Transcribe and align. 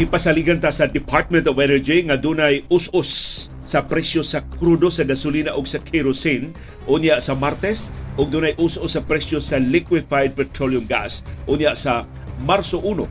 Ipasaligan 0.00 0.64
ta 0.64 0.72
sa 0.72 0.88
Department 0.88 1.44
of 1.44 1.60
Energy 1.60 2.00
nga 2.08 2.16
dunay 2.16 2.64
us-us 2.72 3.52
sa 3.60 3.84
presyo 3.84 4.24
sa 4.24 4.40
krudo 4.56 4.88
sa 4.88 5.04
gasolina 5.04 5.52
ug 5.52 5.68
sa 5.68 5.76
kerosene 5.76 6.56
unya 6.88 7.20
sa 7.20 7.36
Martes 7.36 7.92
ug 8.16 8.32
dunay 8.32 8.56
us-us 8.56 8.96
sa 8.96 9.04
presyo 9.04 9.44
sa 9.44 9.60
liquefied 9.60 10.32
petroleum 10.32 10.88
gas 10.88 11.20
unya 11.44 11.76
sa 11.76 12.08
Marso 12.48 12.80
1. 12.80 13.04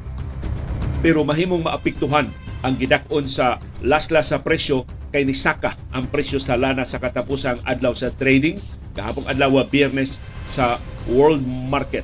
Pero 1.05 1.21
mahimong 1.21 1.61
maapektuhan 1.61 2.25
ang 2.65 2.73
gidak-on 2.73 3.29
sa 3.29 3.61
laslas 3.85 4.33
sa 4.33 4.41
presyo 4.41 4.81
kay 5.13 5.21
nisaka 5.29 5.77
ang 5.93 6.09
presyo 6.09 6.41
sa 6.41 6.57
lana 6.57 6.89
sa 6.89 6.97
katapusang 6.97 7.61
adlaw 7.69 7.93
sa 7.93 8.09
trading 8.17 8.57
kahapong 8.97 9.29
adlaw 9.29 9.61
Biyernes 9.61 10.17
sa 10.49 10.81
world 11.05 11.45
market. 11.45 12.01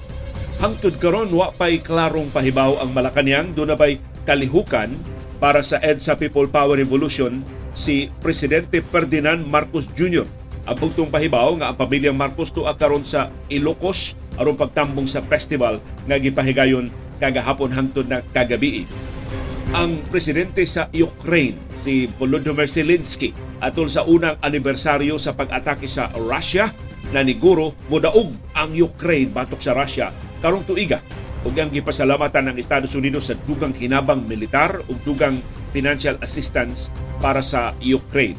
Hangtod 0.61 1.02
karon 1.02 1.33
wa 1.33 1.50
pay 1.57 1.82
klarong 1.82 2.29
pahibaw 2.29 2.78
ang 2.86 2.93
Malacañang 2.93 3.57
do 3.57 3.65
na 3.65 3.74
bay 3.74 3.97
kalihukan 4.25 4.92
para 5.38 5.61
sa 5.61 5.78
EDSA 5.79 6.18
People 6.18 6.50
Power 6.50 6.82
Revolution 6.82 7.46
si 7.78 8.10
Presidente 8.20 8.82
Ferdinand 8.82 9.46
Marcos 9.46 9.86
Jr. 9.93 10.25
Ang 10.66 10.78
bugtong 10.82 11.14
pahibaw 11.14 11.54
nga 11.61 11.70
ang 11.70 11.78
pamilyang 11.78 12.18
Marcos 12.18 12.50
tuwa 12.50 12.74
karon 12.74 13.06
sa 13.06 13.30
Ilocos 13.54 14.18
aron 14.42 14.57
pagtambong 14.57 15.06
sa 15.06 15.21
festival 15.21 15.78
nga 16.10 16.18
gipahigayon 16.18 16.89
kagahapon 17.21 17.69
hangtod 17.69 18.10
na 18.10 18.25
kagabi. 18.33 18.89
Ang 19.75 20.02
presidente 20.10 20.66
sa 20.66 20.89
Ukraine 20.96 21.60
si 21.78 22.10
Volodymyr 22.18 22.66
Zelensky 22.66 23.36
atol 23.61 23.92
sa 23.92 24.07
unang 24.07 24.39
anibersaryo 24.42 25.21
sa 25.21 25.36
pag-atake 25.38 25.86
sa 25.86 26.10
Russia 26.18 26.71
na 27.14 27.21
niguro 27.21 27.75
modaog 27.92 28.33
ang 28.57 28.71
Ukraine 28.74 29.30
batok 29.30 29.61
sa 29.61 29.78
Russia 29.78 30.10
karong 30.42 30.66
tuiga 30.66 31.04
ug 31.45 31.54
ang 31.61 31.69
gipasalamatan 31.69 32.52
ng 32.52 32.55
Estados 32.58 32.97
Unidos 32.97 33.29
sa 33.29 33.38
dugang 33.45 33.71
hinabang 33.77 34.25
militar 34.25 34.81
ug 34.89 34.97
dugang 35.05 35.39
financial 35.71 36.17
assistance 36.25 36.89
para 37.21 37.39
sa 37.39 37.71
Ukraine. 37.79 38.35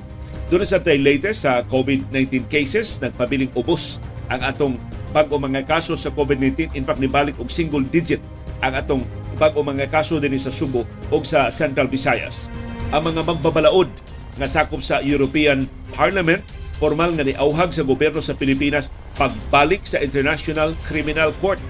Doon 0.51 0.67
sa 0.67 0.83
tay 0.83 0.99
latest 0.99 1.47
sa 1.47 1.63
COVID-19 1.71 2.51
cases, 2.51 2.99
nagpabiling 2.99 3.51
ubos 3.55 4.03
ang 4.31 4.43
atong 4.43 4.75
bago 5.15 5.39
mga 5.39 5.67
kaso 5.67 5.95
sa 5.95 6.11
COVID-19. 6.11 6.75
In 6.75 6.87
fact, 6.87 6.99
nibalik 6.99 7.39
og 7.39 7.51
single 7.51 7.83
digit 7.87 8.23
ang 8.63 8.75
atong 8.75 9.03
bago 9.39 9.63
mga 9.63 9.91
kaso 9.91 10.19
din 10.19 10.35
sa 10.39 10.51
Subo 10.51 10.83
o 11.11 11.17
sa 11.23 11.51
Central 11.51 11.87
Visayas. 11.91 12.51
Ang 12.91 13.15
mga 13.15 13.27
magbabalaod 13.27 13.91
nga 14.37 14.47
sakop 14.47 14.83
sa 14.83 15.03
European 15.03 15.67
Parliament 15.95 16.43
formal 16.77 17.17
nga 17.17 17.25
niauhag 17.25 17.73
sa 17.73 17.83
gobyerno 17.83 18.21
sa 18.21 18.37
Pilipinas 18.37 18.93
pagbalik 19.17 19.83
sa 19.89 20.01
International 20.01 20.77
Criminal 20.85 21.33
Court 21.41 21.61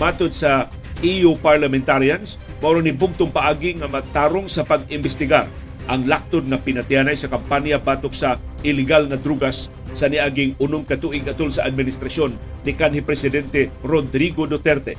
Matod 0.00 0.32
sa 0.32 0.72
EU 1.04 1.36
parliamentarians, 1.44 2.40
mao 2.64 2.72
ni 2.80 2.88
bugtong 2.88 3.28
paagi 3.28 3.76
nga 3.76 3.84
matarong 3.84 4.48
sa 4.48 4.64
pag-imbestigar 4.64 5.44
ang 5.92 6.08
laktod 6.08 6.48
na 6.48 6.56
pinatianay 6.56 7.12
sa 7.12 7.28
kampanya 7.28 7.76
batok 7.76 8.16
sa 8.16 8.40
illegal 8.64 9.04
nga 9.12 9.20
drugas 9.20 9.68
sa 9.92 10.08
niaging 10.08 10.56
unong 10.56 10.88
katuig 10.88 11.28
atol 11.28 11.52
sa 11.52 11.68
administrasyon 11.68 12.32
ni 12.64 12.72
kanhi 12.72 13.04
presidente 13.04 13.68
Rodrigo 13.84 14.48
Duterte. 14.48 14.96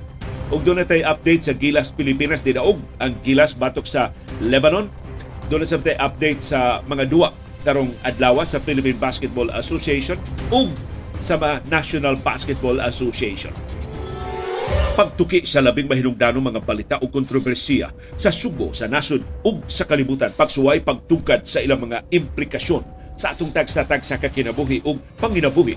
Ug 0.53 0.61
doon 0.61 0.85
tay 0.85 1.01
update 1.01 1.49
sa 1.49 1.57
Gilas 1.57 1.89
Pilipinas 1.89 2.45
didaog 2.45 2.77
ang 3.01 3.17
Gilas 3.25 3.57
batok 3.57 3.89
sa 3.89 4.13
Lebanon. 4.37 4.85
Doon 5.49 5.65
sa 5.65 5.81
tay 5.81 5.97
update 5.97 6.45
sa 6.45 6.85
mga 6.85 7.09
duwa 7.09 7.33
karong 7.65 7.89
adlaw 8.05 8.37
sa 8.45 8.61
Philippine 8.61 9.01
Basketball 9.01 9.49
Association 9.57 10.21
ug 10.53 10.69
sa 11.17 11.41
National 11.65 12.19
Basketball 12.21 12.77
Association 12.85 13.80
pagtuki 14.95 15.43
sa 15.47 15.63
labing 15.63 15.87
mahinungdanong 15.87 16.51
mga 16.53 16.61
balita 16.61 16.95
o 17.01 17.07
kontrobersiya 17.07 17.89
sa 18.15 18.29
sugo 18.29 18.71
sa 18.75 18.85
nasod 18.87 19.23
ug 19.45 19.63
sa 19.65 19.87
kalibutan 19.87 20.31
pagsuway 20.35 20.83
pagtugkad 20.83 21.47
sa 21.47 21.63
ilang 21.63 21.83
mga 21.87 22.05
implikasyon 22.11 22.83
sa 23.15 23.35
atong 23.35 23.53
tagsa-tag 23.53 24.01
sa 24.01 24.17
kakinabuhi 24.17 24.81
ug 24.87 24.97
panginabuhi. 25.19 25.75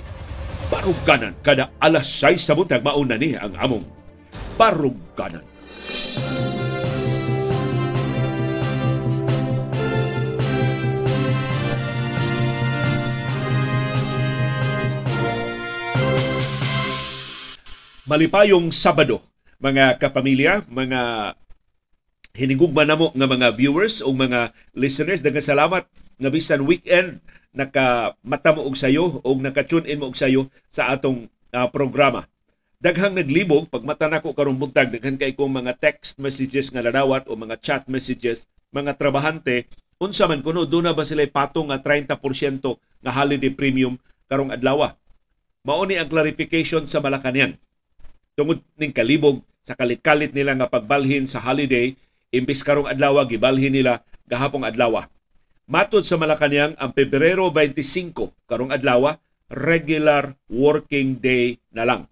Baruganan 0.73 1.37
kada 1.45 1.75
alas 1.77 2.09
6 2.23 2.41
sa 2.41 2.57
buntag 2.57 2.81
mauna 2.81 3.21
ni 3.21 3.37
ang 3.37 3.53
among 3.61 3.85
baruganan 4.57 5.45
malipayong 18.05 18.69
Sabado, 18.69 19.25
mga 19.57 19.97
kapamilya, 19.97 20.61
mga 20.69 21.33
hinigugma 22.37 22.85
namo 22.85 23.09
nga 23.17 23.29
mga 23.29 23.49
viewers 23.57 24.05
o 24.05 24.13
mga 24.13 24.53
listeners 24.77 25.25
daghang 25.25 25.45
salamat 25.45 25.89
nga 26.21 26.29
bisan 26.29 26.69
weekend 26.69 27.23
naka 27.55 28.13
matamo 28.21 28.67
og 28.67 28.77
sayo 28.77 29.23
o 29.25 29.29
naka-tune 29.41 29.89
in 29.89 30.03
mo 30.03 30.13
og 30.13 30.19
sayo 30.19 30.53
sa 30.69 30.93
atong 30.93 31.31
uh, 31.57 31.69
programa. 31.73 32.29
Daghang 32.77 33.17
naglibog 33.17 33.73
pag 33.73 33.87
mata 33.87 34.11
nako 34.11 34.37
karong 34.37 34.61
buntag 34.61 34.93
daghan 34.93 35.17
kay 35.17 35.33
kong 35.33 35.65
mga 35.65 35.81
text 35.81 36.21
messages 36.21 36.69
nga 36.69 36.85
nadawat 36.85 37.25
o 37.31 37.33
mga 37.39 37.57
chat 37.65 37.83
messages 37.89 38.45
mga 38.75 39.01
trabahante 39.01 39.65
unsa 39.97 40.29
man 40.29 40.45
kuno 40.45 40.69
do 40.69 40.85
na 40.85 40.93
ba 40.93 41.09
sila 41.09 41.25
patong 41.25 41.73
nga 41.73 41.81
30% 41.81 42.21
nga 43.01 43.13
holiday 43.15 43.49
premium 43.55 43.97
karong 44.29 44.53
adlaw. 44.53 44.93
Mao 45.65 45.89
ni 45.89 45.97
ang 45.97 46.11
clarification 46.13 46.85
sa 46.85 47.01
Malacañang 47.01 47.57
tungod 48.35 48.63
ning 48.79 48.91
kalibog 48.91 49.43
sa 49.65 49.79
kalit-kalit 49.79 50.35
nila 50.35 50.55
nga 50.59 50.69
pagbalhin 50.69 51.25
sa 51.25 51.41
holiday 51.41 51.95
imbis 52.35 52.67
karong 52.67 52.91
adlaw 52.91 53.23
gibalhin 53.25 53.73
nila 53.73 54.03
gahapong 54.27 54.67
adlaw. 54.67 55.07
Matod 55.65 56.05
sa 56.05 56.21
Malacañang 56.21 56.77
ang 56.77 56.93
Pebrero 56.93 57.49
25 57.49 58.35
karong 58.45 58.75
adlaw 58.75 59.17
regular 59.49 60.37
working 60.51 61.17
day 61.17 61.57
na 61.73 61.89
lang. 61.89 62.11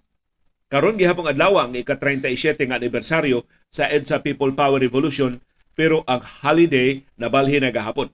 Karon 0.72 0.96
gihapong 0.96 1.28
adlaw 1.28 1.60
ang 1.60 1.76
ika-37 1.76 2.72
nga 2.72 2.80
anibersaryo 2.80 3.44
sa 3.68 3.92
EDSA 3.92 4.24
People 4.24 4.56
Power 4.56 4.80
Revolution 4.80 5.36
pero 5.76 6.00
ang 6.08 6.24
holiday 6.24 7.04
nabalhin 7.20 7.64
na 7.64 7.72
gahapon. 7.72 8.08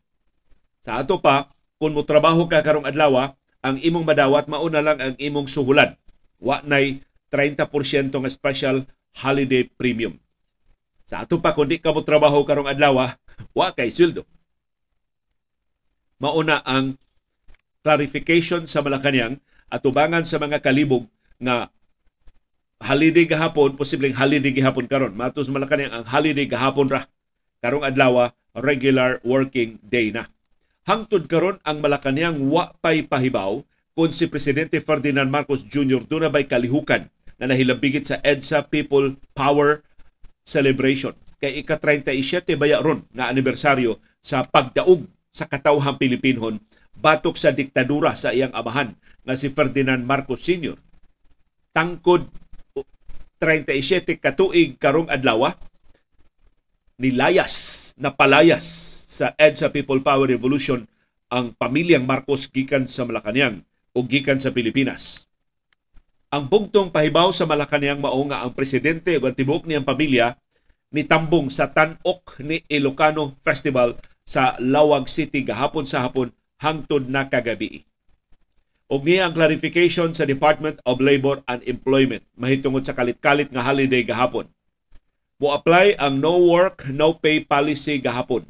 Sa 0.82 0.98
ato 0.98 1.22
pa, 1.22 1.50
kung 1.78 1.94
mo 1.94 2.02
trabaho 2.02 2.50
ka 2.50 2.58
karong 2.62 2.86
adlaw, 2.86 3.30
ang 3.62 3.76
imong 3.78 4.06
madawat 4.06 4.50
mauna 4.50 4.82
lang 4.82 4.98
ang 4.98 5.14
imong 5.18 5.46
suhulan. 5.46 5.94
Wa 6.38 6.62
nay 6.66 7.02
30% 7.30 8.12
nga 8.12 8.30
special 8.32 8.84
holiday 9.20 9.64
premium. 9.64 10.16
Sa 11.08 11.24
ato 11.24 11.40
pa 11.40 11.56
kundi 11.56 11.80
ka 11.80 11.92
mo 11.92 12.04
trabaho 12.04 12.44
karong 12.44 12.68
adlaw, 12.68 13.16
wa 13.56 13.68
kay 13.72 13.88
sweldo. 13.88 14.28
Mauna 16.20 16.60
ang 16.66 16.98
clarification 17.80 18.66
sa 18.68 18.82
Malacañang 18.84 19.40
at 19.72 19.80
tubangan 19.80 20.26
sa 20.26 20.36
mga 20.36 20.60
kalibog 20.60 21.08
nga 21.40 21.70
holiday 22.82 23.24
gahapon, 23.24 23.78
posibleng 23.78 24.12
holiday 24.12 24.52
gahapon 24.52 24.84
karon. 24.90 25.14
Matos 25.14 25.48
Malacañang 25.48 25.94
ang 25.94 26.04
holiday 26.04 26.44
gahapon 26.44 26.90
ra. 26.90 27.06
Karong 27.64 27.86
adlaw, 27.86 28.30
regular 28.58 29.22
working 29.24 29.78
day 29.82 30.10
na. 30.10 30.26
Hangtod 30.84 31.24
karon 31.30 31.56
ang 31.64 31.80
Malacañang 31.80 32.36
wa 32.50 32.74
pay 32.84 33.06
pahibaw 33.06 33.62
kung 33.98 34.10
si 34.14 34.30
Presidente 34.30 34.78
Ferdinand 34.78 35.26
Marcos 35.26 35.64
Jr. 35.66 36.06
doon 36.06 36.26
na 36.26 36.30
ba'y 36.30 36.46
kalihukan 36.46 37.10
na 37.38 37.50
nahilabigit 37.50 38.04
sa 38.04 38.18
EDSA 38.20 38.66
People 38.66 39.14
Power 39.32 39.86
Celebration. 40.42 41.14
Kay 41.38 41.62
ika-37 41.62 42.58
baya 42.58 42.82
ron 42.82 43.06
nga 43.14 43.30
anibersaryo 43.30 44.02
sa 44.18 44.42
pagdaog 44.42 45.06
sa 45.30 45.46
katawhang 45.46 45.94
Pilipinhon 45.94 46.58
batok 46.98 47.38
sa 47.38 47.54
diktadura 47.54 48.18
sa 48.18 48.34
iyang 48.34 48.50
amahan 48.50 48.90
nga 49.22 49.38
si 49.38 49.54
Ferdinand 49.54 50.02
Marcos 50.02 50.42
Sr. 50.42 50.74
Tangkod 51.70 52.26
37 53.38 54.18
katuig 54.18 54.74
karong 54.82 55.06
adlaw 55.06 55.54
nilayas 56.98 57.94
na 57.94 58.10
palayas 58.10 58.66
sa 59.06 59.30
EDSA 59.38 59.70
People 59.70 60.02
Power 60.02 60.26
Revolution 60.26 60.82
ang 61.30 61.54
pamilyang 61.54 62.02
Marcos 62.02 62.50
gikan 62.50 62.90
sa 62.90 63.06
Malacañang 63.06 63.62
o 63.94 64.02
gikan 64.02 64.42
sa 64.42 64.50
Pilipinas. 64.50 65.27
Ang 66.28 66.44
bugtong 66.44 66.92
pahibaw 66.92 67.32
sa 67.32 67.48
Malacañang 67.48 68.04
mao 68.04 68.20
nga 68.28 68.44
ang 68.44 68.52
presidente 68.52 69.16
ug 69.16 69.32
tibok 69.32 69.64
niyang 69.64 69.88
pamilya 69.88 70.36
nitambong 70.92 71.48
sa 71.48 71.72
Tanok 71.72 72.44
ni 72.44 72.60
Ilocano 72.68 73.32
Festival 73.40 73.96
sa 74.28 74.52
Lawag 74.60 75.08
City 75.08 75.40
gahapon 75.40 75.88
sa 75.88 76.04
hapon 76.04 76.28
hangtod 76.60 77.08
na 77.08 77.32
kagabi. 77.32 77.88
Og 78.92 79.08
niya 79.08 79.24
ang 79.24 79.32
clarification 79.32 80.12
sa 80.12 80.28
Department 80.28 80.76
of 80.84 81.00
Labor 81.00 81.40
and 81.48 81.64
Employment 81.64 82.20
mahitungod 82.36 82.84
sa 82.84 82.92
kalit-kalit 82.92 83.48
nga 83.48 83.64
holiday 83.64 84.04
gahapon. 84.04 84.52
Mo 85.40 85.56
apply 85.56 85.96
ang 85.96 86.20
no 86.20 86.44
work 86.44 86.92
no 86.92 87.16
pay 87.16 87.40
policy 87.40 88.04
gahapon. 88.04 88.44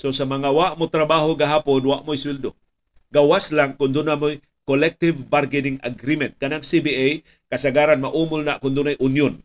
So 0.00 0.16
sa 0.16 0.24
mga 0.24 0.48
wa 0.48 0.72
mo 0.80 0.88
trabaho 0.88 1.36
gahapon, 1.36 1.84
wa 1.84 2.00
mo 2.00 2.16
sweldo. 2.16 2.56
Gawas 3.12 3.52
lang 3.52 3.76
kung 3.76 3.92
doon 3.92 4.08
na 4.08 4.16
mo 4.16 4.32
collective 4.68 5.18
bargaining 5.26 5.78
agreement 5.82 6.34
kanang 6.38 6.62
CBA 6.62 7.26
kasagaran 7.50 7.98
maumol 7.98 8.46
na 8.46 8.62
kun 8.62 8.74
dunay 8.74 8.96
union 9.02 9.38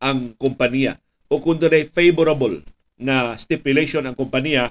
ang 0.00 0.32
kompanya 0.38 0.96
o 1.28 1.42
kun 1.42 1.58
dunay 1.58 1.84
favorable 1.84 2.62
nga 3.00 3.34
stipulation 3.34 4.04
ang 4.06 4.14
kompanya 4.14 4.70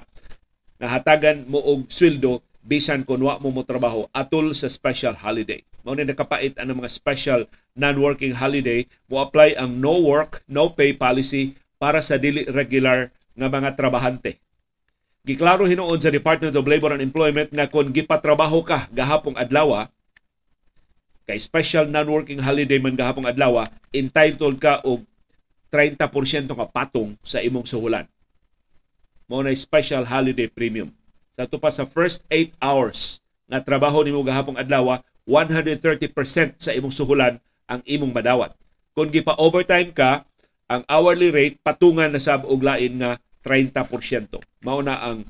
nga 0.80 0.88
hatagan 0.88 1.44
mo 1.44 1.60
og 1.60 1.92
sweldo 1.92 2.40
bisan 2.64 3.04
kung 3.04 3.24
wa 3.24 3.40
mo 3.40 3.52
mo 3.52 3.64
trabaho 3.64 4.04
atol 4.12 4.52
sa 4.52 4.68
special 4.68 5.16
holiday. 5.16 5.64
Mao 5.80 5.96
ni 5.96 6.04
nakapait 6.04 6.52
ang 6.60 6.76
mga 6.76 6.92
special 6.92 7.48
non-working 7.72 8.36
holiday 8.36 8.84
mo 9.08 9.24
apply 9.24 9.56
ang 9.56 9.80
no 9.80 9.96
work, 9.96 10.44
no 10.44 10.72
pay 10.72 10.92
policy 10.92 11.56
para 11.80 12.04
sa 12.04 12.20
dili 12.20 12.44
regular 12.52 13.08
nga 13.32 13.48
mga 13.48 13.80
trabahante. 13.80 14.36
Giklaro 15.20 15.68
hinuon 15.68 16.00
sa 16.00 16.08
Department 16.08 16.56
of 16.56 16.64
Labor 16.64 16.96
and 16.96 17.04
Employment 17.04 17.52
nga 17.52 17.68
kung 17.68 17.92
gipatrabaho 17.92 18.64
ka 18.64 18.88
gahapong 18.88 19.36
adlaw 19.36 19.84
kay 21.28 21.36
special 21.36 21.84
non-working 21.86 22.40
holiday 22.40 22.80
man 22.80 22.96
gahapong 22.96 23.28
adlaw 23.28 23.68
entitled 23.92 24.56
ka 24.56 24.80
og 24.80 25.04
30% 25.68 26.50
nga 26.50 26.66
patong 26.66 27.14
sa 27.22 27.38
imong 27.38 27.68
suhulan. 27.68 28.08
Mao 29.30 29.44
na 29.44 29.54
special 29.54 30.02
holiday 30.02 30.50
premium. 30.50 30.90
Sa 31.36 31.46
to 31.46 31.60
sa 31.70 31.86
first 31.86 32.26
8 32.32 32.56
hours 32.58 33.22
nga 33.46 33.62
trabaho 33.62 34.02
nimo 34.02 34.24
gahapong 34.24 34.58
adlaw 34.58 34.98
130% 35.28 36.58
sa 36.58 36.72
imong 36.74 36.90
suhulan 36.90 37.38
ang 37.68 37.84
imong 37.86 38.10
madawat. 38.10 38.56
Kung 38.96 39.12
gipa 39.12 39.38
overtime 39.38 39.94
ka, 39.94 40.26
ang 40.66 40.82
hourly 40.90 41.30
rate 41.30 41.60
patungan 41.62 42.10
na 42.10 42.18
sab 42.18 42.42
og 42.48 42.58
lain 42.64 42.98
nga 42.98 43.20
30%. 43.42 44.36
Mao 44.64 44.80
na 44.84 45.00
ang 45.00 45.24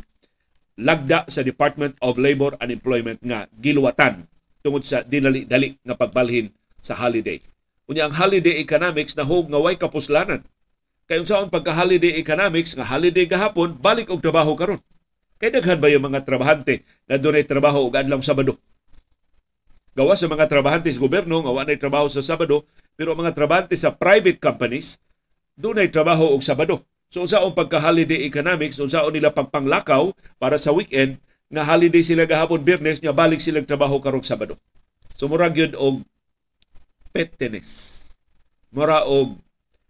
lagda 0.80 1.28
sa 1.28 1.44
Department 1.44 1.94
of 2.00 2.16
Labor 2.16 2.56
and 2.58 2.72
Employment 2.72 3.20
nga 3.20 3.46
giluwatan 3.60 4.26
tungod 4.64 4.84
sa 4.84 5.04
dinali-dali 5.04 5.76
nga 5.84 5.96
pagbalhin 5.96 6.50
sa 6.80 6.96
holiday. 6.96 7.40
Unya 7.90 8.06
ang 8.06 8.14
holiday 8.14 8.62
economics 8.62 9.14
na 9.18 9.26
hog 9.26 9.50
nga 9.50 9.60
way 9.60 9.76
kapuslanan. 9.76 10.46
Kay 11.10 11.20
unsaon 11.22 11.50
pagka 11.50 11.74
holiday 11.74 12.16
economics 12.22 12.72
nga 12.78 12.86
holiday 12.86 13.26
gahapon 13.26 13.74
balik 13.74 14.08
og 14.08 14.22
trabaho 14.22 14.54
karon. 14.54 14.80
Kay 15.42 15.50
daghan 15.50 15.82
ba 15.82 15.90
yung 15.90 16.06
mga 16.06 16.22
trabahante 16.22 16.86
na 17.10 17.18
dunay 17.18 17.42
trabaho 17.42 17.88
og 17.88 17.96
adlaw 17.98 18.20
Sabado? 18.22 18.60
gawa 20.00 20.14
sa 20.14 20.30
mga 20.30 20.46
trabahante 20.46 20.88
sa 20.88 21.02
gobyerno 21.02 21.42
nga 21.42 21.52
wala 21.52 21.74
trabaho 21.74 22.06
sa 22.06 22.22
Sabado, 22.22 22.64
pero 22.94 23.12
ang 23.12 23.20
mga 23.20 23.34
trabahante 23.34 23.74
sa 23.74 23.92
private 23.92 24.38
companies 24.38 24.96
doon 25.58 25.82
ay 25.82 25.92
trabaho 25.92 26.30
og 26.32 26.40
Sabado. 26.40 26.80
So 27.10 27.26
unsaon 27.26 27.58
pagka-holiday 27.58 28.22
economics, 28.22 28.78
unsaon 28.78 29.10
nila 29.10 29.34
pagpanglakaw 29.34 30.14
para 30.38 30.54
sa 30.62 30.70
weekend 30.70 31.18
nga 31.50 31.66
holiday 31.66 32.06
sila 32.06 32.22
gahapon 32.22 32.62
Biyernes 32.62 33.02
nya 33.02 33.10
balik 33.10 33.42
sila 33.42 33.58
trabaho 33.66 33.98
karong 33.98 34.22
Sabado. 34.22 34.54
So 35.18 35.26
mura 35.26 35.50
gyud 35.50 35.74
og 35.74 36.06
pettenes. 37.10 37.98
Mura 38.70 39.02
og 39.02 39.34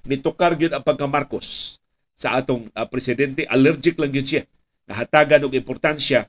nitukar 0.08 0.56
gyud 0.56 0.72
ang 0.72 0.80
pagka-Marcos 0.80 1.76
sa 2.16 2.40
atong 2.40 2.72
uh, 2.72 2.88
presidente 2.88 3.44
allergic 3.52 4.00
lang 4.00 4.16
gyud 4.16 4.24
siya 4.24 4.42
nahatagan 4.88 5.44
og 5.44 5.52
importansya 5.52 6.24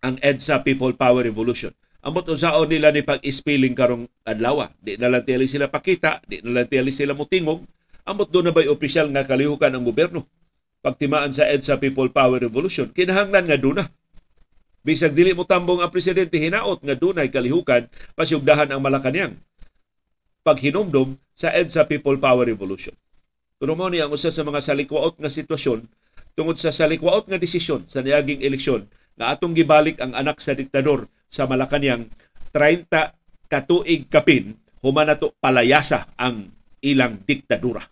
ang 0.00 0.16
EDSA 0.24 0.64
People 0.64 0.96
Power 0.96 1.20
Revolution 1.20 1.70
ambot 2.02 2.26
unsaon 2.26 2.66
nila 2.66 2.90
ni 2.90 3.06
pag-spilling 3.06 3.78
karong 3.78 4.10
adlaw. 4.26 4.66
Di 4.82 4.98
na 4.98 5.06
lang 5.06 5.22
sila 5.46 5.70
pakita, 5.70 6.18
di 6.26 6.42
na 6.42 6.66
lang 6.66 6.90
sila 6.90 7.14
mutingog. 7.14 7.62
Ambot 8.02 8.26
do 8.26 8.42
na 8.42 8.50
ba'y 8.50 8.66
opisyal 8.66 9.06
nga 9.14 9.22
kalihukan 9.22 9.70
ang 9.70 9.86
gobyerno? 9.86 10.26
Pagtimaan 10.82 11.30
sa 11.30 11.46
EDSA 11.46 11.78
People 11.78 12.10
Power 12.10 12.42
Revolution, 12.42 12.90
kinahanglan 12.90 13.46
nga 13.46 13.54
duna. 13.54 13.86
Bisag 14.82 15.14
dili 15.14 15.30
mo 15.30 15.46
tambong 15.46 15.78
ang 15.78 15.94
presidente 15.94 16.34
hinaot 16.34 16.82
nga 16.82 16.98
dunay 16.98 17.30
kalihukan 17.30 17.86
pasyugdahan 18.18 18.74
ang 18.74 18.82
Malacanang 18.82 19.38
paghinumdom 20.42 21.14
sa 21.38 21.54
EDSA 21.54 21.86
People 21.86 22.18
Power 22.18 22.50
Revolution. 22.50 22.90
Kuno 23.62 23.78
mo 23.78 23.86
ni 23.86 24.02
ang 24.02 24.10
usa 24.10 24.34
sa 24.34 24.42
mga 24.42 24.58
salikwaot 24.58 25.22
nga 25.22 25.30
sitwasyon 25.30 25.86
tungod 26.34 26.58
sa 26.58 26.74
salikwaot 26.74 27.30
nga 27.30 27.38
desisyon 27.38 27.86
sa 27.86 28.02
niaging 28.02 28.42
eleksyon 28.42 28.90
nga 29.14 29.30
atong 29.30 29.54
gibalik 29.54 30.02
ang 30.02 30.18
anak 30.18 30.42
sa 30.42 30.58
diktador 30.58 31.06
sa 31.30 31.46
Malacanang 31.46 32.10
30 32.50 32.90
katuig 33.46 34.10
kapin 34.10 34.58
human 34.82 35.06
nato 35.06 35.30
palayasa 35.38 36.10
ang 36.18 36.50
ilang 36.82 37.22
diktadura. 37.22 37.91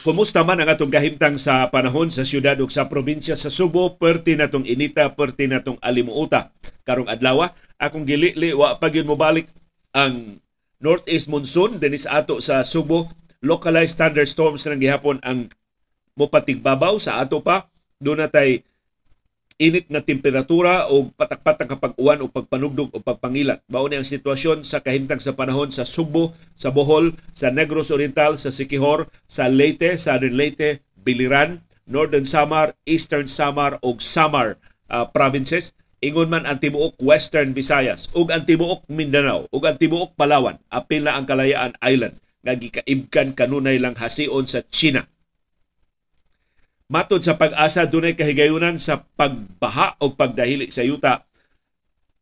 Kumusta 0.00 0.42
man 0.42 0.58
ang 0.58 0.66
atong 0.72 0.90
gahimtang 0.90 1.38
sa 1.38 1.68
panahon 1.70 2.10
sa 2.10 2.24
syudad 2.26 2.58
ug 2.58 2.72
sa 2.72 2.88
probinsya 2.90 3.38
sa 3.38 3.46
Subo, 3.46 3.94
perti 3.94 4.34
natong 4.34 4.66
inita, 4.66 5.12
perti 5.12 5.46
natong 5.46 5.78
alimuota. 5.78 6.50
Karong 6.82 7.06
adlaw, 7.06 7.52
akong 7.78 8.08
gilili 8.08 8.50
wa 8.50 8.74
pa 8.74 8.90
gyud 8.90 9.06
mo 9.06 9.14
balik 9.14 9.46
ang 9.94 10.42
northeast 10.82 11.28
monsoon 11.28 11.78
dinis 11.78 12.10
ato 12.10 12.42
sa 12.42 12.66
Subo. 12.66 13.06
Localized 13.44 14.00
thunderstorms 14.00 14.66
nang 14.66 14.82
gihapon 14.82 15.22
ang 15.22 15.52
mopatigbabaw 16.18 16.98
sa 16.98 17.22
ato 17.22 17.38
pa 17.44 17.70
do 18.00 18.16
natay 18.16 18.64
init 19.60 19.84
nga 19.92 20.00
temperatura 20.00 20.88
o 20.88 21.12
patak-patak 21.12 21.68
nga 21.68 21.76
pag-uwan 21.76 22.24
o 22.24 22.32
pagpanugdog 22.32 22.96
o 22.96 22.98
pagpangilat. 23.04 23.60
Mao 23.68 23.84
ni 23.84 24.00
ang 24.00 24.08
sitwasyon 24.08 24.64
sa 24.64 24.80
kahimtang 24.80 25.20
sa 25.20 25.36
panahon 25.36 25.68
sa 25.68 25.84
Subo, 25.84 26.32
sa 26.56 26.72
Bohol, 26.72 27.12
sa 27.36 27.52
Negros 27.52 27.92
Oriental, 27.92 28.40
sa 28.40 28.48
Siquijor, 28.48 29.12
sa 29.28 29.52
Leyte, 29.52 30.00
Southern 30.00 30.40
Leyte, 30.40 30.80
Biliran, 31.04 31.60
Northern 31.84 32.24
Samar, 32.24 32.72
Eastern 32.88 33.28
Samar 33.28 33.76
ug 33.84 34.00
Samar 34.00 34.56
uh, 34.88 35.04
provinces 35.12 35.76
ingon 36.00 36.32
man 36.32 36.48
ang 36.48 36.56
tibuok 36.56 36.96
Western 37.04 37.52
Visayas 37.52 38.08
ug 38.16 38.32
ang 38.32 38.48
tibuok 38.48 38.88
Mindanao 38.88 39.44
ug 39.52 39.62
ang 39.68 39.76
tibuok 39.76 40.16
Palawan 40.16 40.56
apil 40.72 41.04
na 41.04 41.20
ang 41.20 41.28
Kalayaan 41.28 41.76
Island 41.84 42.16
nga 42.40 42.56
gikaibkan 42.56 43.36
kanunay 43.36 43.76
lang 43.76 43.92
hasion 43.92 44.48
sa 44.48 44.64
China. 44.72 45.04
Matod 46.90 47.22
sa 47.22 47.38
pag-asa 47.38 47.86
dunay 47.86 48.18
kahigayunan 48.18 48.74
sa 48.74 49.06
pagbaha 49.14 49.94
o 50.02 50.10
pagdahili 50.10 50.74
sa 50.74 50.82
yuta 50.82 51.22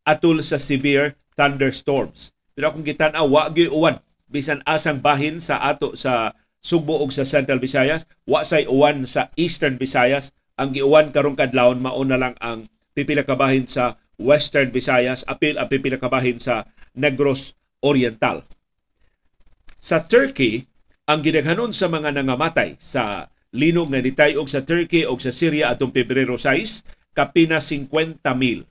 atol 0.04 0.44
sa 0.44 0.60
severe 0.60 1.16
thunderstorms. 1.40 2.36
Pero 2.52 2.76
kung 2.76 2.84
gitan-aw 2.84 3.24
wa 3.24 3.48
uwan 3.48 3.96
bisan 4.28 4.60
asang 4.68 5.00
bahin 5.00 5.40
sa 5.40 5.64
ato 5.64 5.96
sa 5.96 6.36
Sugbo 6.60 7.00
ug 7.00 7.08
sa 7.14 7.24
Central 7.24 7.62
Visayas, 7.62 8.04
wa 8.28 8.44
say 8.44 8.68
uwan 8.68 9.08
sa 9.08 9.32
Eastern 9.40 9.80
Visayas. 9.80 10.34
Ang 10.58 10.74
giuwan 10.74 11.14
karong 11.14 11.38
kadlawon 11.38 11.78
mao 11.78 12.02
na 12.02 12.18
lang 12.18 12.34
ang 12.42 12.66
pipila 12.92 13.22
kabahin 13.22 13.64
sa 13.70 13.94
Western 14.18 14.74
Visayas, 14.74 15.22
apil 15.30 15.54
ang 15.54 15.70
pipila 15.70 15.96
kabahin 16.02 16.42
sa 16.42 16.66
Negros 16.98 17.54
Oriental. 17.78 18.42
Sa 19.78 20.02
Turkey, 20.02 20.66
ang 21.06 21.22
gidaghanon 21.22 21.70
sa 21.70 21.86
mga 21.86 22.10
nangamatay 22.10 22.74
sa 22.82 23.30
linog 23.54 23.88
nga 23.88 24.00
nitayog 24.02 24.48
sa 24.48 24.64
Turkey 24.64 25.08
o 25.08 25.16
sa 25.16 25.32
Syria 25.32 25.72
atong 25.72 25.92
Pebrero 25.92 26.36
6, 26.36 27.14
kapina 27.16 27.60
50,000. 27.62 28.68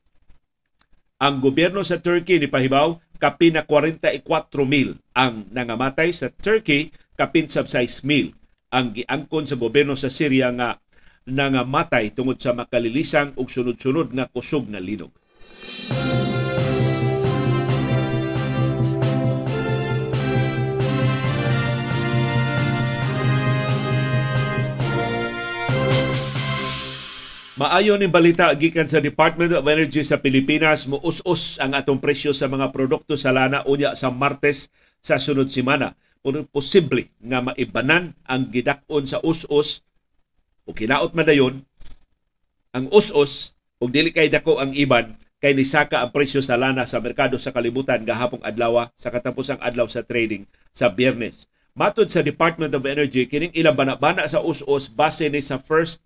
Ang 1.18 1.36
gobyerno 1.42 1.82
sa 1.82 1.98
Turkey 1.98 2.38
ni 2.38 2.46
pahibaw 2.46 3.02
kapina 3.18 3.66
44,000 3.66 5.02
ang 5.18 5.50
nangamatay 5.50 6.14
sa 6.14 6.30
Turkey 6.30 6.94
kapin 7.18 7.50
sab 7.50 7.66
6,000 7.66 8.38
ang 8.70 8.94
giangkon 8.94 9.50
sa 9.50 9.58
gobyerno 9.58 9.98
sa 9.98 10.14
Syria 10.14 10.54
nga 10.54 10.78
nangamatay 11.26 12.14
tungod 12.14 12.38
sa 12.38 12.54
makalilisang 12.54 13.34
ug 13.36 13.50
sunod-sunod 13.50 14.14
nga 14.14 14.30
kusog 14.30 14.70
nga 14.70 14.80
linog. 14.80 15.12
Maayo 27.58 27.98
ni 27.98 28.06
balita 28.06 28.54
gikan 28.54 28.86
sa 28.86 29.02
Department 29.02 29.50
of 29.50 29.66
Energy 29.66 30.06
sa 30.06 30.22
Pilipinas 30.22 30.86
mo 30.86 31.02
us-us 31.02 31.58
ang 31.58 31.74
atong 31.74 31.98
presyo 31.98 32.30
sa 32.30 32.46
mga 32.46 32.70
produkto 32.70 33.18
sa 33.18 33.34
lana 33.34 33.66
unya 33.66 33.98
sa 33.98 34.14
Martes 34.14 34.70
sa 35.02 35.18
sunod 35.18 35.50
semana. 35.50 35.98
Posible 36.54 37.10
nga 37.18 37.42
maibanan 37.42 38.14
ang 38.30 38.54
gidakon 38.54 39.10
sa 39.10 39.18
us-us 39.26 39.82
o 40.70 40.78
kinaot 40.78 41.18
man 41.18 41.26
dayon 41.26 41.66
ang 42.78 42.94
us-us 42.94 43.58
ug 43.82 43.90
dili 43.90 44.14
kay 44.14 44.30
dako 44.30 44.62
ang 44.62 44.78
iban 44.78 45.18
kay 45.42 45.58
nisaka 45.58 46.06
ang 46.06 46.14
presyo 46.14 46.46
sa 46.46 46.62
lana 46.62 46.86
sa 46.86 47.02
merkado 47.02 47.42
sa 47.42 47.50
kalibutan 47.50 48.06
gahapong 48.06 48.46
adlaw 48.46 48.86
sa 48.94 49.10
katapusang 49.10 49.58
adlaw 49.66 49.90
sa 49.90 50.06
trading 50.06 50.46
sa 50.78 50.94
Biyernes. 50.94 51.50
Matod 51.74 52.14
sa 52.14 52.22
Department 52.22 52.78
of 52.78 52.86
Energy 52.86 53.26
kining 53.26 53.58
ilang 53.58 53.74
bana-bana 53.74 54.30
sa 54.30 54.46
us-us 54.46 54.86
base 54.94 55.26
ni 55.26 55.42
sa 55.42 55.58
first 55.58 56.06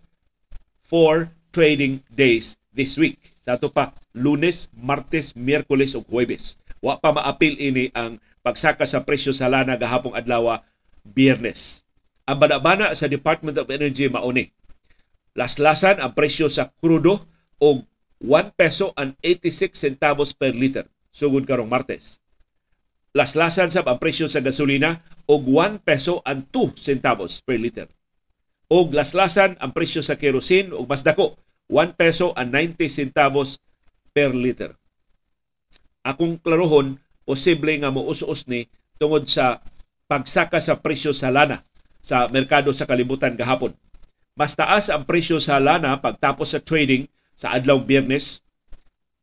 four 0.80 1.28
trading 1.52 2.00
days 2.10 2.56
this 2.72 2.96
week. 2.96 3.20
Sa 3.44 3.60
ato 3.60 3.68
pa 3.68 3.92
Lunes, 4.16 4.72
Martes, 4.72 5.36
Miyerkules 5.36 5.92
ug 5.92 6.08
Huwebes. 6.08 6.56
Wa 6.82 6.98
pa 6.98 7.14
maapil 7.14 7.54
ini 7.60 7.92
ang 7.94 8.18
pagsaka 8.42 8.88
sa 8.88 9.04
presyo 9.06 9.30
sa 9.30 9.46
lana 9.52 9.78
gahapong 9.78 10.16
adlaw 10.16 10.58
Biyernes. 11.06 11.86
Ang 12.26 12.38
bana-bana 12.42 12.94
sa 12.96 13.10
Department 13.10 13.58
of 13.58 13.70
Energy 13.70 14.06
mauni. 14.08 14.50
Laslasan 15.34 15.98
ang 15.98 16.12
presyo 16.16 16.46
sa 16.48 16.70
krudo 16.80 17.22
og 17.62 17.86
1 18.22 18.54
peso 18.54 18.94
and 18.94 19.18
86 19.24 19.74
centavos 19.74 20.30
per 20.30 20.54
liter 20.54 20.86
sugod 21.10 21.42
karong 21.42 21.66
Martes. 21.66 22.22
Laslasan 23.12 23.68
sab 23.68 23.90
ang 23.90 24.00
presyo 24.00 24.30
sa 24.30 24.40
gasolina 24.40 25.02
og 25.28 25.44
1 25.44 25.84
peso 25.84 26.24
and 26.24 26.48
2 26.54 26.78
centavos 26.78 27.44
per 27.44 27.58
liter. 27.60 27.90
Og 28.72 28.94
laslasan 28.96 29.60
ang 29.60 29.76
presyo 29.76 30.00
sa 30.00 30.16
kerosene 30.16 30.72
og 30.72 30.88
mas 30.88 31.04
dako 31.04 31.36
1 31.72 31.96
peso 31.96 32.36
and 32.36 32.52
90 32.52 32.84
centavos 32.92 33.56
per 34.12 34.36
liter. 34.36 34.76
Akong 36.04 36.36
klarohon, 36.36 37.00
posible 37.24 37.72
nga 37.80 37.88
muus-us 37.88 38.44
ni 38.44 38.68
tungod 39.00 39.24
sa 39.24 39.64
pagsaka 40.04 40.60
sa 40.60 40.76
presyo 40.76 41.16
sa 41.16 41.32
lana 41.32 41.64
sa 42.04 42.28
merkado 42.28 42.68
sa 42.76 42.84
kalibutan 42.84 43.32
gahapon. 43.32 43.72
Mas 44.36 44.52
taas 44.52 44.92
ang 44.92 45.08
presyo 45.08 45.40
sa 45.40 45.56
lana 45.56 45.96
pagtapos 45.96 46.52
sa 46.52 46.60
trading 46.60 47.08
sa 47.32 47.56
adlaw 47.56 47.80
biyernes 47.80 48.44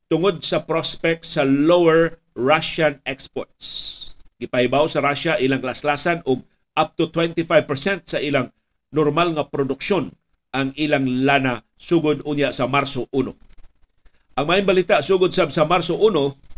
tungod 0.10 0.41
sa 0.41 0.65
prospect 0.65 1.29
sa 1.29 1.46
lower 1.46 2.18
Russian 2.34 2.98
exports. 3.06 3.96
Gipaibaw 4.41 4.89
sa 4.89 5.06
Russia 5.06 5.38
ilang 5.38 5.62
laslasan 5.62 6.25
og 6.25 6.41
up 6.74 6.98
to 6.98 7.13
25% 7.13 8.10
sa 8.10 8.18
ilang 8.18 8.50
normal 8.89 9.38
nga 9.38 9.46
produksyon 9.46 10.10
ang 10.56 10.74
ilang 10.77 11.06
lana 11.25 11.62
sugod 11.77 12.25
unya 12.25 12.50
sa 12.50 12.65
Marso 12.65 13.06
1. 13.12 14.39
Ang 14.39 14.46
may 14.48 14.63
balita 14.63 15.03
sugod 15.03 15.34
sab 15.36 15.53
sa 15.53 15.68
Marso 15.68 15.98
1 15.98 16.50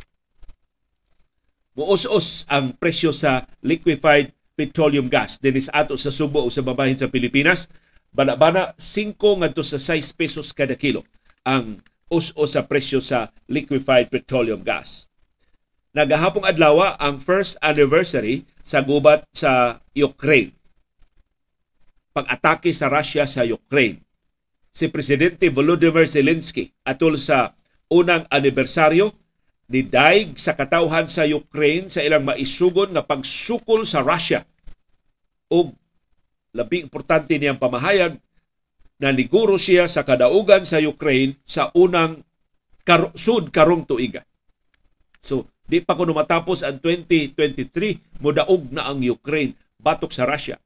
muos-os 1.72 2.44
ang 2.52 2.76
presyo 2.76 3.16
sa 3.16 3.48
liquefied 3.64 4.36
petroleum 4.60 5.08
gas 5.08 5.40
dinis 5.40 5.72
ato 5.72 5.96
sa 5.96 6.12
Subo 6.12 6.44
o 6.44 6.52
sa 6.52 6.60
babahin 6.60 7.00
sa 7.00 7.08
Pilipinas 7.08 7.72
bana-bana 8.12 8.76
5 8.76 9.16
ngadto 9.16 9.64
sa 9.64 9.80
6 9.80 10.20
pesos 10.20 10.52
kada 10.52 10.76
kilo 10.76 11.08
ang 11.48 11.80
us-o 12.12 12.44
sa 12.44 12.68
presyo 12.68 13.00
sa 13.00 13.32
liquefied 13.48 14.12
petroleum 14.12 14.60
gas. 14.62 15.08
Nagahapong 15.96 16.44
adlaw 16.44 17.00
ang 17.00 17.20
first 17.20 17.56
anniversary 17.64 18.44
sa 18.64 18.84
gubat 18.84 19.24
sa 19.32 19.80
Ukraine. 19.96 20.52
Pag-atake 22.12 22.76
sa 22.76 22.92
Russia 22.92 23.24
sa 23.24 23.48
Ukraine. 23.48 24.04
Si 24.72 24.88
Presidente 24.88 25.48
Volodymyr 25.52 26.08
Zelensky 26.08 26.72
atol 26.84 27.20
sa 27.20 27.56
unang 27.92 28.24
anibersaryo 28.32 29.12
ni 29.72 29.84
daig 29.88 30.36
sa 30.36 30.56
katawhan 30.56 31.08
sa 31.08 31.24
Ukraine 31.24 31.88
sa 31.88 32.04
ilang 32.04 32.28
maisugon 32.28 32.92
nga 32.92 33.04
pagsukol 33.04 33.88
sa 33.88 34.04
Russia 34.04 34.44
ug 35.52 35.76
labi 36.52 36.84
importante 36.84 37.36
niyang 37.36 37.60
pamahayag 37.60 38.20
na 39.00 39.10
liguro 39.12 39.56
siya 39.56 39.88
sa 39.88 40.04
kadaugan 40.04 40.68
sa 40.68 40.80
Ukraine 40.84 41.40
sa 41.48 41.72
unang 41.76 42.24
kar- 42.84 43.16
sud 43.16 43.50
karong 43.50 43.88
tuiga. 43.88 44.24
So, 45.24 45.48
di 45.66 45.80
pa 45.82 45.96
kuno 45.96 46.12
matapos 46.14 46.62
ang 46.62 46.78
2023, 46.84 48.22
mudaog 48.22 48.70
na 48.70 48.92
ang 48.92 49.00
Ukraine 49.02 49.56
batok 49.80 50.12
sa 50.14 50.28
Russia. 50.28 50.60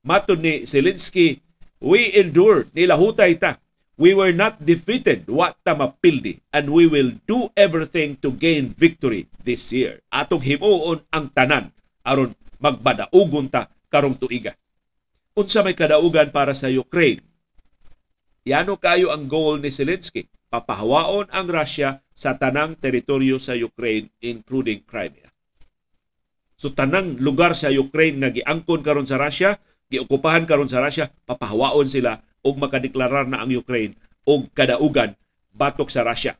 Matod 0.00 0.40
ni 0.40 0.64
Zelensky, 0.64 1.44
we 1.80 2.12
endured, 2.16 2.72
nilahutay 2.72 3.36
ta 3.36 3.60
We 4.00 4.16
were 4.16 4.32
not 4.32 4.64
defeated, 4.64 5.28
what 5.28 5.60
tamapildi, 5.60 6.40
and 6.56 6.72
we 6.72 6.88
will 6.88 7.12
do 7.28 7.52
everything 7.52 8.16
to 8.24 8.32
gain 8.32 8.72
victory 8.72 9.28
this 9.44 9.68
year. 9.76 10.00
Atong 10.08 10.40
himuon 10.40 11.04
ang 11.12 11.28
tanan 11.36 11.68
aron 12.00 12.32
magbadaugon 12.64 13.52
ta 13.52 13.68
karong 13.92 14.16
tuiga. 14.16 14.56
Unsa 15.36 15.60
may 15.60 15.76
kadaugan 15.76 16.32
para 16.32 16.56
sa 16.56 16.72
Ukraine? 16.72 17.20
Yano 18.48 18.80
kayo 18.80 19.12
ang 19.12 19.28
goal 19.28 19.60
ni 19.60 19.68
Zelensky? 19.68 20.32
Papahawaon 20.48 21.28
ang 21.28 21.44
Russia 21.52 22.00
sa 22.16 22.40
tanang 22.40 22.80
teritoryo 22.80 23.36
sa 23.36 23.52
Ukraine 23.52 24.08
including 24.24 24.80
Crimea. 24.88 25.28
So 26.56 26.72
tanang 26.72 27.20
lugar 27.20 27.52
sa 27.52 27.68
Ukraine 27.68 28.16
nga 28.16 28.32
giangkon 28.32 28.80
karon 28.80 29.04
sa 29.04 29.20
Russia, 29.20 29.60
giokupahan 29.90 30.46
karon 30.46 30.70
sa 30.70 30.80
Russia, 30.80 31.10
papahawaon 31.26 31.90
sila 31.90 32.22
og 32.46 32.56
makadeklarar 32.56 33.26
na 33.26 33.42
ang 33.42 33.50
Ukraine 33.50 33.98
og 34.24 34.48
kadaugan 34.54 35.18
batok 35.52 35.90
sa 35.90 36.06
Russia. 36.06 36.38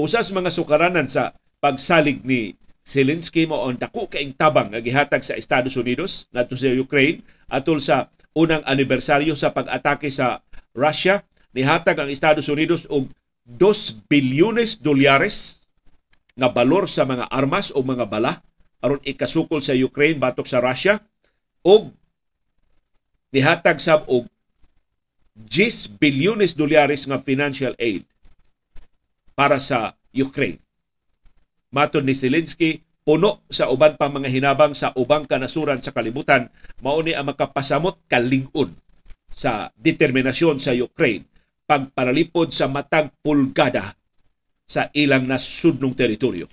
Usas 0.00 0.32
mga 0.32 0.48
sukaranan 0.48 1.10
sa 1.10 1.36
pagsalig 1.60 2.24
ni 2.24 2.56
Zelensky 2.80 3.44
mo 3.44 3.68
ang 3.68 3.76
dako 3.76 4.08
kaing 4.08 4.32
tabang 4.32 4.72
nga 4.72 4.80
gihatag 4.80 5.20
sa 5.20 5.36
Estados 5.36 5.76
Unidos 5.76 6.26
ngadto 6.32 6.56
sa 6.56 6.72
Ukraine 6.72 7.20
atol 7.52 7.78
sa 7.84 8.08
unang 8.32 8.64
anibersaryo 8.64 9.36
sa 9.36 9.52
pag-atake 9.52 10.08
sa 10.08 10.40
Russia 10.72 11.20
nihatag 11.52 12.00
ang 12.00 12.08
Estados 12.08 12.48
Unidos 12.48 12.88
og 12.88 13.12
2 13.44 14.08
bilyones 14.08 14.80
dolyares 14.80 15.60
nga 16.38 16.48
balor 16.48 16.88
sa 16.88 17.04
mga 17.04 17.28
armas 17.28 17.68
o 17.74 17.84
mga 17.84 18.08
bala 18.08 18.40
aron 18.80 19.02
ikasukol 19.04 19.60
sa 19.60 19.76
Ukraine 19.76 20.16
batok 20.16 20.48
sa 20.48 20.64
Russia 20.64 20.96
og 21.66 21.92
nihatag 23.30 23.78
sab 23.78 24.06
og 24.10 24.26
10 25.48 25.96
bilyones 25.96 26.52
dolyares 26.58 27.06
nga 27.08 27.22
financial 27.22 27.72
aid 27.80 28.04
para 29.32 29.56
sa 29.56 29.96
Ukraine. 30.12 30.60
Matod 31.70 32.02
ni 32.04 32.12
Zelensky, 32.12 32.82
puno 33.06 33.46
sa 33.48 33.70
uban 33.70 33.94
pa 33.96 34.10
mga 34.10 34.28
hinabang 34.28 34.74
sa 34.74 34.92
ubang 34.98 35.24
kanasuran 35.24 35.80
sa 35.80 35.94
kalibutan, 35.94 36.50
mauni 36.82 37.14
ang 37.14 37.30
makapasamot 37.30 38.04
kalingon 38.10 38.74
sa 39.30 39.70
determinasyon 39.78 40.58
sa 40.58 40.74
Ukraine 40.74 41.24
pagparalipod 41.64 42.50
sa 42.50 42.66
matag 42.66 43.14
pulgada 43.22 43.94
sa 44.66 44.90
ilang 44.90 45.30
nasudnong 45.30 45.94
teritoryo. 45.94 46.50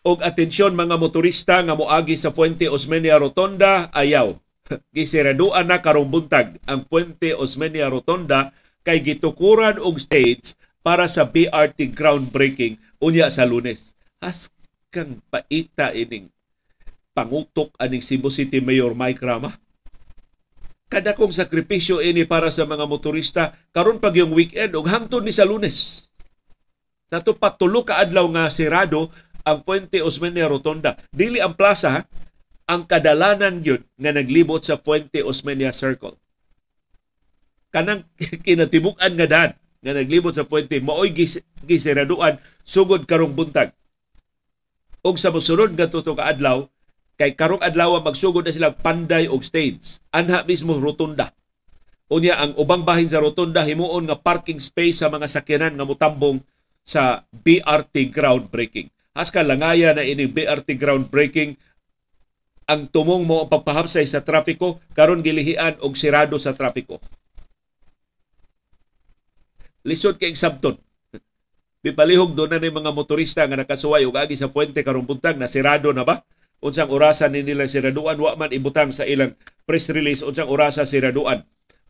Og 0.00 0.24
atensyon 0.24 0.72
mga 0.72 0.96
motorista 0.96 1.60
nga 1.60 1.76
moagi 1.76 2.16
sa 2.16 2.32
Fuente 2.32 2.68
Osmeña 2.72 3.20
Rotonda 3.20 3.92
ayaw. 3.92 4.36
Gisiraduan 4.96 5.68
na 5.68 5.84
karong 5.84 6.08
buntag 6.08 6.56
ang 6.64 6.88
Fuente 6.88 7.36
Osmeña 7.36 7.92
Rotonda 7.92 8.56
kay 8.80 9.04
gitukuran 9.04 9.76
og 9.76 10.00
stage 10.00 10.56
para 10.80 11.04
sa 11.04 11.28
BRT 11.28 11.92
groundbreaking 11.92 12.80
unya 13.04 13.28
sa 13.28 13.44
Lunes. 13.44 13.92
Has 14.24 14.48
kang 14.88 15.20
paita 15.28 15.92
ining 15.92 16.32
pangutok 17.12 17.76
aning 17.76 18.00
Cebu 18.00 18.32
City 18.32 18.64
Mayor 18.64 18.96
Mike 18.96 19.20
Rama. 19.20 19.52
Kada 20.90 21.14
kong 21.14 21.30
sakripisyo 21.30 22.02
ini 22.02 22.26
para 22.26 22.50
sa 22.50 22.66
mga 22.66 22.82
motorista 22.88 23.54
karon 23.70 24.02
pag 24.02 24.16
yung 24.18 24.34
weekend 24.34 24.74
ug 24.74 24.88
hangtod 24.88 25.22
ni 25.22 25.30
sa 25.30 25.46
Lunes. 25.46 26.10
Sa 27.06 27.22
to 27.22 27.36
patulo 27.36 27.86
ka 27.86 28.02
adlaw 28.02 28.26
nga 28.34 28.50
sirado 28.50 29.10
ang 29.50 29.66
Fuente 29.66 29.98
Osmeña 29.98 30.46
Rotonda. 30.46 30.94
Dili 31.10 31.42
ang 31.42 31.58
plaza, 31.58 32.06
ang 32.70 32.86
kadalanan 32.86 33.58
yun 33.66 33.82
nga 33.98 34.14
naglibot 34.14 34.62
sa 34.62 34.78
Fuente 34.78 35.26
Osmeña 35.26 35.74
Circle. 35.74 36.14
Kanang 37.74 38.06
kinatibukan 38.46 39.10
nga 39.18 39.26
daan 39.26 39.52
nga 39.82 39.92
naglibot 39.96 40.30
sa 40.30 40.46
Fuente, 40.46 40.78
maoy 40.78 41.10
gis, 41.10 41.42
gisiraduan 41.66 42.38
sugod 42.62 43.10
karong 43.10 43.34
buntag. 43.34 43.74
Og 45.02 45.18
sa 45.18 45.34
mosunod 45.34 45.74
nga 45.74 45.90
tuto 45.90 46.14
ka 46.14 46.30
adlaw, 46.30 46.68
kay 47.18 47.34
karong 47.34 47.64
adlaw 47.64 47.98
magsugod 48.00 48.46
na 48.46 48.54
sila 48.54 48.70
panday 48.72 49.26
og 49.26 49.42
stage. 49.42 50.04
Anha 50.14 50.46
mismo 50.46 50.76
rotunda. 50.78 51.34
Unya 52.10 52.36
ang 52.38 52.58
ubang 52.58 52.82
bahin 52.82 53.06
sa 53.06 53.22
rotunda 53.22 53.62
himuon 53.62 54.06
nga 54.06 54.18
parking 54.18 54.58
space 54.58 55.00
sa 55.00 55.08
mga 55.08 55.30
sakyanan 55.30 55.78
nga 55.78 55.86
mutambong 55.86 56.42
sa 56.82 57.22
BRT 57.30 58.10
groundbreaking 58.10 58.90
aska 59.20 59.44
langaya 59.44 59.92
na 59.92 60.00
ini 60.00 60.24
BRT 60.24 60.80
groundbreaking 60.80 61.60
ang 62.64 62.88
tumong 62.88 63.28
mo 63.28 63.44
pagpahapsay 63.50 64.08
sa 64.08 64.24
trafiko 64.24 64.80
karon 64.96 65.20
gilihian 65.20 65.76
og 65.84 65.98
sirado 65.98 66.40
sa 66.40 66.56
trafiko. 66.56 66.96
Lisod 69.84 70.16
kay 70.16 70.32
sabton. 70.32 70.80
Bipalihog 71.80 72.36
do 72.36 72.44
na 72.48 72.60
ni 72.60 72.68
mga 72.68 72.92
motorista 72.92 73.44
nga 73.44 73.56
nakasuway 73.60 74.04
og 74.08 74.16
agi 74.16 74.36
sa 74.36 74.52
puente 74.52 74.80
karong 74.80 75.08
buntag 75.08 75.36
na 75.36 75.48
sirado 75.48 75.92
na 75.92 76.04
ba? 76.04 76.24
Unsang 76.60 76.92
orasan 76.92 77.32
ni 77.32 77.40
nila 77.40 77.64
siraduan 77.64 78.20
wa 78.20 78.36
man 78.36 78.52
ibutang 78.52 78.92
sa 78.92 79.08
ilang 79.08 79.32
press 79.64 79.88
release 79.88 80.20
unsang 80.20 80.48
orasa 80.48 80.84
siraduan 80.84 81.40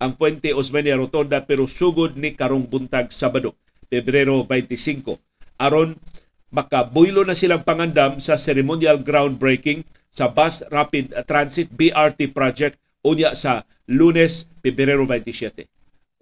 ang 0.00 0.16
Puente 0.16 0.56
Osmeña 0.56 0.96
Rotonda 0.96 1.44
pero 1.44 1.68
sugod 1.68 2.16
ni 2.16 2.32
karong 2.32 2.70
buntag 2.70 3.12
Sabado, 3.12 3.52
Pebrero 3.92 4.48
25 4.48 5.20
aron 5.60 6.00
makabuylo 6.50 7.22
na 7.22 7.38
silang 7.38 7.62
pangandam 7.62 8.18
sa 8.18 8.34
ceremonial 8.34 8.98
groundbreaking 8.98 9.86
sa 10.10 10.26
Bus 10.26 10.66
Rapid 10.66 11.14
Transit 11.24 11.70
BRT 11.70 12.34
project 12.34 12.76
unya 13.06 13.32
sa 13.32 13.62
Lunes, 13.86 14.46
Pebrero 14.60 15.06
27. 15.06 15.66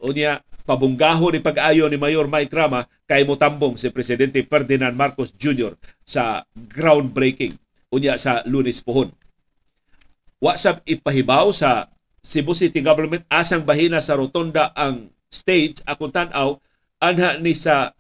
Unya, 0.05 0.41
pabunggaho 0.69 1.33
ni 1.33 1.41
pag-ayo 1.41 1.89
ni 1.89 1.97
Mayor 1.97 2.29
Mike 2.29 2.53
Rama 2.53 2.87
kay 3.09 3.25
motambong 3.25 3.81
si 3.81 3.89
Presidente 3.89 4.45
Ferdinand 4.45 4.93
Marcos 4.93 5.33
Jr. 5.35 5.75
sa 6.05 6.45
groundbreaking 6.55 7.57
unya 7.89 8.21
sa 8.21 8.45
lunes 8.45 8.85
pohon. 8.85 9.09
Wa 10.39 10.55
sa 10.55 10.79
ipahibaw 10.85 11.51
sa 11.51 11.89
Cebu 12.21 12.53
City 12.53 12.85
Government 12.85 13.25
asang 13.33 13.65
bahina 13.65 13.99
sa 14.05 14.15
rotonda 14.15 14.71
ang 14.77 15.09
stage 15.33 15.81
akong 15.89 16.13
tan-aw 16.13 16.61
anha 17.01 17.41
ni 17.41 17.57
sa 17.57 17.97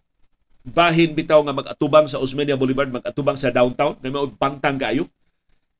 bahin 0.68 1.16
bitaw 1.16 1.40
nga 1.42 1.56
mag-atubang 1.56 2.06
sa 2.06 2.20
Osmeña 2.20 2.54
Boulevard, 2.54 2.92
mag-atubang 2.92 3.36
sa 3.40 3.48
downtown, 3.48 3.96
may 4.04 4.12
mga 4.12 4.36
pangtang 4.36 4.78
gayo 4.78 5.08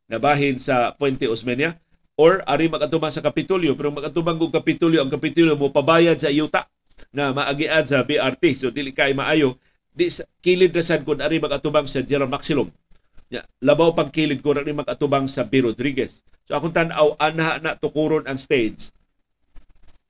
na 0.08 0.16
bahin 0.16 0.56
sa 0.56 0.96
Puente 0.96 1.28
Osmeña. 1.28 1.76
Or 2.18 2.42
ari 2.50 2.66
mag-atubang 2.66 3.14
sa 3.14 3.22
Kapitulyo. 3.22 3.78
Pero 3.78 3.94
mag-atubang 3.94 4.34
og 4.42 4.50
Kapitulyo 4.50 5.06
ang 5.06 5.12
Kapitulyo 5.12 5.54
mo 5.54 5.70
pabayad 5.70 6.18
sa 6.18 6.32
yuta 6.32 6.66
na 7.14 7.30
maagian 7.30 7.86
sa 7.86 8.02
BRT 8.02 8.58
so 8.58 8.74
dili 8.74 8.90
kay 8.90 9.14
maayo. 9.14 9.54
Di 9.94 10.10
kilid 10.42 10.74
na 10.74 10.82
sad 10.82 11.06
kun 11.06 11.22
ari 11.22 11.38
mag-atubang 11.38 11.86
sa 11.86 12.02
General 12.02 12.26
Maximum 12.26 12.74
ya, 13.30 13.44
labaw 13.62 13.94
pang 13.94 14.10
kilid 14.10 14.42
ko 14.42 14.56
ari 14.56 14.74
mag-atubang 14.74 15.30
sa 15.30 15.46
B. 15.46 15.62
Rodriguez. 15.62 16.26
So 16.50 16.58
akong 16.58 16.74
tan-aw 16.74 17.14
anha 17.22 17.62
na 17.62 17.78
tukuron 17.78 18.26
ang 18.26 18.40
stage 18.40 18.90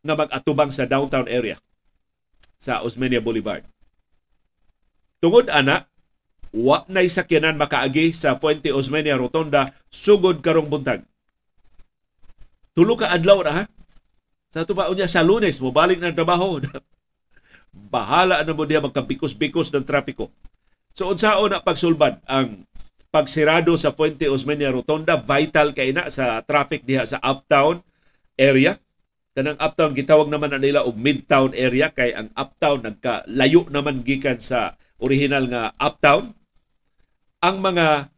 na 0.01 0.17
mag-atubang 0.17 0.73
sa 0.73 0.89
downtown 0.89 1.29
area 1.29 1.61
sa 2.57 2.81
Osmeña 2.81 3.21
Boulevard 3.21 3.67
tungod 5.19 5.51
ana 5.51 5.87
wa 6.55 6.83
nay 6.89 7.11
sakyanan 7.13 7.61
makaagi 7.61 8.17
sa 8.17 8.41
Fuente 8.41 8.73
Osmeña 8.73 9.19
Rotonda 9.19 9.77
sugod 9.93 10.41
karong 10.41 10.71
buntag. 10.71 11.05
Tulo 12.73 12.95
ka 12.95 13.11
adlaw 13.11 13.43
na 13.43 13.53
ha? 13.53 13.65
Sa 14.49 14.65
tuba 14.65 14.89
unya 14.89 15.11
sa 15.11 15.27
lunes 15.27 15.61
mo 15.61 15.75
balik 15.75 16.01
ng 16.01 16.15
trabaho. 16.15 16.63
Bahala 17.93 18.41
na 18.43 18.57
mo 18.57 18.65
diya 18.65 18.81
magkabikos-bikos 18.81 19.75
ng 19.75 19.85
trapiko. 19.85 20.33
So 20.97 21.13
unsaon 21.13 21.53
na 21.53 21.61
pagsulbad 21.61 22.23
ang 22.25 22.65
pagsirado 23.13 23.77
sa 23.77 23.93
Fuente 23.93 24.25
Osmeña 24.31 24.73
Rotonda? 24.73 25.21
Vital 25.21 25.77
kay 25.77 25.93
na 25.93 26.09
sa 26.09 26.41
traffic 26.41 26.87
diha 26.89 27.05
sa 27.05 27.21
uptown 27.21 27.85
area. 28.41 28.81
Kanang 29.37 29.61
uptown 29.61 29.93
gitawag 29.93 30.33
naman 30.33 30.51
na 30.57 30.59
nila 30.63 30.83
og 30.83 30.97
midtown 30.97 31.53
area 31.53 31.93
kay 31.93 32.17
ang 32.17 32.33
uptown 32.35 32.83
nagkalayo 32.83 33.69
naman 33.69 34.01
gikan 34.01 34.41
sa 34.41 34.75
original 34.99 35.47
nga 35.51 35.63
uptown 35.79 36.35
ang 37.39 37.63
mga 37.63 38.11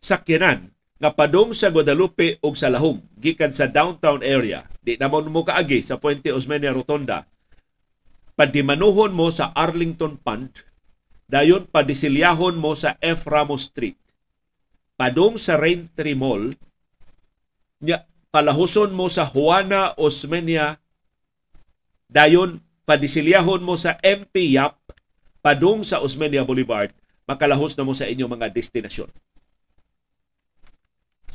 sakyanan 0.00 0.72
nga 1.00 1.10
padong 1.16 1.56
sa 1.56 1.72
Guadalupe 1.72 2.36
ug 2.44 2.52
sa 2.52 2.68
Lahog 2.68 3.00
gikan 3.16 3.56
sa 3.56 3.64
downtown 3.64 4.20
area. 4.20 4.68
Di 4.84 5.00
naman 5.00 5.32
mo 5.32 5.44
kaagi 5.44 5.80
sa 5.80 5.96
Fuente 5.96 6.28
Osmeña 6.28 6.76
Rotonda. 6.76 7.24
Padimanuhon 8.36 9.12
mo 9.12 9.32
sa 9.32 9.52
Arlington 9.56 10.20
Pond 10.20 10.52
dayon 11.24 11.68
padisilyahon 11.68 12.60
mo 12.60 12.76
sa 12.76 13.00
F. 13.00 13.24
Ramos 13.28 13.72
Street. 13.72 13.96
Padong 15.00 15.40
sa 15.40 15.56
Raintree 15.56 16.16
Mall 16.16 16.52
nya 17.80 18.04
palahuson 18.28 18.92
mo 18.92 19.08
sa 19.08 19.24
Juana 19.24 19.96
Osmeña 19.96 20.76
dayon 22.12 22.60
padisilyahon 22.84 23.64
mo 23.64 23.80
sa 23.80 23.96
MP 24.04 24.52
Yap 24.52 24.79
padung 25.40 25.84
sa 25.84 26.04
Osmeña 26.04 26.44
Boulevard 26.44 26.92
makalahos 27.24 27.76
na 27.76 27.84
mo 27.84 27.96
sa 27.96 28.08
inyong 28.08 28.32
mga 28.40 28.48
destinasyon. 28.52 29.10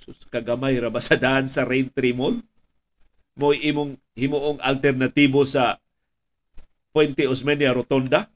So, 0.06 0.14
kagamay 0.30 0.78
ra 0.78 0.94
ba 0.94 1.02
sa 1.02 1.18
daan 1.18 1.50
sa 1.50 1.66
Raintree 1.66 2.14
Mall? 2.14 2.42
Mo 3.36 3.52
imong 3.52 3.98
himuong 4.16 4.62
alternatibo 4.62 5.44
sa 5.44 5.82
Puente 6.94 7.26
Osmeña 7.28 7.74
Rotonda? 7.74 8.30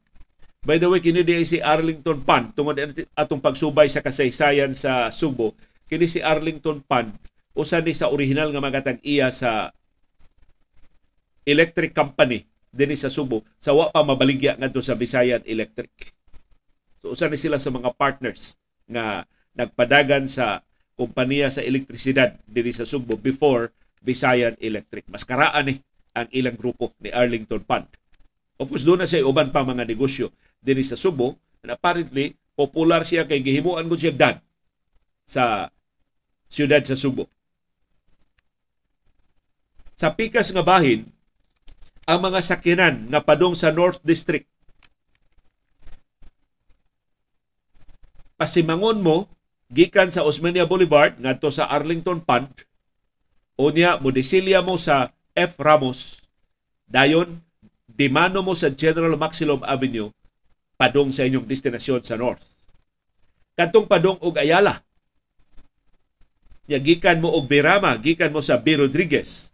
By 0.59 0.75
the 0.75 0.91
way, 0.91 0.99
kini 0.99 1.23
si 1.47 1.63
Arlington 1.63 2.19
Pond 2.27 2.51
tungod 2.51 2.75
atong 3.15 3.39
pagsubay 3.39 3.87
sa 3.87 4.03
kasaysayan 4.03 4.75
sa 4.75 5.07
Subo. 5.07 5.55
Kini 5.87 6.03
si 6.03 6.19
Arlington 6.19 6.83
Pond 6.83 7.15
usa 7.55 7.79
ni 7.79 7.95
sa 7.95 8.11
original 8.11 8.51
nga 8.51 8.63
magatag 8.63 8.99
iya 9.03 9.31
sa 9.31 9.71
electric 11.47 11.95
company 11.95 12.45
dinhi 12.69 12.97
sa 12.97 13.09
Subo 13.09 13.45
sa 13.57 13.73
wa 13.73 13.89
pa 13.89 14.05
mabaligya 14.05 14.57
ngadto 14.57 14.81
sa 14.81 14.93
Visayan 14.93 15.41
Electric. 15.45 15.91
So 17.01 17.13
usa 17.13 17.31
ni 17.31 17.39
sila 17.39 17.57
sa 17.57 17.73
mga 17.73 17.95
partners 17.97 18.59
nga 18.89 19.25
nagpadagan 19.57 20.29
sa 20.29 20.61
kompanya 20.99 21.47
sa 21.47 21.63
elektrisidad 21.63 22.37
dinhi 22.45 22.75
sa 22.75 22.85
Sugbo 22.85 23.15
before 23.15 23.71
Visayan 24.03 24.55
Electric. 24.59 25.07
Mas 25.07 25.23
karaan 25.23 25.71
ni 25.71 25.73
ang 26.17 26.27
ilang 26.33 26.57
grupo 26.57 26.91
ni 26.99 27.13
Arlington 27.13 27.63
Fund. 27.63 27.87
Of 28.59 28.67
course, 28.67 28.83
doon 28.83 29.03
na 29.03 29.07
siya 29.07 29.23
uban 29.23 29.55
pa 29.55 29.63
mga 29.63 29.87
negosyo 29.87 30.35
dinhi 30.59 30.83
sa 30.83 30.99
Sugbo 30.99 31.39
and 31.63 31.71
apparently 31.71 32.35
popular 32.59 33.07
siya 33.07 33.23
kay 33.23 33.39
gihimuan 33.39 33.87
ko 33.87 33.95
siya 33.95 34.11
dad 34.11 34.37
sa 35.23 35.71
siyudad 36.51 36.83
sa 36.83 36.99
Sugbo. 36.99 37.31
Sa 39.99 40.11
pikas 40.15 40.51
nga 40.51 40.63
bahin, 40.63 41.07
ang 42.09 42.25
mga 42.25 42.41
sakyanan 42.41 43.05
nga 43.13 43.21
padong 43.21 43.53
sa 43.53 43.69
North 43.69 44.01
District. 44.01 44.49
Pasimangon 48.33 49.05
mo 49.05 49.29
gikan 49.69 50.09
sa 50.09 50.25
Osmeña 50.25 50.65
Boulevard 50.65 51.13
ngadto 51.21 51.53
sa 51.53 51.69
Arlington 51.69 52.25
Pond 52.25 52.49
unya 53.61 54.01
mo 54.01 54.09
disilya 54.09 54.65
mo 54.65 54.79
sa 54.81 55.13
F. 55.37 55.61
Ramos. 55.61 56.23
Dayon 56.89 57.45
dimano 57.85 58.41
mo 58.41 58.57
sa 58.57 58.73
General 58.73 59.13
Maximum 59.13 59.61
Avenue 59.61 60.09
padong 60.81 61.13
sa 61.13 61.29
inyong 61.29 61.45
destinasyon 61.45 62.01
sa 62.01 62.17
north. 62.17 62.57
Kadtong 63.53 63.85
padong 63.85 64.17
og 64.25 64.33
Ayala. 64.41 64.81
Nya 66.65 66.81
gikan 66.81 67.21
mo 67.21 67.37
og 67.37 67.45
Virama 67.45 67.93
gikan 68.01 68.33
mo 68.33 68.41
sa 68.41 68.57
B. 68.57 68.81
Rodriguez 68.81 69.53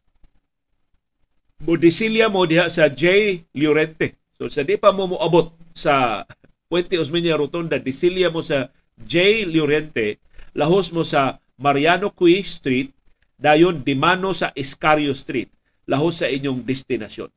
mo 1.63 1.79
disilya 1.79 2.27
mo 2.27 2.43
diha 2.43 2.67
sa 2.67 2.91
J 2.91 3.39
Llorente 3.55 4.19
so 4.35 4.51
sa 4.51 4.65
di 4.67 4.75
pa 4.75 4.91
mo 4.91 5.15
moabot 5.15 5.55
sa 5.75 6.23
Puente 6.65 6.97
Osmeña 6.97 7.37
Rotonda, 7.37 7.77
disilya 7.77 8.33
mo 8.33 8.41
sa 8.41 8.73
J. 9.05 9.45
Llorente, 9.45 10.17
lahos 10.57 10.89
mo 10.89 11.05
sa 11.05 11.37
Mariano 11.61 12.09
Cui 12.09 12.41
Street, 12.41 12.89
dayon 13.37 13.85
dimano 13.85 14.33
sa 14.33 14.49
Iscario 14.57 15.13
Street, 15.13 15.51
lahos 15.85 16.23
sa 16.23 16.31
inyong 16.31 16.65
destinasyon. 16.65 17.29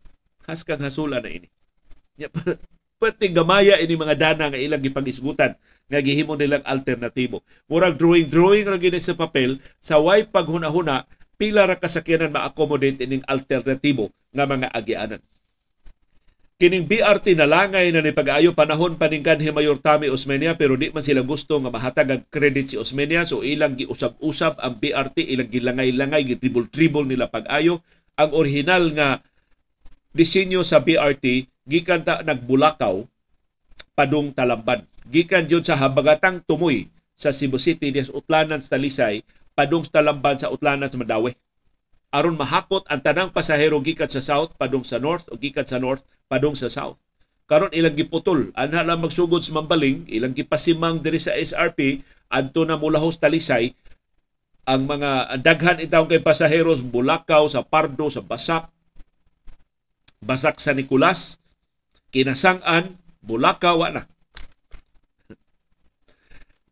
Has 0.48 0.64
kang 0.64 0.80
hasula 0.80 1.20
na 1.20 1.28
ini. 1.28 1.48
Pati 2.98 3.30
gamaya 3.30 3.78
ini 3.78 3.94
mga 3.94 4.16
dana 4.18 4.50
nga 4.50 4.58
ilang 4.58 4.82
gipangisgutan 4.82 5.54
nga 5.86 6.00
gihimo 6.02 6.34
nilang 6.34 6.64
alternatibo. 6.66 7.44
Murag 7.70 7.94
drawing-drawing 7.94 8.66
ra 8.66 8.80
gini 8.80 8.98
sa 8.98 9.14
papel 9.14 9.60
sa 9.78 10.00
way 10.02 10.26
paghuna-huna 10.26 11.06
pila 11.38 11.70
ra 11.70 11.78
kasakyanan 11.78 12.34
ma-accommodate 12.34 13.06
ining 13.06 13.22
alternatibo 13.30 14.10
nga 14.34 14.44
mga 14.44 14.68
agianan. 14.74 15.22
Kining 16.58 16.90
BRT 16.90 17.38
nalangay 17.38 17.94
na 17.94 18.02
ni 18.02 18.10
pag-ayo 18.10 18.50
panahon 18.50 18.98
paningkan 18.98 19.38
ni 19.38 19.46
Mayor 19.54 19.78
Tami 19.78 20.10
Osmeña 20.10 20.58
pero 20.58 20.74
di 20.74 20.90
man 20.90 21.06
sila 21.06 21.22
gusto 21.22 21.54
nga 21.62 21.70
mahatag 21.70 22.10
ang 22.10 22.22
credit 22.26 22.74
si 22.74 22.76
Osmeña 22.76 23.22
so 23.22 23.46
ilang 23.46 23.78
giusab-usab 23.78 24.58
ang 24.58 24.74
BRT 24.82 25.22
ilang 25.22 25.46
gilangay-langay 25.46 26.26
gitribol-tribol 26.26 27.06
nila 27.06 27.30
pag-ayo 27.30 27.78
ang 28.18 28.34
original 28.34 28.90
nga 28.90 29.22
disenyo 30.10 30.66
sa 30.66 30.82
BRT 30.82 31.46
gikan 31.62 32.02
ta 32.02 32.26
nagbulakaw 32.26 33.06
padung 33.94 34.34
Talamban 34.34 34.82
gikan 35.06 35.46
jud 35.46 35.62
sa 35.62 35.78
habagatang 35.78 36.42
tumoy 36.42 36.90
sa 37.14 37.30
Cebu 37.30 37.62
City 37.62 37.94
dias 37.94 38.10
Utlanan 38.10 38.66
sa 38.66 38.74
Talisay 38.74 39.22
padung 39.58 39.82
sa 39.82 39.98
Talamban 39.98 40.38
sa 40.38 40.54
Utlanan 40.54 40.86
sa 40.86 41.02
Madawi. 41.02 41.34
Aron 42.14 42.38
mahakot 42.38 42.86
ang 42.86 43.02
tanang 43.02 43.34
pasahero 43.34 43.82
gikan 43.82 44.06
sa 44.06 44.22
south 44.22 44.54
padung 44.54 44.86
sa 44.86 45.02
north 45.02 45.26
o 45.28 45.34
gikan 45.34 45.66
sa 45.66 45.82
north 45.82 46.06
padung 46.30 46.54
sa 46.54 46.70
south. 46.70 46.94
Karon 47.50 47.74
ilang 47.74 47.98
giputol, 47.98 48.54
anha 48.54 48.86
lang 48.86 49.02
magsugod 49.02 49.42
sa 49.42 49.58
Mambaling, 49.58 50.06
ilang 50.06 50.30
gipasimang 50.30 51.02
diri 51.02 51.18
sa 51.18 51.34
SRP 51.34 52.06
adto 52.30 52.62
na 52.62 52.78
mulahos 52.78 53.18
talisay. 53.18 53.74
Ang 54.68 54.84
mga 54.84 55.40
daghan 55.42 55.82
itaw 55.82 56.04
kay 56.06 56.20
pasaheros 56.20 56.84
Bulacau 56.84 57.48
sa 57.48 57.64
Pardo 57.64 58.12
sa 58.12 58.20
Basak. 58.20 58.68
Basak 60.20 60.60
sa 60.60 60.76
Nicolas. 60.76 61.40
Kinasang-an 62.12 63.00
Bulacau 63.24 63.80
wa 63.80 63.88
na. 63.96 64.04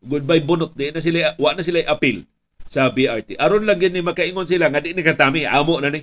Goodbye 0.04 0.44
bunot. 0.44 0.76
Di 0.76 0.92
na 0.92 1.00
sila 1.00 1.32
wa 1.40 1.56
na 1.56 1.64
sila 1.64 1.88
appeal 1.88 2.28
sa 2.66 2.90
BRT 2.90 3.38
aron 3.38 3.64
lang 3.64 3.78
gini 3.78 4.02
makaingon 4.02 4.50
sila 4.50 4.68
nga 4.68 4.82
di 4.82 4.92
ni 4.92 5.06
katami 5.06 5.46
amo 5.46 5.78
na 5.78 5.94
ni 5.94 6.02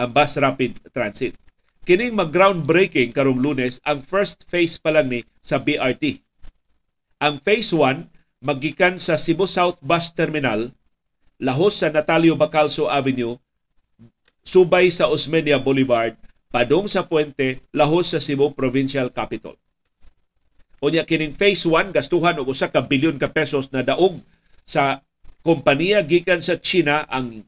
ang 0.00 0.10
bus 0.14 0.38
rapid 0.38 0.78
transit 0.94 1.34
Kining 1.80 2.12
mag-groundbreaking 2.12 3.16
karong 3.16 3.40
lunes 3.40 3.80
ang 3.88 4.04
first 4.04 4.44
phase 4.52 4.76
pa 4.76 4.92
lang 4.92 5.08
ni 5.08 5.24
sa 5.40 5.56
BRT. 5.56 6.20
Ang 7.24 7.40
phase 7.40 7.72
1 7.72 8.44
magikan 8.44 9.00
sa 9.00 9.16
Cebu 9.16 9.48
South 9.48 9.80
Bus 9.80 10.12
Terminal 10.12 10.76
lahos 11.40 11.80
sa 11.80 11.88
Natalio 11.88 12.36
Bacalso 12.36 12.92
Avenue 12.92 13.36
subay 14.44 14.92
sa 14.92 15.08
Osmeña 15.08 15.56
Boulevard 15.56 16.16
padong 16.52 16.84
sa 16.84 17.04
Fuente 17.04 17.64
lahos 17.72 18.12
sa 18.12 18.20
Cebu 18.20 18.52
Provincial 18.52 19.08
Capital. 19.08 19.56
Unya 20.84 21.08
kining 21.08 21.32
phase 21.32 21.64
1 21.64 21.96
gastuhan 21.96 22.36
og 22.38 22.52
usa 22.52 22.68
ka 22.68 22.84
bilyon 22.84 23.16
ka 23.16 23.32
pesos 23.32 23.72
na 23.72 23.80
daog 23.80 24.20
sa 24.68 25.00
kompanya 25.40 26.04
gikan 26.04 26.44
sa 26.44 26.60
China 26.60 27.08
ang 27.08 27.44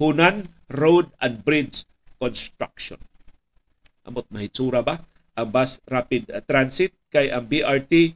Hunan 0.00 0.48
Road 0.72 1.12
and 1.20 1.44
Bridge 1.44 1.84
Construction. 2.20 3.00
Amot 4.04 4.28
mahitsura 4.32 4.80
ba 4.80 5.00
ang 5.36 5.48
bus 5.48 5.80
rapid 5.88 6.28
transit 6.44 6.92
kay 7.08 7.32
ang 7.32 7.48
BRT 7.48 8.12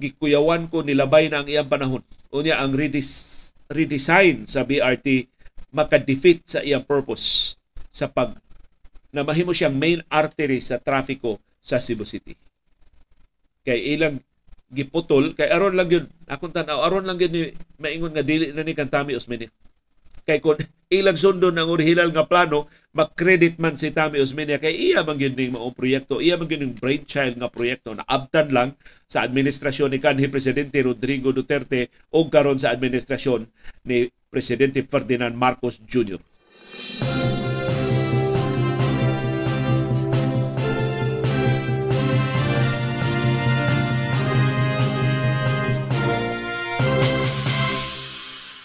gikuyawan 0.00 0.68
ko 0.72 0.80
nilabay 0.80 1.28
na 1.28 1.44
ang 1.44 1.48
iyang 1.48 1.68
panahon. 1.68 2.04
Unya 2.32 2.56
ang 2.56 2.72
redis, 2.72 3.52
redesign 3.68 4.48
sa 4.48 4.64
BRT 4.64 5.28
makadefeat 5.70 6.44
sa 6.48 6.60
iyang 6.64 6.84
purpose 6.84 7.56
sa 7.92 8.08
pag 8.08 8.36
na 9.10 9.26
mahimo 9.26 9.50
siyang 9.50 9.74
main 9.74 10.00
artery 10.08 10.62
sa 10.62 10.78
trafiko 10.78 11.36
sa 11.60 11.82
Cebu 11.82 12.06
City. 12.06 12.38
Kay 13.66 13.98
ilang 13.98 14.22
giputol. 14.70 15.34
Kay 15.34 15.50
aron 15.50 15.74
lang 15.74 15.90
yun 15.90 16.04
akong 16.30 16.54
tanaw 16.54 16.86
aron 16.86 17.04
lang 17.04 17.18
yun 17.18 17.54
maingon 17.76 18.14
nga 18.14 18.22
dili 18.24 18.54
na 18.54 18.62
ni 18.62 18.72
kantami 18.72 19.18
Osmeña 19.18 19.50
kay 20.30 20.38
kun 20.38 20.54
ilang 20.90 21.18
sundo 21.18 21.50
ng 21.50 21.70
original 21.70 22.14
nga 22.14 22.26
plano 22.26 22.70
makredit 22.94 23.58
man 23.58 23.74
si 23.74 23.90
Tami 23.90 24.22
Osmeña 24.22 24.62
kay 24.62 24.94
iya 24.94 25.02
man 25.02 25.18
gyud 25.18 25.34
ning 25.34 25.54
maong 25.54 25.74
proyekto 25.74 26.22
iya 26.22 26.38
man 26.38 26.46
gyud 26.46 26.62
ning 26.62 26.78
brainchild 26.78 27.34
nga 27.34 27.50
proyekto. 27.50 27.94
Na 27.98 28.06
abtan 28.06 28.54
lang 28.54 28.70
sa 29.10 29.26
administrasyon 29.26 29.90
ni 29.90 29.98
kanhi 29.98 30.30
presidente 30.30 30.78
Rodrigo 30.82 31.34
Duterte 31.34 31.90
o 32.14 32.30
karon 32.30 32.58
sa 32.62 32.70
administrasyon 32.70 33.46
ni 33.86 34.10
presidente 34.30 34.86
Ferdinand 34.86 35.34
Marcos 35.34 35.82
Jr. 35.82 36.22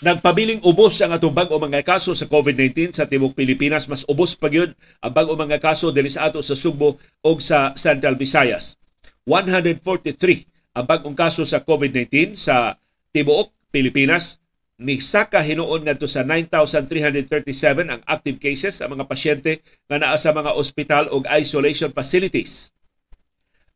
Nagpabiling 0.06 0.62
ubos 0.62 1.02
ang 1.02 1.18
atong 1.18 1.34
bag-o 1.34 1.58
mga 1.58 1.82
kaso 1.82 2.14
sa 2.14 2.30
COVID-19 2.30 2.94
sa 2.94 3.10
tibok 3.10 3.34
Pilipinas. 3.34 3.90
Mas 3.90 4.06
ubos 4.06 4.38
pa 4.38 4.54
gyud 4.54 4.78
ang 5.02 5.10
bag-o 5.10 5.34
mga 5.34 5.58
kaso 5.58 5.90
dili 5.90 6.14
sa 6.14 6.30
ato 6.30 6.46
sa 6.46 6.54
Sugbo 6.54 7.02
o 7.26 7.30
sa 7.42 7.74
Central 7.74 8.14
Visayas. 8.14 8.78
143 9.26 10.46
ang 10.78 10.86
bag-ong 10.86 11.18
kaso 11.18 11.42
sa 11.42 11.58
COVID-19 11.58 12.38
sa 12.38 12.78
tibuok 13.18 13.50
Pilipinas. 13.74 14.38
Ni 14.78 15.02
saka 15.02 15.42
hinuon 15.42 15.90
ngadto 15.90 16.06
sa 16.06 16.22
9,337 16.22 17.90
ang 17.90 18.06
active 18.06 18.38
cases 18.38 18.86
ang 18.86 18.94
mga 18.94 19.10
pasyente 19.10 19.66
nga 19.90 19.98
naa 19.98 20.22
sa 20.22 20.30
mga 20.30 20.54
ospital 20.54 21.10
o 21.10 21.26
isolation 21.34 21.90
facilities. 21.90 22.70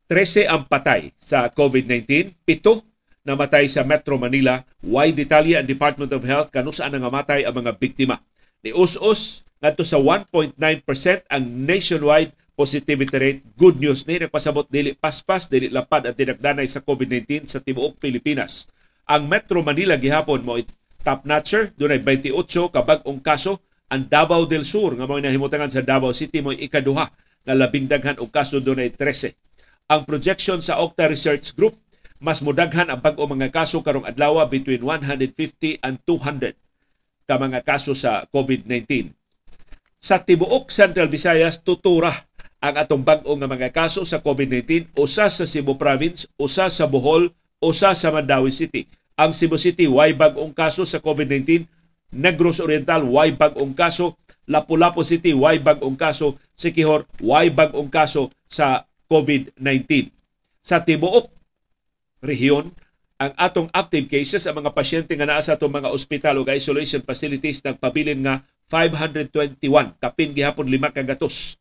13 0.05 0.45
ang 0.45 0.69
patay 0.69 1.09
sa 1.17 1.49
COVID-19, 1.49 2.37
pito 2.45 2.85
namatay 3.29 3.69
sa 3.69 3.85
Metro 3.85 4.17
Manila. 4.17 4.65
Why 4.81 5.13
detalye 5.13 5.53
ang 5.53 5.69
Department 5.69 6.09
of 6.09 6.25
Health 6.25 6.49
kanu 6.49 6.73
saan 6.73 6.97
nangamatay 6.97 7.45
ang 7.45 7.53
mga 7.61 7.77
biktima. 7.77 8.17
Ni 8.65 8.73
us-us 8.73 9.45
ngadto 9.61 9.85
sa 9.85 10.01
1.9% 10.01 10.57
ang 11.29 11.43
nationwide 11.45 12.33
positivity 12.57 13.15
rate. 13.15 13.41
Good 13.55 13.77
news 13.77 14.03
ni 14.09 14.19
nagpasabot 14.19 14.67
dili 14.67 14.97
paspas 14.97 15.47
dili 15.47 15.69
lapad 15.69 16.09
ang 16.09 16.17
tinagdanay 16.17 16.65
sa 16.65 16.81
COVID-19 16.81 17.45
sa 17.45 17.61
tibuok 17.61 18.01
Pilipinas. 18.01 18.65
Ang 19.05 19.29
Metro 19.29 19.61
Manila 19.61 19.95
gihapon 19.95 20.43
mo 20.43 20.57
top 21.05 21.23
notcher 21.23 21.71
dunay 21.79 22.03
28 22.03 22.35
ka 22.73 22.81
bag-ong 22.83 23.23
kaso 23.23 23.63
ang 23.87 24.05
Davao 24.05 24.43
del 24.43 24.67
Sur 24.67 24.93
nga 24.97 25.07
mga 25.07 25.31
nahimutangan 25.31 25.71
sa 25.71 25.81
Davao 25.85 26.11
City 26.11 26.43
mo 26.43 26.51
ikaduha 26.51 27.07
nga 27.47 27.53
labing 27.55 27.87
daghan 27.87 28.19
og 28.19 28.29
kaso 28.33 28.59
dunay 28.59 28.91
13. 28.91 29.31
Ang 29.89 30.05
projection 30.05 30.59
sa 30.61 30.83
Octa 30.83 31.07
Research 31.09 31.55
Group 31.55 31.79
mas 32.19 32.43
mudaghan 32.43 32.91
ang 32.91 32.99
bag-o 32.99 33.23
mga 33.23 33.47
kaso 33.47 33.79
karong 33.79 34.03
adlaw 34.03 34.43
between 34.45 34.83
150 34.83 35.79
and 35.79 35.95
200 36.03 36.53
ka 37.23 37.35
mga 37.39 37.63
kaso 37.63 37.95
sa 37.95 38.27
COVID-19. 38.27 39.15
Sa 40.03 40.19
tibuok 40.19 40.67
Central 40.67 41.07
Visayas 41.07 41.63
tutura 41.63 42.11
ang 42.59 42.75
atong 42.75 42.99
bag-o 42.99 43.31
nga 43.39 43.47
mga 43.47 43.71
kaso 43.71 44.03
sa 44.03 44.19
COVID-19 44.19 44.91
usa 44.99 45.31
sa 45.31 45.47
Cebu 45.47 45.79
Province, 45.79 46.27
usa 46.35 46.67
sa 46.67 46.85
Bohol, 46.91 47.31
usa 47.63 47.95
sa 47.95 48.11
Mandawi 48.11 48.51
City. 48.51 48.83
Ang 49.15 49.31
Cebu 49.31 49.55
City 49.55 49.87
way 49.87 50.11
bag-ong 50.11 50.51
kaso 50.51 50.83
sa 50.83 50.99
COVID-19, 50.99 51.63
Negros 52.19 52.59
Oriental 52.59 53.07
way 53.07 53.31
bag-ong 53.31 53.71
kaso, 53.71 54.19
Lapu-Lapu 54.49 55.07
City 55.07 55.31
way 55.31 55.63
bag-ong 55.63 55.95
kaso, 55.95 56.35
Sikihor 56.59 57.07
way 57.23 57.47
bag-ong 57.47 57.87
kaso 57.87 58.27
sa 58.51 58.83
COVID-19. 59.07 60.11
Sa 60.59 60.83
tibuok 60.83 61.38
rehiyon 62.19 62.71
ang 63.19 63.35
atong 63.35 63.67
active 63.75 64.07
cases 64.07 64.47
ang 64.47 64.63
mga 64.63 64.71
pasyente 64.71 65.11
nga 65.11 65.27
naa 65.27 65.43
sa 65.43 65.59
atong 65.59 65.75
mga 65.75 65.91
ospital 65.91 66.39
o 66.39 66.47
isolation 66.47 67.03
facilities 67.03 67.59
nagpabilin 67.59 68.23
nga 68.23 68.47
521 68.71 69.99
kapin 69.99 70.31
gihapon 70.31 70.71
lima 70.71 70.87
ka 70.87 71.03
gatos. 71.03 71.59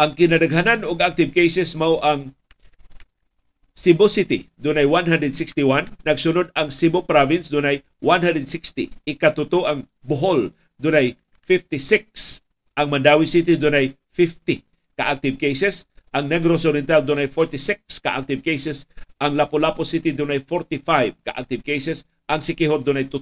Ang 0.00 0.16
kinadaghanan 0.16 0.88
og 0.88 1.04
active 1.04 1.28
cases 1.28 1.76
mao 1.76 2.00
ang 2.00 2.32
Cebu 3.76 4.08
City 4.08 4.48
dunay 4.56 4.88
161, 4.88 5.92
nagsunod 6.00 6.48
ang 6.56 6.72
Cebu 6.72 7.04
Province 7.04 7.52
dunay 7.52 7.84
160, 8.00 8.88
ikatuto 9.04 9.68
ang 9.68 9.84
Bohol 10.00 10.56
dunay 10.80 11.20
56, 11.44 12.40
ang 12.80 12.88
Mandawi 12.88 13.28
City 13.28 13.60
dunay 13.60 13.92
50 14.16 14.64
ka 14.96 15.12
active 15.12 15.36
cases 15.36 15.84
ang 16.16 16.32
Negros 16.32 16.64
Oriental 16.64 17.04
dunay 17.04 17.28
46 17.28 18.00
ka 18.00 18.16
active 18.16 18.40
cases, 18.40 18.88
ang 19.20 19.36
Lapu-Lapu 19.36 19.84
City 19.84 20.16
dunay 20.16 20.40
45 20.40 21.12
ka 21.20 21.36
active 21.36 21.60
cases, 21.60 22.08
ang 22.24 22.40
Sikihor 22.40 22.80
dunay 22.80 23.04
2 23.04 23.20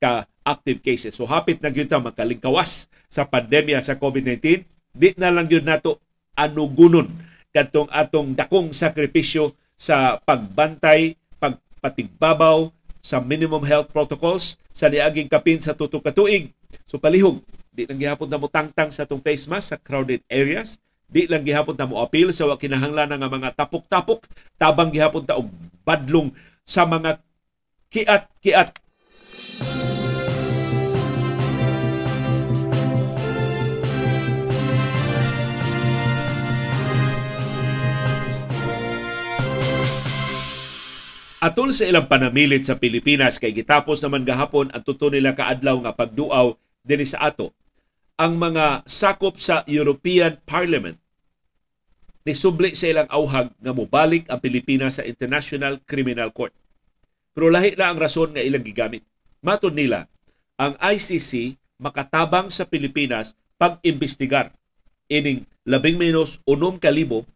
ka 0.00 0.24
active 0.40 0.80
cases. 0.80 1.12
So 1.12 1.28
hapit 1.28 1.60
na 1.60 1.68
gyud 1.68 1.92
ta 1.92 2.00
makalingkawas 2.00 2.88
sa 3.12 3.28
pandemya 3.28 3.84
sa 3.84 4.00
COVID-19, 4.00 4.64
di 4.96 5.08
na 5.20 5.28
lang 5.28 5.44
gyud 5.44 5.68
nato 5.68 6.00
anugunon 6.32 7.12
kadtong 7.52 7.92
atong 7.92 8.32
dakong 8.32 8.72
sakripisyo 8.72 9.52
sa 9.76 10.16
pagbantay, 10.24 11.12
pagpatigbabaw 11.36 12.72
sa 13.04 13.20
minimum 13.20 13.60
health 13.60 13.92
protocols 13.92 14.56
sa 14.72 14.88
niaging 14.88 15.28
kapin 15.28 15.60
sa 15.60 15.76
tuto 15.76 16.00
ka 16.00 16.16
tuig. 16.16 16.48
So 16.88 16.96
palihog, 16.96 17.44
di 17.68 17.84
lang 17.84 18.00
gihapon 18.00 18.32
na 18.32 18.40
mo 18.40 18.48
tangtang 18.48 18.88
sa 18.88 19.04
atong 19.04 19.20
face 19.20 19.44
mask 19.44 19.76
sa 19.76 19.76
crowded 19.76 20.24
areas 20.32 20.81
Di 21.12 21.28
lang 21.28 21.44
gihapon 21.44 21.76
ta 21.76 21.84
mo 21.84 22.00
appeal 22.00 22.32
sa 22.32 22.48
wa 22.48 22.56
kinahanglan 22.56 23.12
nga 23.12 23.28
mga 23.28 23.52
tapok-tapok, 23.52 24.24
tabang 24.56 24.88
gihapon 24.88 25.28
ta 25.28 25.36
og 25.36 25.52
badlong 25.84 26.32
sa 26.64 26.88
mga 26.88 27.20
kiat-kiat. 27.92 28.80
Atol 41.42 41.74
sa 41.74 41.84
ilang 41.90 42.06
panamilit 42.06 42.64
sa 42.64 42.78
Pilipinas 42.78 43.36
kay 43.36 43.52
gitapos 43.52 44.00
naman 44.00 44.22
gahapon 44.22 44.70
ang 44.72 44.80
tuto 44.80 45.10
nila 45.10 45.34
kaadlaw 45.34 45.74
nga 45.84 45.92
pagduaw 45.92 46.54
dinhi 46.86 47.04
sa 47.04 47.28
ato. 47.28 47.52
Ang 48.16 48.38
mga 48.38 48.86
sakop 48.86 49.42
sa 49.42 49.66
European 49.66 50.38
Parliament 50.46 51.01
nisubli 52.22 52.74
sa 52.78 52.90
ilang 52.90 53.08
auhag 53.10 53.50
nga 53.58 53.72
mobalik 53.74 54.26
ang 54.30 54.38
Pilipinas 54.38 54.98
sa 54.98 55.06
International 55.06 55.78
Criminal 55.82 56.30
Court. 56.30 56.54
Pero 57.32 57.50
lahi 57.50 57.74
na 57.74 57.90
ang 57.90 57.98
rason 57.98 58.30
nga 58.30 58.44
ilang 58.44 58.62
gigamit. 58.62 59.02
Matod 59.42 59.74
nila, 59.74 60.06
ang 60.60 60.78
ICC 60.78 61.58
makatabang 61.82 62.52
sa 62.52 62.62
Pilipinas 62.68 63.34
pag-imbestigar 63.58 64.54
ining 65.10 65.42
labing 65.66 65.98
menos 65.98 66.38
unom 66.46 66.78
kalibo 66.78 67.26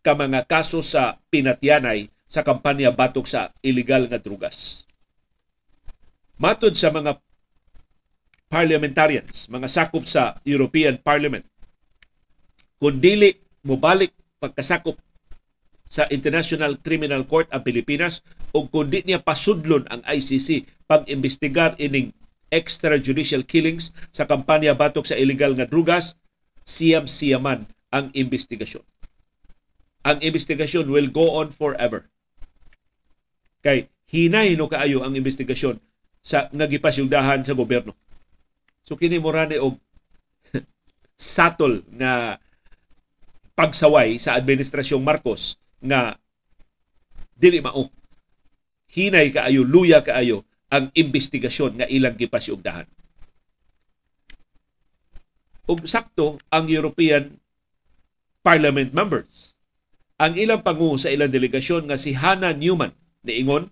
ka 0.00 0.16
mga 0.16 0.48
kaso 0.48 0.80
sa 0.80 1.20
pinatyanay 1.28 2.08
sa 2.26 2.40
kampanya 2.40 2.88
batok 2.90 3.28
sa 3.28 3.52
illegal 3.60 4.08
nga 4.08 4.16
drugas. 4.16 4.88
Matod 6.40 6.74
sa 6.74 6.88
mga 6.90 7.20
parliamentarians, 8.48 9.46
mga 9.52 9.68
sakop 9.68 10.04
sa 10.08 10.40
European 10.42 10.96
Parliament, 10.98 11.44
kung 12.80 12.98
dili 12.98 13.36
mobalik 13.62 14.10
pagkasakop 14.42 14.98
sa 15.92 16.08
International 16.10 16.74
Criminal 16.82 17.22
Court 17.28 17.46
ang 17.54 17.62
Pilipinas 17.62 18.26
ug 18.50 18.66
kundi 18.72 19.06
niya 19.06 19.22
pasudlon 19.22 19.86
ang 19.92 20.02
ICC 20.02 20.66
pag-imbestigar 20.90 21.78
ining 21.78 22.10
extrajudicial 22.52 23.46
killings 23.46 23.94
sa 24.12 24.28
kampanya 24.28 24.76
batok 24.76 25.08
sa 25.08 25.16
illegal 25.16 25.56
nga 25.56 25.64
drugas, 25.64 26.20
siyam-siyaman 26.68 27.64
ang 27.92 28.12
investigasyon. 28.12 28.84
Ang 30.04 30.18
investigasyon 30.20 30.88
will 30.90 31.08
go 31.08 31.40
on 31.40 31.48
forever. 31.48 32.08
Kay 33.64 33.88
hinay 34.10 34.58
no 34.58 34.68
kaayo 34.68 35.00
ang 35.00 35.16
investigasyon 35.16 35.80
sa 36.20 36.52
nga 36.52 36.66
gipasyugdahan 36.68 37.44
sa 37.46 37.56
gobyerno. 37.56 37.96
So 38.84 38.98
kini 38.98 39.16
mo 39.22 39.32
og 39.32 39.74
satol 41.16 41.86
nga 41.96 42.36
pagsaway 43.52 44.16
sa 44.16 44.36
administrasyong 44.38 45.04
Marcos 45.04 45.60
nga 45.82 46.16
dili 47.36 47.60
mao. 47.60 47.88
Hinay 48.92 49.32
kaayo 49.32 49.64
luya 49.64 50.04
kaayo 50.04 50.44
ang 50.72 50.92
investigasyon 50.92 51.80
nga 51.80 51.86
ilang 51.88 52.16
gipasyugdahan 52.16 52.88
ug 55.70 55.86
sakto 55.86 56.42
ang 56.50 56.66
European 56.66 57.38
Parliament 58.42 58.90
members. 58.90 59.54
Ang 60.18 60.34
ilang 60.34 60.66
pangu 60.66 60.98
sa 60.98 61.10
ilang 61.10 61.30
delegasyon 61.30 61.86
nga 61.86 61.98
si 61.98 62.14
Hannah 62.14 62.54
Newman 62.54 62.90
niingon 63.22 63.70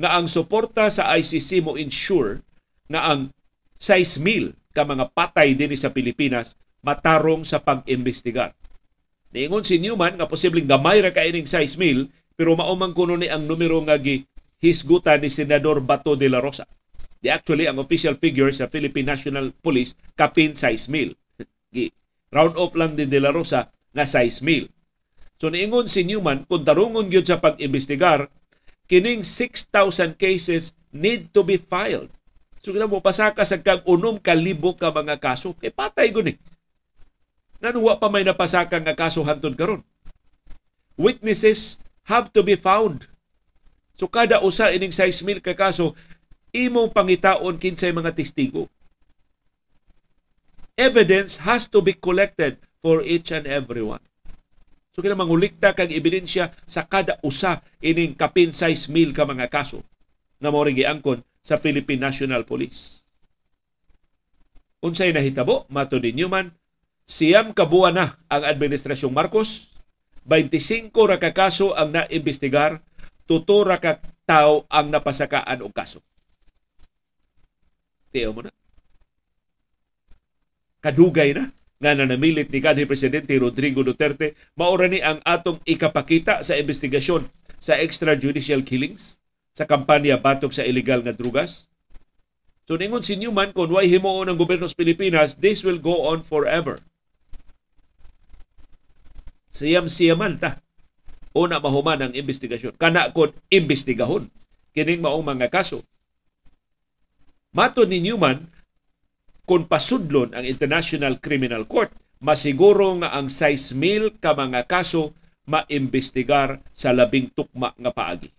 nga 0.00 0.16
ang 0.16 0.30
suporta 0.30 0.88
sa 0.88 1.10
ICC 1.18 1.66
mo 1.66 1.74
ensure 1.74 2.40
nga 2.86 3.10
ang 3.10 3.34
6,000 3.76 4.54
ka 4.70 4.86
mga 4.86 5.10
patay 5.10 5.58
din 5.58 5.74
sa 5.74 5.90
Pilipinas 5.90 6.54
matarong 6.86 7.42
sa 7.42 7.58
pag-imbestigar. 7.58 8.54
Niingon 9.30 9.62
si 9.62 9.78
Newman 9.78 10.18
nga 10.18 10.26
posibleng 10.26 10.66
gamay 10.66 10.98
ra 10.98 11.14
ka 11.14 11.22
ining 11.22 11.46
6,000 11.46 12.10
pero 12.34 12.58
maumang 12.58 12.90
kuno 12.90 13.14
ni 13.14 13.30
ang 13.30 13.46
numero 13.46 13.78
nga 13.86 13.94
gi 13.94 14.26
hisgutan 14.58 15.22
ni 15.22 15.30
Senador 15.30 15.78
Bato 15.78 16.18
de 16.18 16.26
la 16.26 16.42
Rosa. 16.42 16.66
Di 17.22 17.30
actually 17.30 17.70
ang 17.70 17.78
official 17.78 18.18
figure 18.18 18.50
sa 18.50 18.66
Philippine 18.66 19.06
National 19.14 19.54
Police 19.54 19.94
kapin 20.18 20.58
6,000. 20.58 21.14
Gi 21.74 21.94
round 22.34 22.58
off 22.58 22.74
lang 22.74 22.98
din 22.98 23.06
de 23.06 23.22
la 23.22 23.30
Rosa 23.30 23.70
nga 23.94 24.02
6,000. 24.02 24.66
So 25.38 25.46
niingon 25.46 25.86
si 25.86 26.02
Newman 26.02 26.42
kung 26.50 26.66
tarungon 26.66 27.06
gyud 27.06 27.28
sa 27.28 27.38
pag-imbestigar 27.38 28.26
kining 28.90 29.22
6,000 29.22 30.18
cases 30.18 30.74
need 30.90 31.30
to 31.30 31.46
be 31.46 31.54
filed. 31.54 32.10
So 32.58 32.74
mo 32.74 32.98
pasaka 32.98 33.46
sa 33.46 33.62
kag 33.62 33.86
unom 33.86 34.18
ka 34.18 34.34
libo 34.34 34.74
ka 34.74 34.90
mga 34.90 35.22
kaso 35.22 35.54
kay 35.54 35.70
patay 35.70 36.10
guni. 36.10 36.34
Nga 37.60 37.76
wa 37.76 38.00
pa 38.00 38.08
may 38.08 38.24
napasaka 38.24 38.80
nga 38.80 38.96
kaso 38.96 39.20
hantod 39.20 39.52
karon. 39.52 39.84
Witnesses 40.96 41.80
have 42.08 42.32
to 42.32 42.40
be 42.40 42.56
found. 42.56 43.04
So 44.00 44.08
kada 44.08 44.40
usa 44.40 44.72
ining 44.72 44.96
6,000 44.96 45.44
ka 45.44 45.52
kaso 45.52 45.92
imong 46.56 46.96
pangitaon 46.96 47.60
kinsay 47.60 47.92
mga 47.92 48.16
testigo. 48.16 48.72
Evidence 50.80 51.36
has 51.44 51.68
to 51.68 51.84
be 51.84 51.92
collected 51.92 52.56
for 52.80 53.04
each 53.04 53.28
and 53.28 53.44
every 53.44 53.84
one. 53.84 54.00
So 54.96 55.04
kina 55.04 55.12
mangulikta 55.12 55.76
kag 55.76 55.92
ebidensya 55.92 56.48
sa 56.64 56.88
kada 56.88 57.20
usa 57.20 57.60
ining 57.84 58.16
kapin 58.16 58.56
6,000 58.56 59.12
ka 59.12 59.28
mga 59.28 59.52
kaso 59.52 59.84
nga 60.40 60.48
mao 60.48 60.64
giangkon 60.64 61.20
sa 61.44 61.60
Philippine 61.60 62.00
National 62.00 62.48
Police. 62.48 63.04
Unsay 64.80 65.12
nahitabo 65.12 65.68
mato 65.68 66.00
Newman 66.00 66.56
siyam 67.10 67.50
kabuan 67.50 67.98
na 67.98 68.14
ang 68.30 68.46
administrasyong 68.46 69.10
Marcos, 69.10 69.74
25 70.22 70.94
ra 71.10 71.18
ka 71.18 71.34
kaso 71.34 71.74
ang 71.74 71.90
naimbestigar, 71.90 72.78
tuto 73.26 73.66
ra 73.66 73.82
ka 73.82 73.98
tao 74.22 74.62
ang 74.70 74.94
napasakaan 74.94 75.66
og 75.66 75.74
kaso. 75.74 75.98
Tiyo 78.14 78.30
mo 78.30 78.46
na. 78.46 78.54
Kadugay 80.78 81.34
na 81.34 81.50
nga 81.82 81.98
nanamilit 81.98 82.46
ni 82.46 82.62
kanhi 82.62 82.86
Presidente 82.86 83.34
Rodrigo 83.42 83.82
Duterte, 83.82 84.38
maura 84.54 84.86
ni 84.86 85.02
ang 85.02 85.18
atong 85.26 85.58
ikapakita 85.66 86.46
sa 86.46 86.54
investigasyon 86.54 87.26
sa 87.58 87.74
extrajudicial 87.74 88.62
killings 88.62 89.18
sa 89.50 89.66
kampanya 89.66 90.14
batok 90.14 90.54
sa 90.54 90.62
illegal 90.62 91.02
nga 91.02 91.16
drugas. 91.16 91.66
So 92.70 92.78
ningon 92.78 93.02
si 93.02 93.18
Newman 93.18 93.50
kung 93.50 93.74
why 93.74 93.90
himuon 93.90 94.30
ng 94.30 94.38
gobyerno 94.38 94.70
sa 94.70 94.78
Pilipinas, 94.78 95.34
this 95.34 95.66
will 95.66 95.80
go 95.82 96.06
on 96.06 96.22
forever 96.22 96.78
siyam-siyaman 99.50 100.38
ta 100.38 100.62
una 101.34 101.62
mahuman 101.62 102.10
ang 102.10 102.12
investigasyon. 102.14 102.74
Kana 102.74 103.14
kon 103.14 103.30
imbestigahon 103.50 104.30
kining 104.74 105.02
maong 105.02 105.26
mga 105.26 105.50
kaso. 105.50 105.82
Mato 107.50 107.82
ni 107.82 107.98
Newman, 107.98 108.46
kung 109.42 109.66
pasudlon 109.66 110.30
ang 110.30 110.46
International 110.46 111.18
Criminal 111.18 111.66
Court, 111.66 111.90
masiguro 112.22 112.94
nga 113.02 113.10
ang 113.10 113.26
6,000 113.26 114.22
ka 114.22 114.38
mga 114.38 114.70
kaso 114.70 115.10
maimbestigar 115.50 116.62
sa 116.70 116.94
labing 116.94 117.34
tukma 117.34 117.74
nga 117.74 117.90
paagi. 117.90 118.30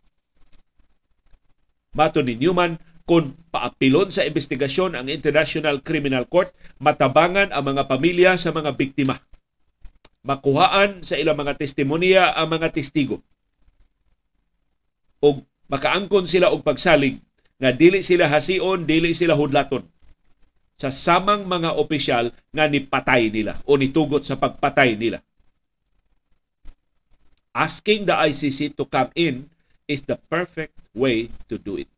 Mato 1.91 2.23
ni 2.23 2.39
Newman, 2.39 2.79
kung 3.03 3.35
paapilon 3.51 4.07
sa 4.07 4.23
investigasyon 4.23 4.95
ang 4.95 5.11
International 5.11 5.83
Criminal 5.83 6.23
Court, 6.23 6.55
matabangan 6.79 7.51
ang 7.51 7.75
mga 7.75 7.91
pamilya 7.91 8.39
sa 8.39 8.55
mga 8.55 8.71
biktima 8.79 9.19
makuhaan 10.21 11.01
sa 11.01 11.17
ilang 11.17 11.37
mga 11.37 11.57
testimonya 11.57 12.37
ang 12.37 12.49
mga 12.53 12.69
testigo. 12.73 13.21
O 15.21 15.41
makaangkon 15.69 16.25
sila 16.29 16.49
og 16.53 16.65
pagsalig 16.65 17.21
nga 17.61 17.69
dili 17.69 18.01
sila 18.01 18.25
hation, 18.25 18.85
dili 18.89 19.13
sila 19.13 19.37
hudlaton 19.37 19.85
sa 20.81 20.89
samang 20.89 21.45
mga 21.45 21.77
opisyal 21.77 22.33
nga 22.49 22.65
nipatay 22.65 23.29
nila 23.29 23.53
o 23.69 23.77
nitugot 23.77 24.25
sa 24.25 24.33
pagpatay 24.33 24.97
nila. 24.97 25.21
Asking 27.53 28.09
the 28.09 28.15
ICC 28.17 28.73
to 28.73 28.89
come 28.89 29.13
in 29.13 29.45
is 29.85 30.01
the 30.07 30.17
perfect 30.31 30.73
way 30.97 31.29
to 31.51 31.61
do 31.61 31.77
it. 31.77 31.89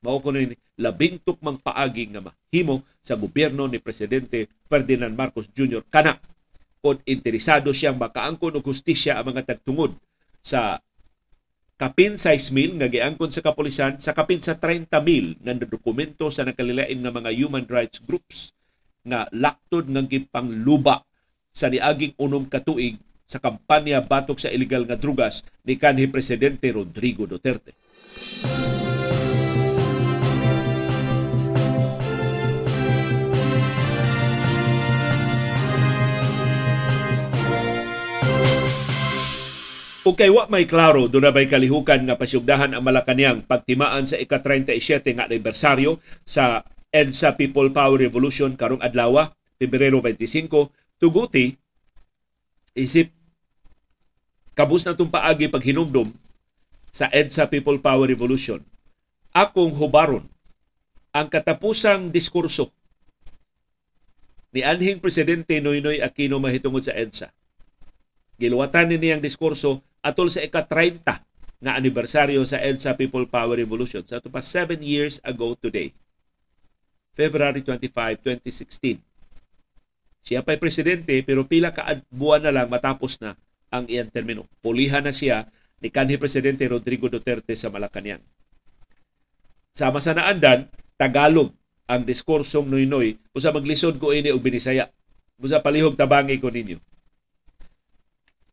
Mao 0.00 0.20
ko 0.24 0.32
ni 0.32 0.56
labing 0.80 1.20
tukmang 1.20 1.60
paagi 1.60 2.08
nga 2.12 2.24
mahimo 2.24 2.80
sa 3.04 3.18
gobyerno 3.18 3.68
ni 3.68 3.76
Presidente 3.76 4.48
Ferdinand 4.70 5.12
Marcos 5.12 5.50
Jr. 5.52 5.84
kana 5.92 6.16
kung 6.84 7.00
interesado 7.08 7.72
siyang 7.72 7.96
makaangkon 7.96 8.60
og 8.60 8.68
hustisya 8.68 9.16
ang 9.16 9.32
mga 9.32 9.56
tagtungod 9.56 9.96
sa 10.44 10.84
kapin 11.80 12.20
6,000 12.20 12.76
nga 12.76 12.92
giangkon 12.92 13.32
sa 13.32 13.40
kapulisan 13.40 13.96
sa 13.96 14.12
kapin 14.12 14.44
sa 14.44 14.60
30,000 14.60 15.40
nga 15.40 15.56
dokumento 15.64 16.28
sa 16.28 16.44
nakalilain 16.44 17.00
nga 17.00 17.08
mga 17.08 17.32
human 17.32 17.64
rights 17.72 18.04
groups 18.04 18.52
nga 19.00 19.24
laktod 19.32 19.88
ng 19.88 20.04
gipangluba 20.04 21.00
sa 21.56 21.72
niaging 21.72 22.12
unom 22.20 22.44
ka 22.44 22.60
tuig 22.60 23.00
sa 23.24 23.40
kampanya 23.40 24.04
batok 24.04 24.36
sa 24.36 24.52
illegal 24.52 24.84
nga 24.84 25.00
drugas 25.00 25.40
ni 25.64 25.80
kanhi 25.80 26.04
presidente 26.12 26.68
Rodrigo 26.68 27.24
Duterte. 27.24 27.72
Ug 40.04 40.20
kay 40.20 40.28
wa 40.28 40.44
may 40.52 40.68
klaro 40.68 41.08
do 41.08 41.16
na 41.16 41.32
kalihukan 41.32 42.04
nga 42.04 42.12
pasyugdahan 42.12 42.76
ang 42.76 42.84
Malacañang 42.84 43.40
pagtimaan 43.40 44.04
sa 44.04 44.20
ika-37 44.20 45.16
nga 45.16 45.24
anibersaryo 45.24 45.96
sa 46.28 46.60
EDSA 46.92 47.40
People 47.40 47.72
Power 47.72 47.96
Revolution 47.96 48.52
karong 48.52 48.84
adlaw, 48.84 49.32
Pebrero 49.56 50.04
25, 50.04 50.68
tuguti 51.00 51.56
isip 52.76 53.08
kabus 54.52 54.84
na 54.84 54.92
itong 54.92 55.08
paagi 55.08 55.48
paghinumdum 55.48 56.12
sa 56.92 57.08
EDSA 57.08 57.48
People 57.48 57.80
Power 57.80 58.04
Revolution. 58.04 58.60
Akong 59.32 59.72
hubaron 59.72 60.28
ang 61.16 61.32
katapusang 61.32 62.12
diskurso 62.12 62.68
ni 64.52 64.60
anhing 64.60 65.00
Presidente 65.00 65.56
Noynoy 65.64 66.04
Aquino 66.04 66.36
mahitungod 66.44 66.84
sa 66.84 66.92
EDSA. 66.92 67.32
Giluwatan 68.36 68.92
ni 68.92 69.00
niyang 69.00 69.24
diskurso 69.24 69.80
atol 70.04 70.28
sa 70.28 70.44
ika-30 70.44 71.00
nga 71.64 71.72
anibersaryo 71.80 72.44
sa 72.44 72.60
EDSA 72.60 72.92
People 73.00 73.24
Power 73.24 73.56
Revolution. 73.56 74.04
Sa 74.04 74.20
ito 74.20 74.28
pa 74.28 74.44
7 74.44 74.76
years 74.84 75.16
ago 75.24 75.56
today, 75.56 75.96
February 77.16 77.64
25, 77.64 78.20
2016. 78.20 79.00
Siya 80.24 80.44
pa'y 80.44 80.60
presidente 80.60 81.16
pero 81.24 81.48
pila 81.48 81.72
ka 81.72 82.04
buwan 82.12 82.44
na 82.44 82.52
lang 82.52 82.68
matapos 82.68 83.16
na 83.24 83.32
ang 83.72 83.88
iyang 83.88 84.12
termino. 84.12 84.44
Pulihan 84.60 85.00
na 85.00 85.12
siya 85.12 85.48
ni 85.80 85.88
kanhi 85.88 86.20
Presidente 86.20 86.64
Rodrigo 86.68 87.08
Duterte 87.08 87.56
sa 87.56 87.68
Malacanang. 87.72 88.22
Sama 89.74 90.00
sa 90.00 90.16
naandan, 90.16 90.68
Tagalog 90.96 91.52
ang 91.84 92.06
diskursong 92.06 92.70
Noynoy 92.70 93.20
usa 93.36 93.52
maglisod 93.52 94.00
ko 94.00 94.16
ini 94.16 94.32
og 94.32 94.40
Binisaya. 94.40 94.88
Busa 95.34 95.60
palihog 95.60 95.98
tabangi 95.98 96.38
ko 96.40 96.48
ninyo 96.48 96.78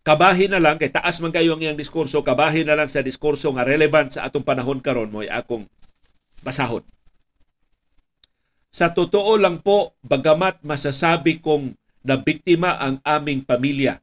kabahin 0.02 0.54
na 0.54 0.62
lang 0.62 0.82
kay 0.82 0.90
taas 0.90 1.22
man 1.22 1.30
kayo 1.30 1.54
ang 1.54 1.62
iyang 1.62 1.78
diskurso 1.78 2.26
kabahin 2.26 2.66
na 2.66 2.78
lang 2.78 2.90
sa 2.90 3.06
diskurso 3.06 3.54
nga 3.54 3.68
relevant 3.68 4.14
sa 4.14 4.26
atong 4.26 4.46
panahon 4.46 4.82
karon 4.82 5.14
mo 5.14 5.22
akong 5.22 5.70
basahon 6.42 6.82
sa 8.72 8.96
totoo 8.96 9.36
lang 9.36 9.60
po 9.60 9.94
bagamat 10.02 10.64
masasabi 10.64 11.44
kong 11.44 11.76
nabiktima 12.08 12.80
ang 12.80 12.98
aming 13.04 13.44
pamilya 13.46 14.00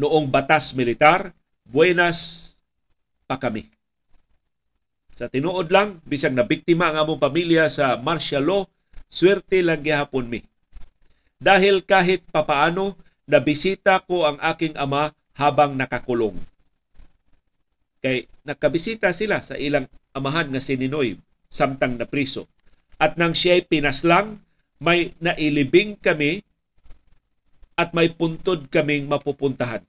noong 0.00 0.32
batas 0.32 0.72
militar 0.72 1.36
buenas 1.68 2.50
pa 3.28 3.38
kami. 3.38 3.68
Sa 5.14 5.28
tinuod 5.28 5.68
lang 5.68 6.00
bisag 6.02 6.34
nabiktima 6.34 6.90
ang 6.90 7.06
among 7.06 7.20
pamilya 7.22 7.68
sa 7.68 8.00
martial 8.00 8.42
law 8.42 8.62
swerte 9.06 9.60
lang 9.60 9.84
gihapon 9.84 10.26
mi. 10.26 10.40
Dahil 11.36 11.84
kahit 11.84 12.24
papaano 12.32 12.96
nabisita 13.28 14.00
ko 14.04 14.28
ang 14.28 14.38
aking 14.40 14.76
ama 14.78 15.12
habang 15.36 15.76
nakakulong. 15.76 16.36
Kay 18.00 18.28
nakabisita 18.44 19.12
sila 19.12 19.44
sa 19.44 19.60
ilang 19.60 19.84
amahan 20.16 20.48
nga 20.48 20.60
si 20.60 20.76
Ninoy 20.76 21.20
samtang 21.52 22.00
na 22.00 22.08
priso. 22.08 22.48
At 23.00 23.16
nang 23.16 23.32
siya'y 23.32 23.64
pinaslang, 23.64 24.40
may 24.80 25.12
nailibing 25.20 25.96
kami 25.96 26.44
at 27.76 27.92
may 27.96 28.12
puntod 28.12 28.68
kaming 28.68 29.08
mapupuntahan. 29.08 29.84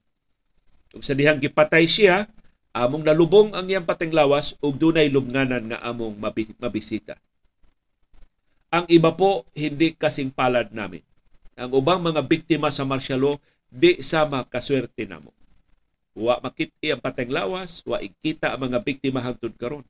Ug 0.91 1.03
sa 1.03 1.15
dihang 1.15 1.39
gipatay 1.39 1.87
siya, 1.87 2.27
among 2.71 3.03
nalubong 3.03 3.51
ang 3.51 3.67
iyang 3.67 3.87
patinglawas 3.87 4.55
ug 4.63 4.75
dunay 4.79 5.11
lubnganan 5.11 5.71
nga 5.71 5.79
among 5.83 6.15
mabisita. 6.59 7.19
Ang 8.71 8.87
iba 8.87 9.11
po 9.11 9.43
hindi 9.51 9.91
kasing 9.91 10.31
palad 10.31 10.71
namin. 10.71 11.03
Ang 11.59 11.71
ubang 11.75 11.99
mga 11.99 12.23
biktima 12.23 12.71
sa 12.71 12.87
martial 12.87 13.19
law 13.19 13.35
di 13.71 13.99
sama 14.03 14.43
kaswerte 14.47 15.07
namo. 15.07 15.31
Wa 16.11 16.43
makiti 16.43 16.91
ang 16.91 16.99
patinglawas, 16.99 17.87
wa 17.87 17.99
ikita 18.03 18.51
ang 18.51 18.71
mga 18.71 18.83
biktima 18.83 19.23
hangtod 19.23 19.55
karon. 19.55 19.87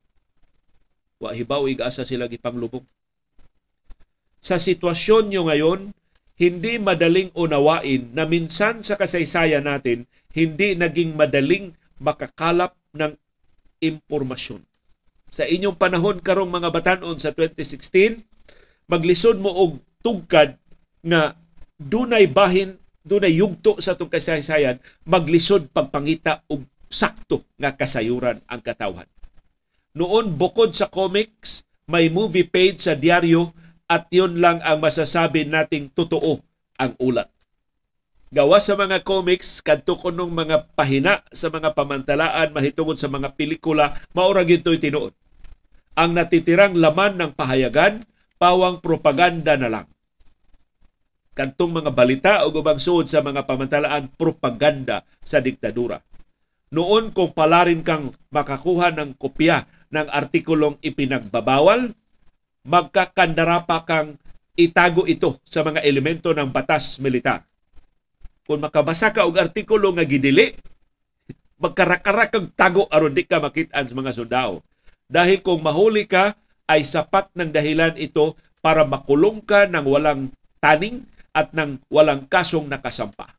Wa 1.17 1.33
hibaw 1.33 1.65
igasa 1.65 2.05
sila 2.05 2.29
gipanglubong. 2.29 2.85
Sa 4.41 4.57
sitwasyon 4.57 5.29
nyo 5.29 5.41
ngayon, 5.49 5.79
hindi 6.41 6.81
madaling 6.81 7.29
unawain 7.37 8.09
na 8.17 8.25
minsan 8.25 8.81
sa 8.81 8.97
kasaysayan 8.97 9.65
natin, 9.65 10.09
hindi 10.33 10.73
naging 10.73 11.13
madaling 11.13 11.77
makakalap 12.01 12.73
ng 12.97 13.13
impormasyon. 13.81 14.65
Sa 15.29 15.45
inyong 15.45 15.77
panahon 15.77 16.17
karong 16.17 16.49
mga 16.49 16.73
batanon 16.73 17.21
sa 17.21 17.29
2016, 17.33 18.25
maglisod 18.89 19.37
mo 19.37 19.53
og 19.53 19.77
tugkad 20.01 20.57
nga 21.05 21.37
dunay 21.81 22.29
bahin, 22.29 22.77
dunay 23.01 23.33
yugto 23.33 23.81
sa 23.81 23.97
itong 23.97 24.13
kasaysayan, 24.13 24.77
maglisod 25.09 25.73
pagpangita 25.73 26.45
og 26.45 26.65
sakto 26.91 27.47
nga 27.57 27.73
kasayuran 27.73 28.43
ang 28.45 28.61
katawhan. 28.61 29.09
Noon, 29.97 30.37
bukod 30.37 30.77
sa 30.77 30.87
comics, 30.87 31.65
may 31.89 32.07
movie 32.07 32.47
page 32.47 32.85
sa 32.85 32.95
diaryo 32.95 33.51
at 33.89 34.07
yun 34.13 34.39
lang 34.39 34.63
ang 34.63 34.79
masasabi 34.79 35.43
nating 35.43 35.91
totoo 35.91 36.39
ang 36.79 36.95
ulat. 37.01 37.27
Gawa 38.31 38.63
sa 38.63 38.79
mga 38.79 39.03
comics, 39.03 39.59
kadto 39.59 39.99
kunong 39.99 40.31
mga 40.31 40.71
pahina 40.71 41.19
sa 41.35 41.51
mga 41.51 41.75
pamantalaan 41.75 42.55
mahitungod 42.55 42.95
sa 42.95 43.11
mga 43.11 43.35
pelikula, 43.35 43.99
maura 44.15 44.47
ginto'y 44.47 44.79
tinuod. 44.79 45.11
Ang 45.99 46.15
natitirang 46.15 46.79
laman 46.79 47.19
ng 47.19 47.31
pahayagan, 47.35 48.07
pawang 48.39 48.79
propaganda 48.79 49.59
na 49.59 49.67
lang. 49.67 49.87
Kantong 51.41 51.73
mga 51.73 51.89
balita 51.89 52.33
o 52.45 52.53
ubang 52.53 52.77
suod 52.77 53.09
sa 53.09 53.25
mga 53.25 53.49
pamantalaan, 53.49 54.13
propaganda 54.13 55.01
sa 55.25 55.41
diktadura. 55.41 55.97
Noon 56.69 57.09
kung 57.17 57.33
palarin 57.33 57.81
kang 57.81 58.13
makakuha 58.29 58.93
ng 58.93 59.17
kopya 59.17 59.65
ng 59.89 60.05
artikulong 60.05 60.77
ipinagbabawal, 60.85 61.97
magkakandara 62.61 63.65
pa 63.65 63.81
kang 63.81 64.21
itago 64.53 65.09
ito 65.09 65.41
sa 65.49 65.65
mga 65.65 65.81
elemento 65.81 66.29
ng 66.29 66.45
batas 66.45 67.01
militar. 67.01 67.41
Kung 68.45 68.61
makabasa 68.61 69.09
ka 69.09 69.25
og 69.25 69.41
artikulo 69.41 69.97
nga 69.97 70.05
gidili, 70.05 70.53
magkarakara 71.65 72.29
kang 72.29 72.53
tago 72.53 72.85
aron 72.93 73.17
di 73.17 73.25
ka 73.25 73.41
makit-an 73.41 73.89
sa 73.89 73.97
mga 73.97 74.13
sundao. 74.13 74.61
Dahil 75.09 75.41
kung 75.41 75.65
mahuli 75.65 76.05
ka, 76.05 76.37
ay 76.69 76.85
sapat 76.85 77.33
ng 77.33 77.49
dahilan 77.49 77.97
ito 77.97 78.37
para 78.61 78.85
makulong 78.85 79.41
ka 79.41 79.65
ng 79.65 79.89
walang 79.89 80.29
taning 80.61 81.09
at 81.31 81.55
ng 81.55 81.79
walang 81.87 82.27
kasong 82.27 82.67
nakasampa. 82.67 83.31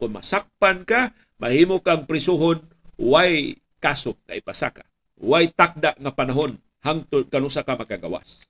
Kung 0.00 0.16
masakpan 0.16 0.84
ka, 0.88 1.12
mahimo 1.36 1.80
kang 1.84 2.08
prisuhon, 2.08 2.64
way 2.96 3.60
kaso 3.80 4.16
na 4.24 4.36
ipasaka. 4.36 4.84
Way 5.20 5.52
takda 5.52 5.92
nga 5.96 6.12
panahon 6.12 6.56
hangtod 6.80 7.28
kanusa 7.28 7.60
ka 7.60 7.76
makagawas. 7.76 8.48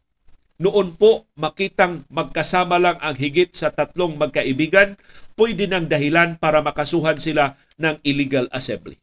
Noon 0.60 0.92
po, 0.94 1.24
makitang 1.40 2.04
magkasama 2.12 2.76
lang 2.76 3.00
ang 3.00 3.16
higit 3.16 3.48
sa 3.56 3.72
tatlong 3.72 4.14
magkaibigan, 4.20 4.94
pwede 5.34 5.64
ng 5.64 5.88
dahilan 5.88 6.36
para 6.36 6.60
makasuhan 6.60 7.16
sila 7.16 7.56
ng 7.80 7.96
illegal 8.04 8.44
assembly. 8.52 9.00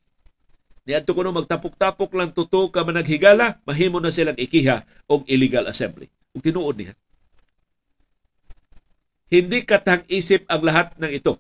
Niadto 0.87 1.11
ko 1.11 1.25
no 1.25 1.35
magtapok-tapok 1.35 2.13
lang 2.15 2.31
tuto 2.31 2.71
ka 2.71 2.85
managhigala, 2.85 3.59
mahimo 3.67 3.99
na 3.99 4.13
silang 4.13 4.37
ikiha 4.39 5.09
og 5.11 5.27
illegal 5.27 5.67
assembly. 5.67 6.07
Ug 6.31 6.39
tinuod 6.39 6.77
niya. 6.79 6.93
Hindi 9.27 9.67
katang 9.67 10.07
isip 10.07 10.47
ang 10.47 10.63
lahat 10.63 10.95
ng 10.99 11.11
ito. 11.11 11.39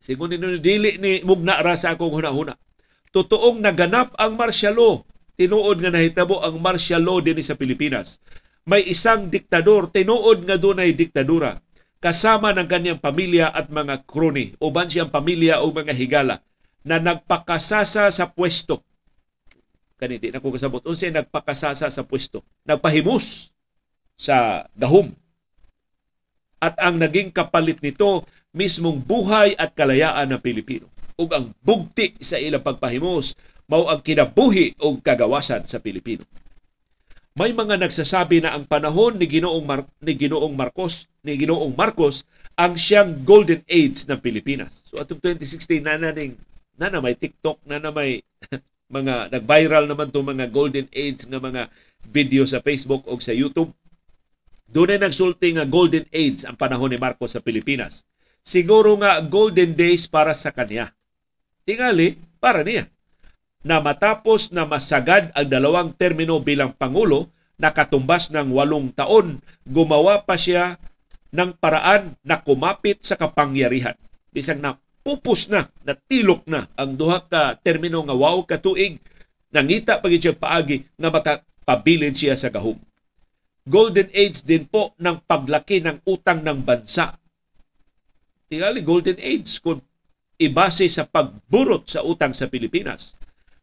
Sigun 0.00 0.32
ni 0.32 0.38
dili 0.60 0.96
ni 0.96 1.20
mugna 1.22 1.60
ra 1.60 1.76
sa 1.76 1.92
akong 1.92 2.12
hunahuna. 2.12 2.56
Totoong 3.12 3.60
naganap 3.60 4.16
ang 4.16 4.36
martial 4.36 4.76
law. 4.76 4.94
Tinuod 5.38 5.78
nga 5.84 5.92
nahitabo 5.92 6.40
ang 6.40 6.58
martial 6.58 7.04
law 7.04 7.20
dinhi 7.20 7.44
sa 7.44 7.54
Pilipinas. 7.54 8.18
May 8.68 8.84
isang 8.84 9.32
diktador, 9.32 9.88
tinuod 9.92 10.44
nga 10.44 10.56
dunay 10.60 10.92
diktadura 10.92 11.60
kasama 11.98 12.54
ng 12.54 12.66
kanyang 12.70 13.02
pamilya 13.02 13.50
at 13.50 13.70
mga 13.70 14.06
kroni, 14.06 14.54
uban 14.62 14.86
siyang 14.86 15.10
pamilya 15.10 15.62
o 15.62 15.70
mga 15.74 15.94
higala 15.94 16.42
na 16.86 17.02
nagpakasasa 17.02 18.06
sa 18.08 18.24
pwesto. 18.30 18.86
Kani 19.98 20.22
di 20.22 20.30
na 20.30 20.38
kasabot 20.38 20.86
unsay 20.86 21.10
nagpakasasa 21.10 21.90
sa 21.90 22.02
pwesto. 22.06 22.46
Nagpahimus 22.62 23.50
sa 24.14 24.66
gahom. 24.78 25.10
At 26.58 26.74
ang 26.82 26.98
naging 26.98 27.30
kapalit 27.30 27.78
nito 27.82 28.26
mismong 28.50 28.98
buhay 29.02 29.54
at 29.54 29.74
kalayaan 29.74 30.34
ng 30.34 30.40
Pilipino. 30.42 30.90
Ug 31.18 31.30
ang 31.34 31.54
bugti 31.62 32.14
sa 32.22 32.38
ilang 32.38 32.62
pagpahimus 32.62 33.34
mao 33.68 33.86
ang 33.92 34.00
kinabuhi 34.00 34.78
o 34.80 34.96
kagawasan 34.96 35.68
sa 35.68 35.78
Pilipino. 35.78 36.24
May 37.38 37.54
mga 37.54 37.78
nagsasabi 37.78 38.42
na 38.42 38.56
ang 38.56 38.66
panahon 38.66 39.14
ni 39.14 39.30
Ginoong 39.30 39.62
Mar- 39.62 39.86
ni 40.02 40.18
Ginoong 40.18 40.58
Marcos 40.58 41.06
ni 41.22 41.38
Ginoong 41.38 41.76
Marcos 41.76 42.26
ang 42.58 42.74
siyang 42.74 43.22
golden 43.22 43.62
age 43.70 44.02
ng 44.10 44.18
Pilipinas. 44.18 44.82
So 44.82 44.98
atong 44.98 45.22
2016 45.22 45.84
na 45.84 45.94
na 45.94 46.10
ning 46.10 46.34
na 46.78 46.90
na 46.90 47.02
may 47.02 47.14
TikTok, 47.14 47.62
na 47.66 47.78
na 47.78 47.90
may 47.94 48.22
mga 48.96 49.34
nag-viral 49.34 49.84
naman 49.86 50.10
to 50.10 50.22
mga 50.22 50.46
golden 50.48 50.86
age 50.94 51.26
nga 51.26 51.38
mga 51.42 51.70
video 52.06 52.42
sa 52.46 52.62
Facebook 52.62 53.04
o 53.04 53.18
sa 53.22 53.34
YouTube. 53.34 53.74
Doon 54.68 54.96
ay 54.96 55.00
nagsulti 55.00 55.56
nga 55.56 55.64
golden 55.64 56.04
age 56.12 56.44
ang 56.44 56.52
panahon 56.52 56.92
ni 56.92 57.00
Marcos 57.00 57.32
sa 57.32 57.40
Pilipinas. 57.40 58.04
Siguro 58.44 59.00
nga 59.00 59.16
golden 59.24 59.72
days 59.72 60.04
para 60.04 60.36
sa 60.36 60.52
kanya. 60.52 60.92
Tingali, 61.64 62.20
para 62.36 62.60
niya. 62.60 62.88
Na 63.64 63.80
matapos 63.80 64.52
na 64.52 64.68
masagad 64.68 65.32
ang 65.32 65.48
dalawang 65.48 65.96
termino 65.96 66.36
bilang 66.40 66.76
Pangulo, 66.76 67.32
nakatumbas 67.56 68.28
ng 68.28 68.52
walong 68.54 68.92
taon, 68.92 69.40
gumawa 69.64 70.22
pa 70.22 70.36
siya 70.36 70.76
ng 71.32 71.56
paraan 71.56 72.16
na 72.24 72.40
kumapit 72.40 73.02
sa 73.04 73.16
kapangyarihan. 73.16 73.96
Bisang 74.32 74.60
na 74.60 74.76
pupus 75.00 75.48
na, 75.48 75.68
natilok 75.84 76.44
na 76.44 76.68
ang 76.76 76.92
duha 76.92 77.24
ka 77.24 77.56
termino 77.60 78.04
nga 78.04 78.16
wow 78.16 78.44
ka 78.44 78.60
tuig, 78.60 79.00
nangita 79.48 80.00
pagit 80.00 80.28
siya 80.28 80.36
paagi 80.36 80.84
nga 80.96 81.08
makapabilin 81.08 82.12
siya 82.12 82.36
sa 82.36 82.52
gahom. 82.52 82.76
Golden 83.68 84.08
age 84.16 84.40
din 84.48 84.64
po 84.64 84.96
ng 84.96 85.20
paglaki 85.28 85.84
ng 85.84 86.00
utang 86.08 86.40
ng 86.40 86.64
bansa. 86.64 87.20
Tingali 88.48 88.80
golden 88.80 89.20
age 89.20 89.60
kung 89.60 89.84
ibase 90.40 90.88
sa 90.88 91.04
pagburot 91.04 91.84
sa 91.84 92.00
utang 92.00 92.32
sa 92.32 92.48
Pilipinas. 92.48 93.12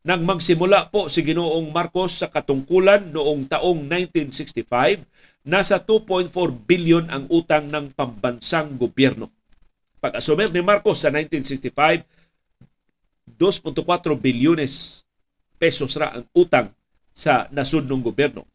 Nang 0.05 0.21
magsimula 0.21 0.93
po 0.93 1.09
si 1.09 1.25
Ginoong 1.25 1.73
Marcos 1.73 2.21
sa 2.21 2.29
katungkulan 2.29 3.09
noong 3.09 3.49
taong 3.49 3.81
1965, 3.89 5.01
nasa 5.49 5.81
2.4 5.81 6.29
billion 6.69 7.09
ang 7.09 7.25
utang 7.33 7.65
ng 7.65 7.89
pambansang 7.97 8.77
gobyerno 8.77 9.33
pag-asumer 10.05 10.53
ni 10.53 10.61
Marcos 10.61 11.01
sa 11.01 11.09
1965, 11.09 12.05
2.4 13.41 13.73
bilyones 14.21 15.01
pesos 15.57 15.97
ra 15.97 16.13
ang 16.13 16.29
utang 16.37 16.69
sa 17.09 17.49
nasudnong 17.49 18.05
gobyerno. 18.05 18.45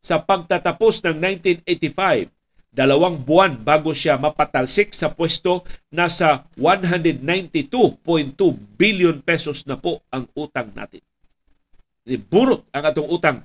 Sa 0.00 0.16
pagtatapos 0.24 1.04
ng 1.04 1.16
1985, 1.64 2.32
dalawang 2.72 3.20
buwan 3.20 3.60
bago 3.60 3.92
siya 3.92 4.16
mapatalsik 4.16 4.96
sa 4.96 5.12
pwesto, 5.12 5.68
nasa 5.92 6.48
192.2 6.56 7.68
billion 8.80 9.20
pesos 9.20 9.68
na 9.68 9.76
po 9.76 10.00
ang 10.08 10.24
utang 10.32 10.72
natin. 10.72 11.04
Burot 12.32 12.64
ang 12.72 12.84
atong 12.88 13.12
utang 13.12 13.38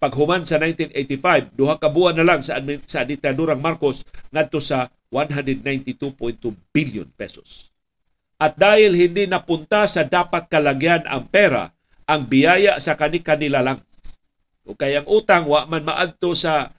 paghuman 0.00 0.44
sa 0.48 0.56
1985, 0.56 1.52
duha 1.52 1.76
ka 1.76 1.92
buwan 1.92 2.16
na 2.16 2.24
lang 2.24 2.40
sa, 2.40 2.60
sa 2.88 3.04
diktadurang 3.04 3.60
Marcos 3.60 4.08
ngadto 4.32 4.64
sa 4.64 4.88
192.2 5.12 6.00
billion 6.72 7.08
pesos. 7.12 7.68
At 8.40 8.56
dahil 8.56 8.96
hindi 8.96 9.28
napunta 9.28 9.84
sa 9.84 10.02
dapat 10.04 10.48
kalagyan 10.48 11.04
ang 11.06 11.28
pera, 11.28 11.70
ang 12.04 12.24
biyaya 12.28 12.76
sa 12.80 12.96
kani-kanila 12.96 13.60
lang. 13.64 13.78
O 14.64 14.72
kayang 14.72 15.04
utang 15.08 15.44
wa 15.44 15.68
man 15.68 15.84
maadto 15.84 16.32
sa 16.32 16.72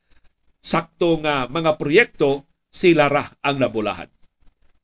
sakto 0.65 1.21
nga 1.21 1.45
mga 1.45 1.77
proyekto, 1.77 2.49
sila 2.73 3.05
ra 3.05 3.29
ang 3.45 3.61
nabulahan. 3.61 4.09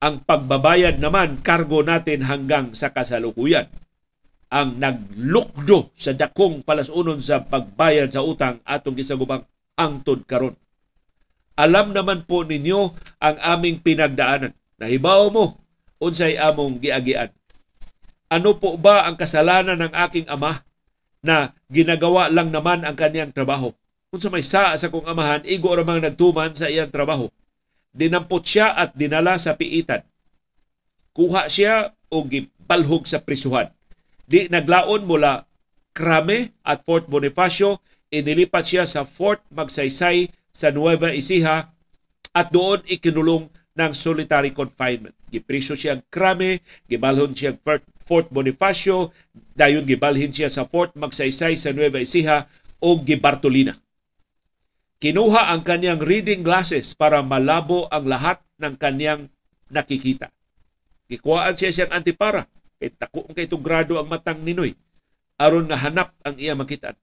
Ang 0.01 0.25
pagbabayad 0.25 0.97
naman, 0.97 1.41
kargo 1.45 1.81
natin 1.81 2.25
hanggang 2.25 2.73
sa 2.73 2.93
kasalukuyan. 2.93 3.69
Ang 4.53 4.81
naglukdo 4.81 5.93
sa 5.97 6.13
dakong 6.13 6.65
palasunon 6.65 7.21
sa 7.21 7.41
pagbayad 7.41 8.09
sa 8.09 8.25
utang 8.25 8.61
atong 8.65 8.97
gisagubang 8.97 9.45
angtod 9.77 10.25
karon. 10.25 10.57
Alam 11.57 11.93
naman 11.93 12.25
po 12.25 12.41
ninyo 12.41 12.93
ang 13.21 13.37
aming 13.41 13.81
pinagdaanan. 13.81 14.53
Nahibaw 14.81 15.29
mo 15.29 15.61
unsay 16.01 16.35
among 16.41 16.81
giagian. 16.81 17.29
Ano 18.31 18.57
po 18.57 18.79
ba 18.81 19.05
ang 19.05 19.19
kasalanan 19.19 19.77
ng 19.77 19.93
aking 20.09 20.25
ama 20.25 20.65
na 21.21 21.53
ginagawa 21.69 22.27
lang 22.27 22.49
naman 22.49 22.85
ang 22.85 22.97
kanyang 22.97 23.33
trabaho? 23.33 23.73
Kung 24.11 24.21
sa 24.21 24.29
may 24.33 24.43
saa 24.43 24.75
sa 24.75 24.91
kong 24.91 25.07
amahan, 25.07 25.45
igo 25.47 25.71
ramang 25.71 26.03
nagtuman 26.03 26.51
sa 26.51 26.67
iyang 26.67 26.91
trabaho 26.91 27.31
dinampot 27.91 28.43
siya 28.43 28.71
at 28.73 28.95
dinala 28.95 29.35
sa 29.35 29.59
piitan. 29.59 30.01
Kuha 31.11 31.51
siya 31.51 31.91
o 32.07 32.23
gipalhog 32.23 33.03
sa 33.03 33.19
prisuhan. 33.19 33.67
Di 34.23 34.47
naglaon 34.47 35.03
mula 35.03 35.43
Krame 35.91 36.55
at 36.63 36.87
Fort 36.87 37.11
Bonifacio, 37.11 37.83
inilipat 38.07 38.63
siya 38.63 38.83
sa 38.87 39.03
Fort 39.03 39.43
Magsaysay 39.51 40.31
sa 40.55 40.71
Nueva 40.71 41.11
Ecija 41.11 41.67
at 42.31 42.47
doon 42.47 42.79
ikinulong 42.87 43.51
ng 43.75 43.91
solitary 43.91 44.55
confinement. 44.55 45.15
Gipriso 45.27 45.75
siya 45.75 45.99
Krame, 46.07 46.63
gibalhon 46.87 47.35
siya 47.35 47.59
Fort 48.11 48.27
Bonifacio, 48.27 49.15
dayon 49.55 49.87
gibalhin 49.87 50.35
siya 50.35 50.51
sa 50.51 50.67
Fort 50.67 50.91
Magsaysay 50.99 51.55
sa 51.55 51.71
Nueva 51.71 52.03
Ecija 52.03 52.43
o 52.83 52.99
gibartolina. 52.99 53.79
Kinuha 54.99 55.47
ang 55.47 55.63
kanyang 55.63 56.03
reading 56.03 56.43
glasses 56.43 56.91
para 56.91 57.23
malabo 57.23 57.87
ang 57.87 58.11
lahat 58.11 58.43
ng 58.59 58.75
kanyang 58.75 59.31
nakikita. 59.71 60.27
Kikuhaan 61.07 61.55
siya 61.55 61.71
siyang 61.71 62.03
antipara. 62.03 62.51
Kay 62.83 62.91
tako 62.99 63.31
kay 63.31 63.47
grado 63.47 63.95
ang 63.95 64.11
matang 64.11 64.43
ninoy. 64.43 64.75
aron 65.39 65.71
nga 65.71 65.79
hanap 65.79 66.11
ang 66.27 66.35
iya 66.35 66.51
makitaan. 66.51 66.99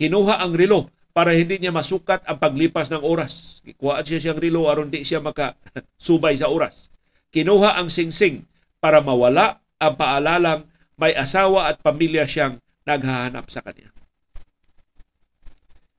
Kinuha 0.00 0.40
ang 0.40 0.56
relo 0.56 0.88
para 1.12 1.36
hindi 1.36 1.60
niya 1.60 1.76
masukat 1.76 2.24
ang 2.24 2.40
paglipas 2.40 2.88
ng 2.88 3.04
oras. 3.04 3.60
Kikuhaan 3.68 4.02
siya 4.02 4.18
siyang 4.18 4.40
relo 4.40 4.64
aron 4.72 4.88
di 4.88 5.04
siya 5.04 5.20
makasubay 5.20 6.40
sa 6.40 6.48
oras. 6.48 6.88
Kinuha 7.36 7.76
ang 7.76 7.92
singsing 7.92 8.48
para 8.80 9.04
mawala 9.04 9.60
ang 9.78 9.94
paalalang 9.94 10.66
may 10.98 11.14
asawa 11.14 11.70
at 11.70 11.78
pamilya 11.82 12.26
siyang 12.26 12.58
naghahanap 12.84 13.46
sa 13.50 13.62
kanya 13.62 13.88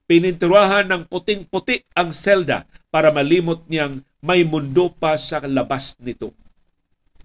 pininturahan 0.10 0.90
ng 0.90 1.06
puting-puti 1.06 1.86
ang 1.94 2.10
selda 2.10 2.66
para 2.90 3.14
malimot 3.14 3.62
niyang 3.70 4.02
may 4.26 4.42
mundo 4.42 4.90
pa 4.90 5.14
sa 5.22 5.38
labas 5.46 5.94
nito. 6.02 6.34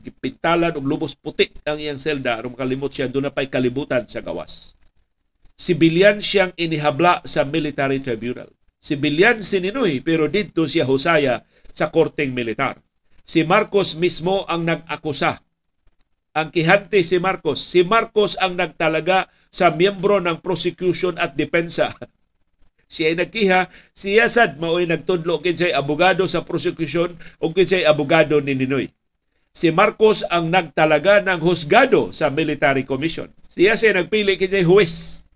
Gipintalan 0.05 0.77
og 0.77 0.85
lubos 0.85 1.17
puti 1.17 1.49
ang 1.65 1.81
iyang 1.81 1.97
selda 1.97 2.37
aron 2.37 2.53
makalimot 2.53 2.93
siya 2.93 3.09
doon 3.09 3.33
na 3.33 3.33
pa'y 3.33 3.49
kalibutan 3.49 4.05
sa 4.05 4.21
gawas. 4.21 4.77
Sibilyan 5.57 6.21
siyang 6.21 6.53
inihabla 6.61 7.25
sa 7.25 7.49
military 7.49 8.05
tribunal. 8.05 8.53
Sibilyan 8.85 9.41
si 9.41 9.65
Ninoy 9.65 10.05
pero 10.05 10.29
dito 10.29 10.69
siya 10.69 10.85
husaya 10.85 11.41
sa 11.73 11.89
korteng 11.89 12.37
militar. 12.37 12.77
Si 13.25 13.41
Marcos 13.49 13.97
mismo 13.97 14.45
ang 14.45 14.69
nag-akusa. 14.69 15.41
Ang 16.35 16.51
kihante 16.51 17.07
si 17.07 17.23
Marcos. 17.23 17.63
Si 17.63 17.87
Marcos 17.87 18.35
ang 18.43 18.59
nagtalaga 18.59 19.31
sa 19.55 19.71
miyembro 19.71 20.19
ng 20.19 20.43
prosecution 20.43 21.15
at 21.15 21.39
depensa 21.39 21.95
siya 22.95 23.11
ay 23.11 23.17
nagkiha, 23.19 23.61
siya 23.91 24.31
sad 24.31 24.63
mao'y 24.63 24.87
nagtudlo 24.87 25.43
kinsay 25.43 25.75
abogado 25.75 26.31
sa 26.31 26.47
prosecution 26.47 27.19
o 27.43 27.51
kinsay 27.51 27.83
abogado 27.83 28.39
ni 28.39 28.55
Ninoy. 28.55 28.87
Si 29.55 29.71
Marcos 29.75 30.23
ang 30.31 30.51
nagtalaga 30.51 31.23
ng 31.23 31.43
husgado 31.43 32.15
sa 32.15 32.31
military 32.31 32.87
commission. 32.87 33.31
Siya 33.51 33.75
siya 33.75 33.99
nagpili 33.99 34.39
kinsay 34.39 34.63
huwes 34.63 35.27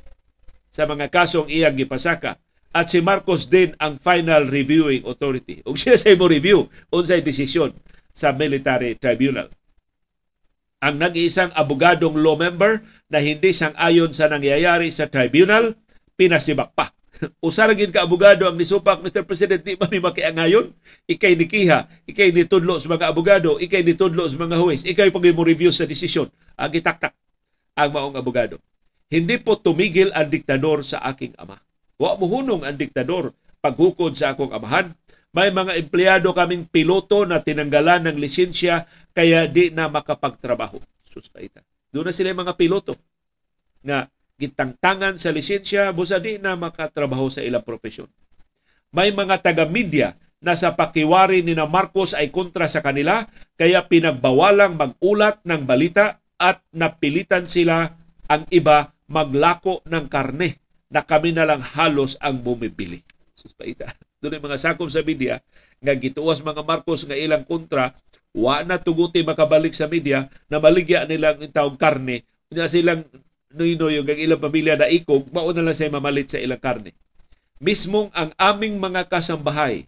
sa 0.70 0.86
mga 0.86 1.10
kasong 1.10 1.50
iyang 1.50 1.74
gipasaka. 1.74 2.38
At 2.70 2.94
si 2.94 3.02
Marcos 3.02 3.50
din 3.50 3.74
ang 3.82 3.98
final 3.98 4.46
reviewing 4.46 5.02
authority. 5.02 5.64
O 5.66 5.74
siya 5.74 5.98
sa 5.98 6.14
mo 6.14 6.30
review 6.30 6.70
unsay 6.94 7.24
desisyon 7.24 7.74
sa 8.14 8.30
military 8.30 8.94
tribunal. 8.94 9.50
Ang 10.78 11.02
nag-iisang 11.02 11.50
abogadong 11.58 12.14
law 12.18 12.38
member 12.38 12.82
na 13.10 13.18
hindi 13.18 13.50
sang-ayon 13.50 14.14
sa 14.14 14.30
nangyayari 14.30 14.94
sa 14.94 15.10
tribunal, 15.10 15.74
pinasibak 16.14 16.70
pa 16.74 16.94
Usara 17.46 17.74
gid 17.74 17.90
ka 17.90 18.06
abogado 18.06 18.46
ang 18.46 18.56
nisupak 18.56 19.02
Mr. 19.02 19.26
President 19.26 19.62
di 19.62 19.74
ba 19.74 19.90
mi 19.90 19.98
makiangayon? 19.98 20.70
Ikay 21.10 21.34
nikiha, 21.34 22.06
ikay 22.06 22.30
nitudlo 22.30 22.78
sa 22.78 22.90
mga 22.90 23.10
abogado, 23.10 23.58
ikay 23.58 23.82
nitudlo 23.82 24.26
sa 24.26 24.38
mga 24.38 24.56
huwes, 24.58 24.82
ikay 24.86 25.10
pag 25.10 25.24
mo 25.34 25.42
review 25.42 25.74
sa 25.74 25.88
desisyon. 25.88 26.30
Ang 26.58 26.70
gitaktak 26.74 27.14
ang 27.78 27.90
maong 27.94 28.18
abogado. 28.18 28.58
Hindi 29.08 29.40
po 29.40 29.56
tumigil 29.56 30.12
ang 30.12 30.28
diktador 30.28 30.84
sa 30.84 31.00
aking 31.06 31.32
ama. 31.40 31.56
Wa 31.96 32.18
mo 32.18 32.28
hunong 32.28 32.66
ang 32.66 32.76
diktador 32.76 33.32
paghukod 33.62 34.14
sa 34.14 34.34
akong 34.34 34.52
amahan. 34.52 34.92
May 35.36 35.52
mga 35.52 35.76
empleyado 35.76 36.32
kaming 36.32 36.64
piloto 36.72 37.28
na 37.28 37.44
tinanggalan 37.44 38.08
ng 38.08 38.16
lisensya 38.16 38.88
kaya 39.12 39.44
di 39.44 39.68
na 39.68 39.92
makapagtrabaho. 39.92 40.80
Sustaita. 41.04 41.60
Doon 41.92 42.08
na 42.08 42.14
sila 42.16 42.32
mga 42.32 42.56
piloto 42.56 42.96
nga 43.84 44.08
gitangtangan 44.38 45.20
sa 45.20 45.34
lisensya 45.34 45.92
busa 45.92 46.16
di 46.22 46.40
na 46.40 46.56
makatrabaho 46.56 47.28
sa 47.28 47.44
ilang 47.44 47.64
profesyon. 47.64 48.08
May 48.88 49.12
mga 49.12 49.44
taga-media 49.44 50.16
na 50.38 50.54
sa 50.54 50.72
pakiwari 50.72 51.42
ni 51.42 51.52
na 51.52 51.66
Marcos 51.66 52.14
ay 52.14 52.30
kontra 52.30 52.70
sa 52.70 52.80
kanila 52.80 53.26
kaya 53.58 53.84
pinagbawalang 53.84 54.78
mag-ulat 54.78 55.42
ng 55.44 55.66
balita 55.66 56.22
at 56.38 56.62
napilitan 56.70 57.50
sila 57.50 57.98
ang 58.30 58.46
iba 58.54 58.94
maglako 59.10 59.82
ng 59.84 60.06
karne 60.06 60.56
na 60.88 61.02
kami 61.04 61.34
na 61.34 61.44
lang 61.44 61.60
halos 61.60 62.16
ang 62.22 62.38
bumibili. 62.40 63.02
Suspaita. 63.34 64.07
Doon 64.18 64.42
mga 64.42 64.58
sakop 64.58 64.90
sa 64.90 65.04
media 65.06 65.38
nga 65.78 65.94
gituwas 65.94 66.42
mga 66.42 66.66
Marcos 66.66 67.06
nga 67.06 67.14
ilang 67.14 67.46
kontra 67.46 67.94
wa 68.34 68.60
na 68.66 68.76
tuguti 68.76 69.22
makabalik 69.22 69.72
sa 69.72 69.86
media 69.86 70.26
na 70.50 70.58
maligya 70.58 71.06
nilang 71.06 71.42
taong 71.54 71.78
karne 71.78 72.26
nya 72.48 72.64
silang 72.64 73.04
nuy-nuy 73.52 74.00
yung 74.00 74.08
ilang 74.08 74.40
pamilya 74.40 74.76
na 74.76 74.88
ikog, 74.88 75.28
mauna 75.32 75.60
lang 75.60 75.76
siya 75.76 75.92
mamalit 75.92 76.32
sa 76.32 76.40
ilang 76.40 76.60
karne. 76.60 76.96
Mismong 77.60 78.08
ang 78.16 78.32
aming 78.40 78.80
mga 78.80 79.08
kasambahay, 79.08 79.84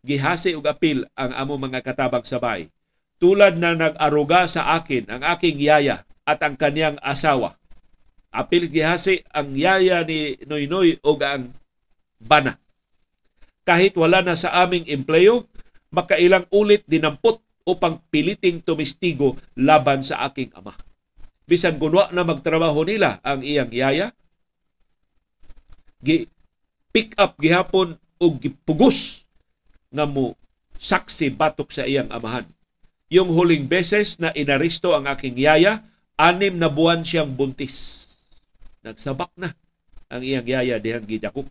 gihasi 0.00 0.56
og 0.56 0.64
apil 0.68 1.04
ang 1.16 1.32
amo 1.36 1.60
mga 1.60 1.84
katabang 1.84 2.24
sabay. 2.24 2.72
Tulad 3.20 3.54
na 3.60 3.76
nag-aruga 3.76 4.48
sa 4.50 4.74
akin 4.80 5.06
ang 5.12 5.22
aking 5.36 5.60
yaya 5.62 6.02
at 6.26 6.42
ang 6.42 6.58
kaniyang 6.58 6.98
asawa. 7.04 7.54
Apil 8.32 8.66
gihasi 8.72 9.22
ang 9.30 9.52
yaya 9.52 10.02
ni 10.02 10.40
Noy 10.48 10.64
Noy 10.66 10.96
o 11.04 11.14
ang 11.20 11.52
bana. 12.16 12.61
Kahit 13.62 13.94
wala 13.94 14.24
na 14.24 14.34
sa 14.34 14.50
aming 14.66 14.86
empleyo, 14.90 15.46
makailang 15.94 16.48
ulit 16.50 16.82
dinampot 16.88 17.38
upang 17.62 18.02
piliting 18.10 18.58
tumistigo 18.58 19.38
laban 19.54 20.02
sa 20.02 20.26
aking 20.26 20.50
ama 20.58 20.74
bisan 21.46 21.76
kunwa 21.76 22.08
na 22.14 22.24
magtrabaho 22.24 22.86
nila 22.86 23.20
ang 23.20 23.42
iyang 23.44 23.70
yaya 23.70 24.08
gi 26.00 26.26
pick 26.90 27.14
up 27.18 27.36
gihapon 27.38 27.98
og 28.18 28.40
gipugos 28.40 29.28
nga 29.92 30.08
mo 30.08 30.34
saksi 30.82 31.30
batok 31.30 31.70
sa 31.70 31.86
iyang 31.86 32.10
amahan. 32.10 32.48
Yung 33.12 33.30
huling 33.30 33.68
beses 33.68 34.16
na 34.18 34.32
inaristo 34.32 34.96
ang 34.96 35.06
aking 35.06 35.36
yaya, 35.36 35.84
anim 36.16 36.56
na 36.56 36.66
buwan 36.72 37.04
siyang 37.04 37.28
buntis. 37.28 38.08
Nagsabak 38.82 39.30
na 39.36 39.52
ang 40.08 40.24
iyang 40.24 40.48
yaya 40.48 40.80
dihang 40.80 41.06
gidakop. 41.06 41.46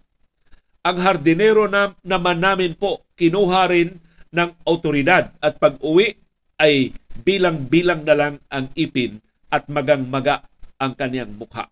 Ang 0.81 0.97
hardinero 0.97 1.69
na, 1.69 1.93
naman 2.01 2.41
namin 2.41 2.73
po 2.73 3.05
kinuha 3.13 3.69
rin 3.69 4.01
ng 4.33 4.49
autoridad 4.65 5.29
at 5.37 5.61
pag-uwi 5.61 6.17
ay 6.57 6.89
bilang-bilang 7.21 8.01
na 8.01 8.17
lang 8.17 8.33
ang 8.49 8.65
ipin 8.73 9.21
at 9.53 9.69
magang-maga 9.69 10.41
ang 10.81 10.97
kaniyang 10.97 11.37
mukha. 11.37 11.69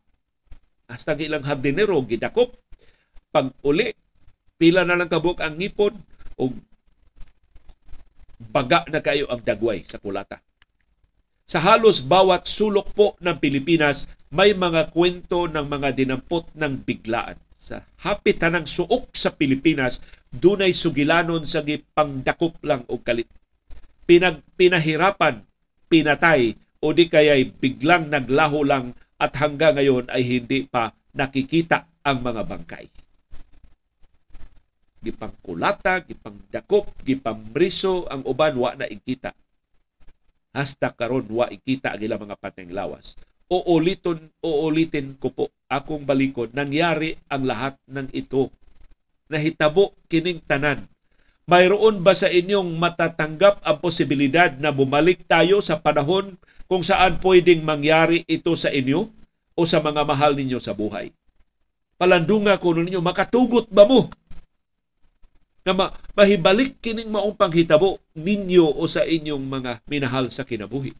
Hasta 0.86 1.18
ilang 1.18 1.42
hardinero 1.42 1.98
gidakop 2.06 2.54
pag 3.34 3.50
uli 3.66 3.90
pila 4.62 4.86
na 4.86 4.94
lang 4.94 5.10
kabuk 5.10 5.42
ang 5.42 5.58
ngipon 5.58 5.98
o 6.38 6.54
baga 8.38 8.86
na 8.94 9.02
kayo 9.02 9.26
ang 9.34 9.42
dagway 9.42 9.82
sa 9.90 9.98
kulata. 9.98 10.38
Sa 11.50 11.58
halos 11.58 12.06
bawat 12.06 12.46
sulok 12.46 12.94
po 12.94 13.18
ng 13.26 13.42
Pilipinas, 13.42 14.06
may 14.30 14.54
mga 14.54 14.94
kwento 14.94 15.50
ng 15.50 15.66
mga 15.66 15.98
dinampot 15.98 16.46
ng 16.54 16.74
biglaan. 16.86 17.49
Sa 17.60 17.84
hapit 18.08 18.40
ng 18.40 18.64
suok 18.64 19.12
sa 19.12 19.36
Pilipinas, 19.36 20.00
dunay 20.32 20.72
sugilanon 20.72 21.44
sa 21.44 21.60
gipangdakop 21.60 22.56
lang 22.64 22.88
og 22.88 23.04
kalit. 23.04 23.28
Pinag 24.08 24.42
pinahirapan, 24.56 25.44
pinatay 25.92 26.56
o 26.80 26.96
di 26.96 27.12
kaya'y 27.12 27.52
biglang 27.60 28.08
naglaho 28.08 28.64
lang 28.64 28.96
at 29.20 29.36
hanggang 29.36 29.76
ngayon 29.76 30.08
ay 30.08 30.24
hindi 30.24 30.64
pa 30.66 30.96
nakikita 31.12 31.84
ang 32.08 32.24
mga 32.24 32.48
bangkay. 32.48 32.88
Gipangkulata, 35.04 36.08
gipangdakop, 36.08 36.96
gipambriso 37.04 38.08
ang 38.08 38.24
uban 38.24 38.56
wa 38.56 38.72
na 38.80 38.88
ikita 38.88 39.36
hasta 40.54 40.90
karon 40.94 41.30
wa 41.30 41.46
ikita 41.48 41.94
ang 41.94 42.02
ilang 42.02 42.22
mga 42.26 42.38
pateng 42.42 42.72
lawas. 42.74 43.14
Uuliton, 43.50 44.30
uulitin 44.46 45.18
ko 45.18 45.34
po 45.34 45.46
akong 45.66 46.06
balikod, 46.06 46.54
nangyari 46.54 47.18
ang 47.34 47.50
lahat 47.50 47.82
ng 47.90 48.14
ito. 48.14 48.54
Nahitabo 49.26 49.98
kining 50.06 50.38
tanan. 50.46 50.86
Mayroon 51.50 52.06
ba 52.06 52.14
sa 52.14 52.30
inyong 52.30 52.78
matatanggap 52.78 53.66
ang 53.66 53.82
posibilidad 53.82 54.54
na 54.62 54.70
bumalik 54.70 55.26
tayo 55.26 55.66
sa 55.66 55.82
panahon 55.82 56.38
kung 56.70 56.86
saan 56.86 57.18
pwedeng 57.26 57.66
mangyari 57.66 58.22
ito 58.30 58.54
sa 58.54 58.70
inyo 58.70 59.10
o 59.58 59.62
sa 59.66 59.82
mga 59.82 60.06
mahal 60.06 60.38
ninyo 60.38 60.62
sa 60.62 60.78
buhay? 60.78 61.10
Palandunga 61.98 62.62
ko 62.62 62.78
ninyo, 62.78 63.02
makatugot 63.02 63.66
ba 63.74 63.82
mo 63.90 64.14
na 65.66 65.74
ma- 65.74 65.94
mahibalik 66.14 66.78
kining 66.86 67.10
maong 67.10 67.34
panghitabo 67.34 67.98
ninyo 68.14 68.78
o 68.78 68.86
sa 68.86 69.02
inyong 69.10 69.42
mga 69.42 69.72
minahal 69.90 70.30
sa 70.30 70.46
kinabuhi. 70.46 70.94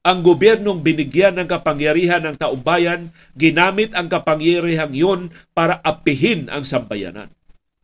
Ang 0.00 0.24
gobyernong 0.24 0.80
binigyan 0.80 1.36
ng 1.36 1.44
kapangyarihan 1.44 2.24
ng 2.24 2.40
taumbayan, 2.40 3.12
ginamit 3.36 3.92
ang 3.92 4.08
kapangyarihan 4.08 4.88
yon 4.96 5.28
para 5.52 5.76
apihin 5.84 6.48
ang 6.48 6.64
sambayanan. 6.64 7.28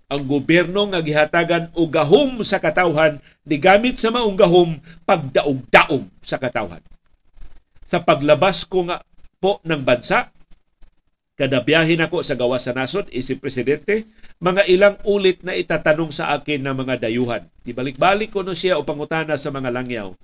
Ang 0.08 0.24
gobyerno 0.24 0.88
nga 0.88 1.04
gihatagan 1.04 1.76
og 1.76 1.92
gahom 1.92 2.40
sa 2.40 2.56
katawhan, 2.56 3.20
digamit 3.44 4.00
sa 4.00 4.08
maong 4.08 4.32
gahom 4.32 4.80
pagdaog-daog 5.04 6.08
sa 6.24 6.40
katawhan. 6.40 6.80
Sa 7.84 8.00
paglabas 8.00 8.64
ko 8.64 8.88
nga 8.88 9.04
po 9.36 9.60
ng 9.60 9.84
bansa, 9.84 10.32
kada 11.36 11.60
biyahin 11.60 12.00
ako 12.00 12.24
sa 12.24 12.32
gawa 12.32 12.56
sa 12.56 12.72
nasod, 12.72 13.12
isip 13.12 13.44
presidente, 13.44 14.08
mga 14.40 14.64
ilang 14.72 14.96
ulit 15.04 15.44
na 15.44 15.52
itatanong 15.52 16.08
sa 16.08 16.32
akin 16.32 16.64
ng 16.64 16.76
mga 16.80 16.96
dayuhan. 16.96 17.44
Ibalik-balik 17.68 18.32
ko 18.32 18.40
no 18.40 18.56
siya 18.56 18.80
o 18.80 18.88
pangutana 18.88 19.36
sa 19.36 19.52
mga 19.52 19.68
langyaw. 19.68 20.16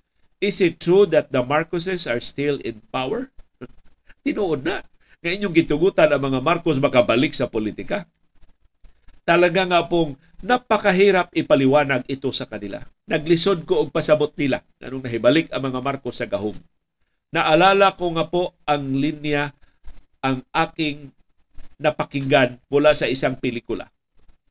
Is 0.42 0.58
it 0.58 0.82
true 0.82 1.06
that 1.14 1.30
the 1.30 1.46
Marcoses 1.46 2.10
are 2.10 2.18
still 2.18 2.58
in 2.66 2.82
power? 2.90 3.30
Tinuod 4.26 4.66
na. 4.66 4.82
Nga 5.22 5.38
inyong 5.38 5.54
gitugutan 5.54 6.10
ang 6.10 6.18
mga 6.18 6.42
Marcos 6.42 6.82
makabalik 6.82 7.30
sa 7.30 7.46
politika. 7.46 8.10
Talaga 9.22 9.62
nga 9.62 9.86
pong 9.86 10.18
napakahirap 10.42 11.30
ipaliwanag 11.30 12.02
ito 12.10 12.26
sa 12.34 12.50
kanila. 12.50 12.82
Naglisod 13.06 13.62
ko 13.62 13.86
og 13.86 13.94
pasabot 13.94 14.34
nila 14.34 14.66
anong 14.82 15.06
nahibalik 15.06 15.46
ang 15.54 15.62
mga 15.62 15.78
Marcos 15.78 16.18
sa 16.18 16.26
gahom. 16.26 16.58
Naalala 17.30 17.94
ko 17.94 18.10
nga 18.18 18.26
po 18.26 18.58
ang 18.66 18.98
linya 18.98 19.54
ang 20.26 20.42
aking 20.50 21.14
napakinggan 21.78 22.58
mula 22.66 22.98
sa 22.98 23.06
isang 23.06 23.38
pelikula. 23.38 23.86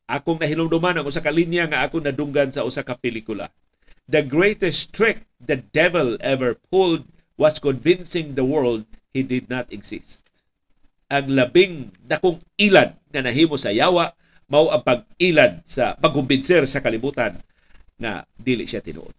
Akong 0.07 0.39
nahinumduman 0.39 0.95
ang 0.95 1.07
usa 1.07 1.19
ka 1.19 1.35
linya 1.35 1.67
nga 1.67 1.83
akong 1.83 2.07
nadunggan 2.07 2.55
sa 2.55 2.63
usa 2.63 2.87
ka 2.87 2.95
pelikula. 2.95 3.51
The 4.11 4.27
greatest 4.27 4.91
trick 4.91 5.23
the 5.39 5.63
devil 5.71 6.19
ever 6.19 6.59
pulled 6.67 7.07
was 7.39 7.63
convincing 7.63 8.35
the 8.35 8.43
world 8.43 8.83
he 9.15 9.23
did 9.23 9.47
not 9.47 9.71
exist. 9.71 10.27
Ang 11.07 11.31
labing 11.31 11.95
dakong 12.03 12.43
ilad 12.59 12.99
na 13.15 13.23
nahimo 13.23 13.55
sa 13.55 13.71
yawa 13.71 14.11
mao 14.51 14.67
ang 14.67 14.83
pag-ilad 14.83 15.63
sa 15.63 15.95
pagkumbinser 15.95 16.67
sa 16.67 16.83
kalibutan 16.83 17.39
nga 17.95 18.27
dili 18.35 18.67
siya 18.67 18.83
tinuod. 18.83 19.15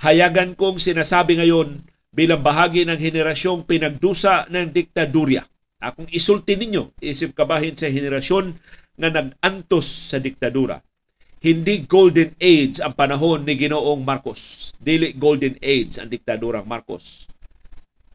Hayagan 0.00 0.56
kong 0.56 0.80
sinasabi 0.80 1.36
ngayon 1.36 1.84
bilang 2.16 2.40
bahagi 2.40 2.88
ng 2.88 2.96
henerasyong 2.96 3.68
pinagdusa 3.68 4.48
ng 4.48 4.72
diktadurya. 4.72 5.44
Akong 5.84 6.08
isulti 6.16 6.56
ninyo, 6.56 6.96
isip 7.04 7.36
kabahin 7.36 7.76
sa 7.76 7.92
henerasyon 7.92 8.56
nga 8.96 9.08
nag-antos 9.12 9.84
sa 9.84 10.16
diktadura. 10.16 10.80
Hindi 11.44 11.84
golden 11.84 12.32
age 12.40 12.80
ang 12.80 12.96
panahon 12.96 13.44
ni 13.44 13.60
Ginoong 13.60 14.00
Marcos. 14.00 14.72
Dili 14.80 15.12
golden 15.12 15.60
age 15.60 16.00
ang 16.00 16.08
diktadurang 16.08 16.64
Marcos. 16.64 17.28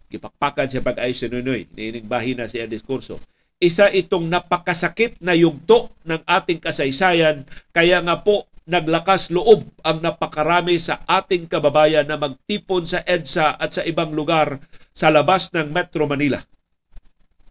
Gipakpakan 0.09 0.65
siya 0.65 0.82
pag-ayos 0.82 1.21
si 1.21 1.30
Nunoy. 1.30 1.69
Niinigbahin 1.69 2.41
na 2.41 2.49
siya 2.49 2.65
diskurso. 2.65 3.21
Isa 3.61 3.93
itong 3.93 4.25
napakasakit 4.34 5.21
na 5.21 5.38
yugto 5.38 5.93
ng 6.09 6.25
ating 6.25 6.57
kasaysayan. 6.57 7.45
Kaya 7.69 8.01
nga 8.01 8.17
po 8.17 8.49
naglakas 8.65 9.30
loob 9.30 9.61
ang 9.86 10.01
napakarami 10.01 10.82
sa 10.82 11.05
ating 11.05 11.45
kababayan 11.45 12.09
na 12.09 12.17
magtipon 12.17 12.89
sa 12.89 13.05
EDSA 13.05 13.61
at 13.61 13.77
sa 13.77 13.86
ibang 13.86 14.09
lugar 14.09 14.57
sa 14.89 15.13
labas 15.13 15.53
ng 15.53 15.69
Metro 15.69 16.09
Manila. 16.09 16.41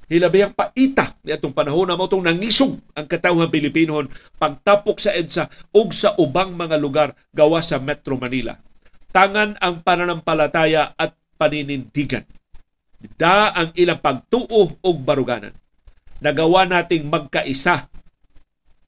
Hilabihang 0.09 0.57
paita 0.57 1.21
ni 1.21 1.37
atong 1.37 1.53
panahon 1.53 1.85
na 1.85 2.01
itong 2.01 2.25
nangisog 2.25 2.81
ang 2.97 3.05
katawhan 3.05 3.53
Pilipinon 3.53 4.09
pagtapok 4.41 4.97
sa 4.97 5.13
EDSA 5.13 5.53
ug 5.77 5.93
sa 5.93 6.17
ubang 6.17 6.57
mga 6.57 6.81
lugar 6.81 7.13
gawa 7.29 7.61
sa 7.61 7.77
Metro 7.77 8.17
Manila. 8.17 8.57
Tangan 9.13 9.61
ang 9.61 9.85
pananampalataya 9.85 10.97
at 10.97 11.13
paninindigan. 11.37 12.25
Da 13.21 13.53
ang 13.53 13.77
ilang 13.77 14.01
pagtuo 14.01 14.81
og 14.81 14.97
baruganan. 15.05 15.53
Nagawa 16.25 16.65
nating 16.65 17.05
magkaisa 17.13 17.93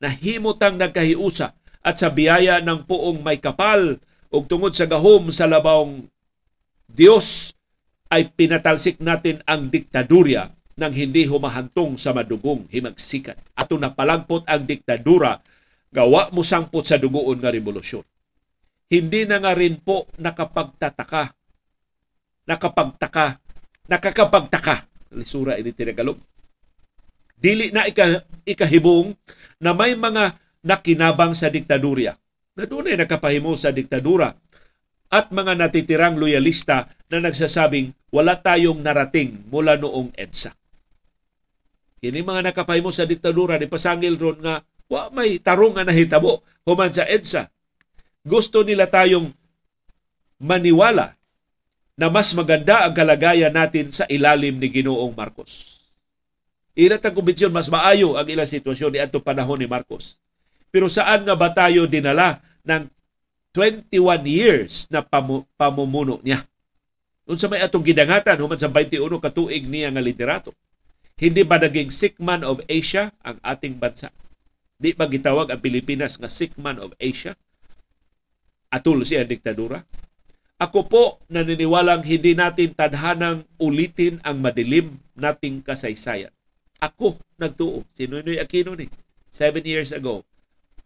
na 0.00 0.08
himutang 0.08 0.80
nagkahiusa 0.80 1.52
at 1.84 2.00
sa 2.00 2.08
biyaya 2.08 2.64
ng 2.64 2.88
puong 2.88 3.20
may 3.20 3.36
kapal 3.36 4.00
ug 4.32 4.48
tungod 4.48 4.72
sa 4.72 4.88
gahom 4.88 5.28
sa 5.28 5.44
labawng 5.44 6.08
Dios 6.88 7.52
ay 8.08 8.32
pinatalsik 8.32 8.98
natin 9.04 9.44
ang 9.44 9.68
diktadurya 9.68 10.48
nang 10.80 10.96
hindi 10.96 11.28
humahantong 11.28 12.00
sa 12.00 12.16
madugong 12.16 12.64
himagsikan. 12.72 13.36
Ato 13.52 13.76
napalagpot 13.76 14.48
ang 14.48 14.64
diktadura, 14.64 15.36
gawa 15.92 16.32
mo 16.32 16.40
sangpot 16.40 16.88
sa 16.88 16.96
dugoon 16.96 17.36
nga 17.36 17.52
revolusyon. 17.52 18.00
Hindi 18.88 19.28
na 19.28 19.44
nga 19.44 19.52
rin 19.52 19.76
po 19.76 20.08
nakapagtataka, 20.16 21.36
nakapagtaka, 22.48 23.36
nakakapagtaka, 23.92 24.88
lisura 25.12 25.60
ini 25.60 25.76
tinagalog. 25.76 26.16
Dili 27.36 27.68
na 27.68 27.84
ika, 27.84 28.24
ikahibong 28.48 29.12
na 29.60 29.76
may 29.76 29.92
mga 29.92 30.36
nakinabang 30.64 31.36
sa 31.36 31.52
diktadurya. 31.52 32.16
Na 32.56 32.64
doon 32.64 32.88
ay 32.88 32.96
nakapahimo 32.96 33.52
sa 33.54 33.70
diktadura 33.70 34.32
at 35.10 35.28
mga 35.28 35.56
natitirang 35.56 36.16
loyalista 36.16 36.88
na 37.08 37.18
nagsasabing 37.20 37.92
wala 38.12 38.38
tayong 38.38 38.80
narating 38.82 39.44
mula 39.48 39.78
noong 39.80 40.12
EDSA. 40.18 40.59
Kini 42.00 42.24
mga 42.24 42.48
nakapahimo 42.48 42.88
sa 42.88 43.04
diktadura 43.04 43.60
ni 43.60 43.68
pasangil 43.68 44.16
ron 44.16 44.40
nga 44.40 44.64
wa 44.88 45.12
may 45.12 45.36
tarong 45.36 45.76
nga 45.76 45.84
nahitabo 45.84 46.40
human 46.64 46.88
sa 46.88 47.04
EDSA. 47.04 47.52
Gusto 48.24 48.64
nila 48.64 48.88
tayong 48.88 49.28
maniwala 50.40 51.12
na 52.00 52.08
mas 52.08 52.32
maganda 52.32 52.88
ang 52.88 52.96
kalagayan 52.96 53.52
natin 53.52 53.92
sa 53.92 54.08
ilalim 54.08 54.56
ni 54.56 54.72
Ginoong 54.72 55.12
Marcos. 55.12 55.76
Ila 56.72 56.96
tang 56.96 57.12
kumbensyon 57.12 57.52
mas 57.52 57.68
maayo 57.68 58.16
ang 58.16 58.24
ilang 58.24 58.48
sitwasyon 58.48 58.96
ni 58.96 58.98
adto 59.04 59.20
panahon 59.20 59.60
ni 59.60 59.68
Marcos. 59.68 60.16
Pero 60.72 60.88
saan 60.88 61.28
nga 61.28 61.36
ba 61.36 61.52
tayo 61.52 61.84
dinala 61.84 62.40
ng 62.64 62.88
21 63.52 63.92
years 64.24 64.88
na 64.88 65.04
pamu- 65.04 65.44
pamumuno 65.60 66.16
niya? 66.24 66.40
Unsa 67.28 67.52
may 67.52 67.60
atong 67.60 67.84
gidangatan 67.84 68.40
human 68.40 68.56
sa 68.56 68.72
21 68.72 69.20
ka 69.20 69.28
tuig 69.28 69.68
niya 69.68 69.92
nga 69.92 70.00
literato. 70.00 70.56
Hindi 71.20 71.44
ba 71.44 71.60
naging 71.60 71.92
sick 71.92 72.16
man 72.16 72.40
of 72.40 72.64
Asia 72.64 73.12
ang 73.20 73.36
ating 73.44 73.76
bansa? 73.76 74.08
Di 74.80 74.96
ba 74.96 75.04
gitawag 75.04 75.52
ang 75.52 75.60
Pilipinas 75.60 76.16
nga 76.16 76.32
sick 76.32 76.56
man 76.56 76.80
of 76.80 76.96
Asia? 76.96 77.36
Atul 78.72 79.04
siya 79.04 79.28
diktadura? 79.28 79.84
Ako 80.56 80.88
po 80.88 81.20
naniniwalang 81.28 82.00
hindi 82.08 82.32
natin 82.32 82.72
tadhanang 82.72 83.44
ulitin 83.60 84.16
ang 84.24 84.40
madilim 84.40 84.96
nating 85.12 85.60
kasaysayan. 85.60 86.32
Ako 86.80 87.20
nagtuo. 87.36 87.84
Si 87.92 88.08
Noynoy 88.08 88.40
Aquino 88.40 88.72
ni. 88.72 88.88
Seven 89.28 89.64
years 89.68 89.92
ago. 89.92 90.24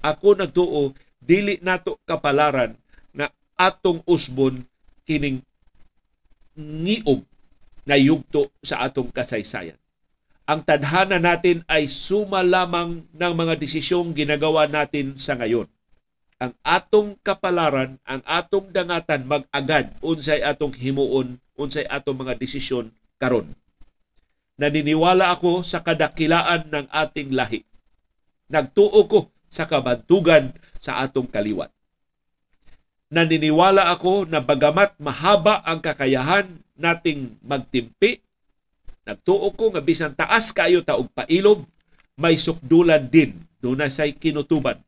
Ako 0.02 0.34
nagtuo, 0.34 0.98
dili 1.22 1.62
nato 1.62 2.02
kapalaran 2.02 2.74
na 3.14 3.30
atong 3.54 4.02
usbon 4.02 4.66
kining 5.06 5.46
ngiog 6.58 7.22
nga 7.86 7.94
yugto 7.94 8.50
sa 8.66 8.82
atong 8.82 9.14
kasaysayan. 9.14 9.78
Ang 10.44 10.60
tadhana 10.60 11.16
natin 11.16 11.64
ay 11.64 11.88
suma 11.88 12.44
lamang 12.44 13.00
ng 13.16 13.32
mga 13.32 13.56
desisyong 13.56 14.12
ginagawa 14.12 14.68
natin 14.68 15.16
sa 15.16 15.40
ngayon. 15.40 15.64
Ang 16.36 16.52
atong 16.60 17.16
kapalaran, 17.24 17.96
ang 18.04 18.20
atong 18.28 18.68
dangatan 18.68 19.24
mag-agad 19.24 19.96
unsay 20.04 20.44
atong 20.44 20.76
himuon, 20.76 21.40
unsay 21.56 21.88
atong 21.88 22.20
mga 22.20 22.36
desisyon 22.36 22.92
karon. 23.16 23.56
Naniniwala 24.60 25.32
ako 25.32 25.64
sa 25.64 25.80
kadakilaan 25.80 26.68
ng 26.68 26.86
ating 26.92 27.32
lahi. 27.32 27.64
Nagtuo 28.52 29.00
ko 29.08 29.32
sa 29.48 29.64
kabantugan 29.64 30.52
sa 30.76 31.00
atong 31.00 31.24
kaliwat. 31.24 31.72
Naniniwala 33.08 33.88
ako 33.96 34.28
na 34.28 34.44
bagamat 34.44 34.92
mahaba 35.00 35.64
ang 35.64 35.80
kakayahan 35.80 36.60
nating 36.76 37.40
magtimpi, 37.40 38.20
nagtuo 39.04 39.52
ko 39.52 39.72
nga 39.72 39.84
bisan 39.84 40.16
taas 40.16 40.50
kayo 40.50 40.80
ta 40.80 40.96
og 40.96 41.12
pailog, 41.12 41.64
may 42.16 42.36
sukdulan 42.40 43.08
din 43.08 43.36
doon 43.60 43.84
say 43.88 44.12
kinutuban. 44.16 44.80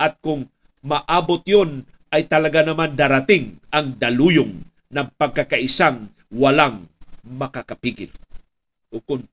At 0.00 0.18
kung 0.20 0.48
maabot 0.82 1.44
yon 1.44 1.84
ay 2.12 2.28
talaga 2.28 2.64
naman 2.64 2.96
darating 2.96 3.56
ang 3.72 3.96
daluyong 3.96 4.60
ng 4.92 5.08
pagkakaisang 5.16 6.08
walang 6.32 6.84
makakapigil. 7.24 8.12
O 8.92 9.00
kung 9.00 9.24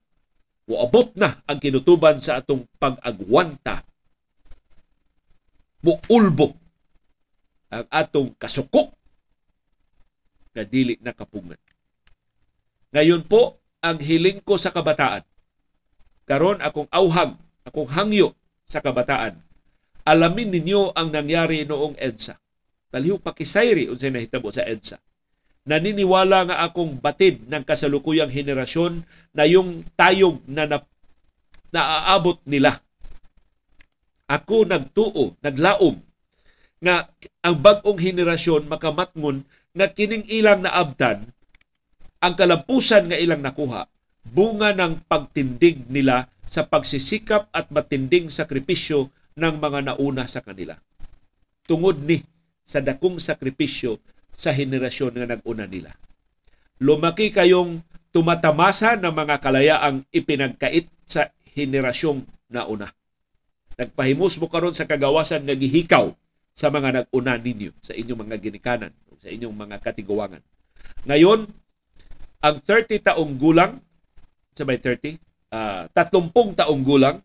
Uabot 0.70 1.10
na 1.18 1.42
ang 1.50 1.58
kinutuban 1.58 2.22
sa 2.22 2.38
atong 2.38 2.62
pag-agwanta. 2.78 3.82
Muulbo 5.82 6.54
ang 7.74 7.90
atong 7.90 8.38
kasuko 8.38 8.94
nga 10.54 10.62
dili 10.62 10.94
na 11.02 11.18
kapungan. 11.18 11.58
Ngayon 12.94 13.26
po, 13.26 13.58
ang 13.80 13.98
hiling 14.00 14.44
ko 14.44 14.60
sa 14.60 14.72
kabataan. 14.72 15.24
Karon 16.28 16.62
akong 16.62 16.88
auhag, 16.94 17.36
akong 17.66 17.90
hangyo 17.90 18.38
sa 18.70 18.84
kabataan. 18.84 19.40
Alamin 20.06 20.54
ninyo 20.54 20.94
ang 20.94 21.10
nangyari 21.10 21.66
noong 21.66 21.98
EDSA. 21.98 22.38
Taliw 22.90 23.22
pakisayri 23.22 23.90
unsay 23.90 24.10
nahitabo 24.10 24.50
sa 24.50 24.66
EDSA 24.66 24.98
naniniwala 25.70 26.50
nga 26.50 26.58
akong 26.66 26.98
batid 26.98 27.46
ng 27.46 27.62
kasalukuyang 27.62 28.34
henerasyon 28.34 29.06
na 29.38 29.46
yung 29.46 29.86
tayog 29.94 30.42
na, 30.50 30.66
na 30.66 30.82
naaabot 31.70 32.42
nila. 32.50 32.82
Ako 34.26 34.66
nagtuo, 34.66 35.38
naglaom 35.46 36.02
nga 36.82 37.12
ang 37.46 37.56
bagong 37.60 38.02
henerasyon 38.02 38.66
makamatngon 38.66 39.46
nga 39.78 39.86
kining 39.94 40.26
ilang 40.26 40.66
naabdan 40.66 41.30
ang 42.20 42.34
kalampusan 42.36 43.12
nga 43.12 43.18
ilang 43.20 43.40
nakuha 43.40 43.88
bunga 44.28 44.76
ng 44.76 45.08
pagtindig 45.08 45.88
nila 45.88 46.28
sa 46.44 46.68
pagsisikap 46.68 47.48
at 47.56 47.72
matinding 47.72 48.28
sakripisyo 48.28 49.10
ng 49.40 49.56
mga 49.58 49.94
nauna 49.94 50.28
sa 50.28 50.44
kanila. 50.44 50.76
Tungod 51.64 52.04
ni 52.04 52.20
sa 52.68 52.84
dakong 52.84 53.22
sakripisyo 53.22 53.98
sa 54.34 54.52
henerasyon 54.52 55.14
nga 55.16 55.28
nag-una 55.38 55.66
nila. 55.66 55.96
Lumaki 56.84 57.32
kayong 57.32 57.82
tumatamasa 58.10 58.98
ng 58.98 59.14
mga 59.14 59.36
kalayaang 59.40 60.04
ipinagkait 60.10 60.90
sa 61.06 61.30
henerasyong 61.54 62.26
nauna. 62.50 62.90
Nagpahimos 63.80 64.36
mo 64.42 64.52
karon 64.52 64.76
sa 64.76 64.90
kagawasan 64.90 65.48
nga 65.48 65.56
gihikaw 65.56 66.12
sa 66.52 66.68
mga 66.68 67.04
nag-una 67.04 67.40
ninyo, 67.40 67.72
sa 67.80 67.96
inyong 67.96 68.28
mga 68.28 68.38
ginikanan, 68.44 68.92
sa 69.24 69.32
inyong 69.32 69.56
mga 69.56 69.78
katiguangan. 69.80 70.44
Ngayon, 71.08 71.48
ang 72.40 72.58
30 72.64 73.04
taong 73.04 73.36
gulang, 73.36 73.84
sabay 74.56 74.80
30, 74.80 75.20
uh, 75.52 75.92
30 75.92 76.64
taong 76.64 76.82
gulang, 76.84 77.20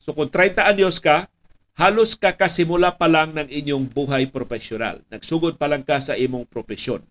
so 0.00 0.16
kung 0.16 0.32
30 0.32 0.64
anyos 0.64 0.96
ka, 0.96 1.28
halos 1.76 2.16
kakasimula 2.16 2.96
pa 2.96 3.04
lang 3.12 3.36
ng 3.36 3.48
inyong 3.52 3.92
buhay 3.92 4.32
profesional. 4.32 5.04
Nagsugod 5.12 5.60
pa 5.60 5.68
lang 5.68 5.84
ka 5.84 6.00
sa 6.00 6.16
imong 6.16 6.48
profesyon. 6.48 7.04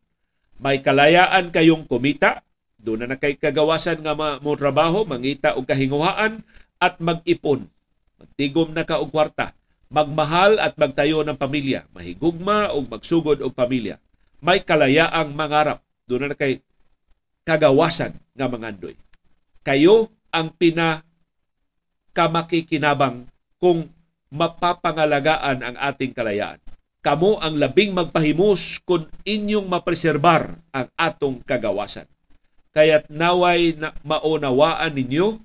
May 0.58 0.82
kalayaan 0.82 1.54
kayong 1.54 1.86
kumita, 1.86 2.42
doon 2.82 3.06
na 3.06 3.18
kay 3.18 3.38
kagawasan 3.38 4.02
nga 4.02 4.18
mo 4.18 4.52
trabaho, 4.58 5.06
mangita 5.06 5.54
og 5.54 5.70
kahinguhaan 5.70 6.42
at 6.82 6.98
mag-ipon. 6.98 7.70
Magtigom 8.18 8.74
na 8.74 8.82
ka 8.82 8.98
og 8.98 9.14
kwarta, 9.14 9.54
magmahal 9.94 10.58
at 10.58 10.74
magtayo 10.82 11.22
ng 11.22 11.38
pamilya, 11.38 11.86
mahigugma 11.94 12.74
o 12.74 12.82
magsugod 12.82 13.46
og 13.46 13.54
pamilya. 13.54 14.02
May 14.42 14.66
kalayaang 14.66 15.34
mangarap, 15.38 15.86
doon 16.10 16.34
na 16.34 16.38
kay 16.38 16.66
kagawasan 17.46 18.18
nga 18.34 18.50
mangandoy. 18.50 18.98
Kayo 19.62 20.10
ang 20.34 20.52
pina 20.52 21.06
kamakikinabang 22.12 23.30
kung 23.62 23.88
mapapangalagaan 24.34 25.62
ang 25.62 25.76
ating 25.80 26.12
kalayaan. 26.12 26.60
Kamo 27.06 27.38
ang 27.38 27.62
labing 27.62 27.94
magpahimus 27.94 28.82
kung 28.82 29.06
inyong 29.22 29.70
mapreserbar 29.70 30.58
ang 30.74 30.90
atong 30.98 31.38
kagawasan. 31.46 32.10
Kaya't 32.74 33.08
naway 33.14 33.78
na 33.78 33.94
maunawaan 34.02 34.92
ninyo 34.98 35.38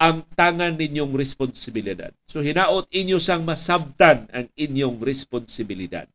ang 0.00 0.26
tangan 0.34 0.74
ninyong 0.74 1.12
responsibilidad. 1.14 2.10
So 2.26 2.40
hinaot 2.40 2.90
inyo 2.90 3.20
sang 3.22 3.46
masabtan 3.46 4.26
ang 4.32 4.48
inyong 4.56 4.98
responsibilidad. 5.04 6.08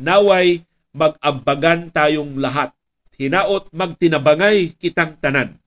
Naway 0.00 0.64
magambagan 0.96 1.92
tayong 1.92 2.40
lahat. 2.40 2.74
Hinaot 3.20 3.68
magtinabangay 3.76 4.80
kitang 4.80 5.20
tanan 5.20 5.60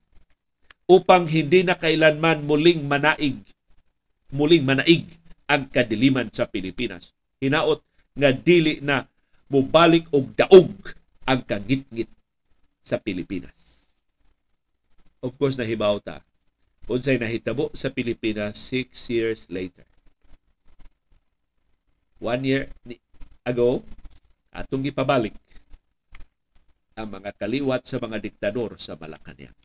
upang 0.90 1.30
hindi 1.30 1.62
na 1.62 1.78
kailanman 1.78 2.50
muling 2.50 2.82
manaig 2.90 3.38
muling 4.34 4.66
manaig 4.66 5.06
ang 5.46 5.70
kadiliman 5.70 6.34
sa 6.34 6.50
Pilipinas. 6.50 7.14
Hinaot 7.38 7.86
nga 8.18 8.34
dili 8.34 8.82
na 8.82 9.06
mubalik 9.54 10.10
og 10.10 10.34
daog 10.34 10.74
ang 11.30 11.46
kangitngit 11.46 12.10
sa 12.82 12.98
Pilipinas. 12.98 13.86
Of 15.22 15.38
course, 15.38 15.62
nahibaw 15.62 16.02
ta. 16.02 16.26
Unsay 16.90 17.22
nahitabo 17.22 17.70
sa 17.78 17.94
Pilipinas 17.94 18.58
six 18.60 19.08
years 19.08 19.46
later. 19.48 19.86
One 22.20 22.44
year 22.44 22.68
ago, 23.46 23.86
atong 24.52 24.84
gipabalik 24.84 25.38
ang 26.94 27.10
mga 27.10 27.32
kaliwat 27.38 27.86
sa 27.86 27.98
mga 27.98 28.18
diktador 28.22 28.78
sa 28.78 28.94
Malacanang. 28.94 29.56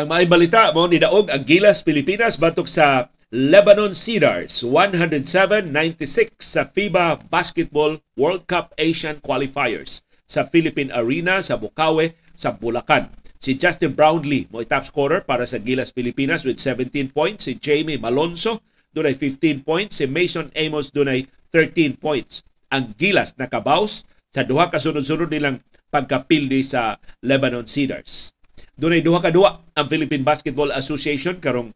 Ang 0.00 0.06
may 0.06 0.24
balita 0.24 0.72
mo 0.72 0.88
ni 0.88 0.96
Daog 0.96 1.28
ang 1.28 1.44
Gilas 1.44 1.84
Pilipinas 1.84 2.40
batok 2.40 2.64
sa 2.64 3.12
Lebanon 3.30 3.92
Cedars 3.92 4.64
107-96 4.64 6.40
sa 6.40 6.64
FIBA 6.64 7.20
Basketball 7.28 8.00
World 8.16 8.48
Cup 8.48 8.72
Asian 8.80 9.20
Qualifiers 9.20 10.00
sa 10.24 10.48
Philippine 10.48 10.88
Arena 10.94 11.44
sa 11.44 11.60
Bukawe 11.60 12.16
sa 12.32 12.54
Bulacan. 12.54 13.19
Si 13.40 13.56
Justin 13.56 13.96
Brownlee 13.96 14.44
mo 14.52 14.60
top 14.68 14.84
scorer 14.84 15.24
para 15.24 15.48
sa 15.48 15.56
Gilas 15.56 15.96
Pilipinas 15.96 16.44
with 16.44 16.60
17 16.60 17.08
points. 17.08 17.48
Si 17.48 17.56
Jamie 17.56 17.96
Malonzo 17.96 18.60
dunay 18.92 19.16
15 19.16 19.64
points. 19.64 19.96
Si 19.96 20.04
Mason 20.04 20.52
Amos 20.52 20.92
dunay 20.92 21.24
13 21.48 21.96
points. 21.96 22.44
Ang 22.68 22.92
Gilas 23.00 23.32
nakabaws 23.40 24.04
sa 24.28 24.44
duha 24.44 24.68
ka 24.68 24.76
sunod-sunod 24.76 25.32
nilang 25.32 25.56
pagkapildi 25.88 26.60
sa 26.60 27.00
Lebanon 27.24 27.64
Cedars. 27.64 28.36
Dunay 28.76 29.00
duha 29.00 29.24
ka 29.24 29.32
duwa 29.32 29.64
ang 29.72 29.88
Philippine 29.88 30.20
Basketball 30.20 30.68
Association 30.76 31.40
karong 31.40 31.72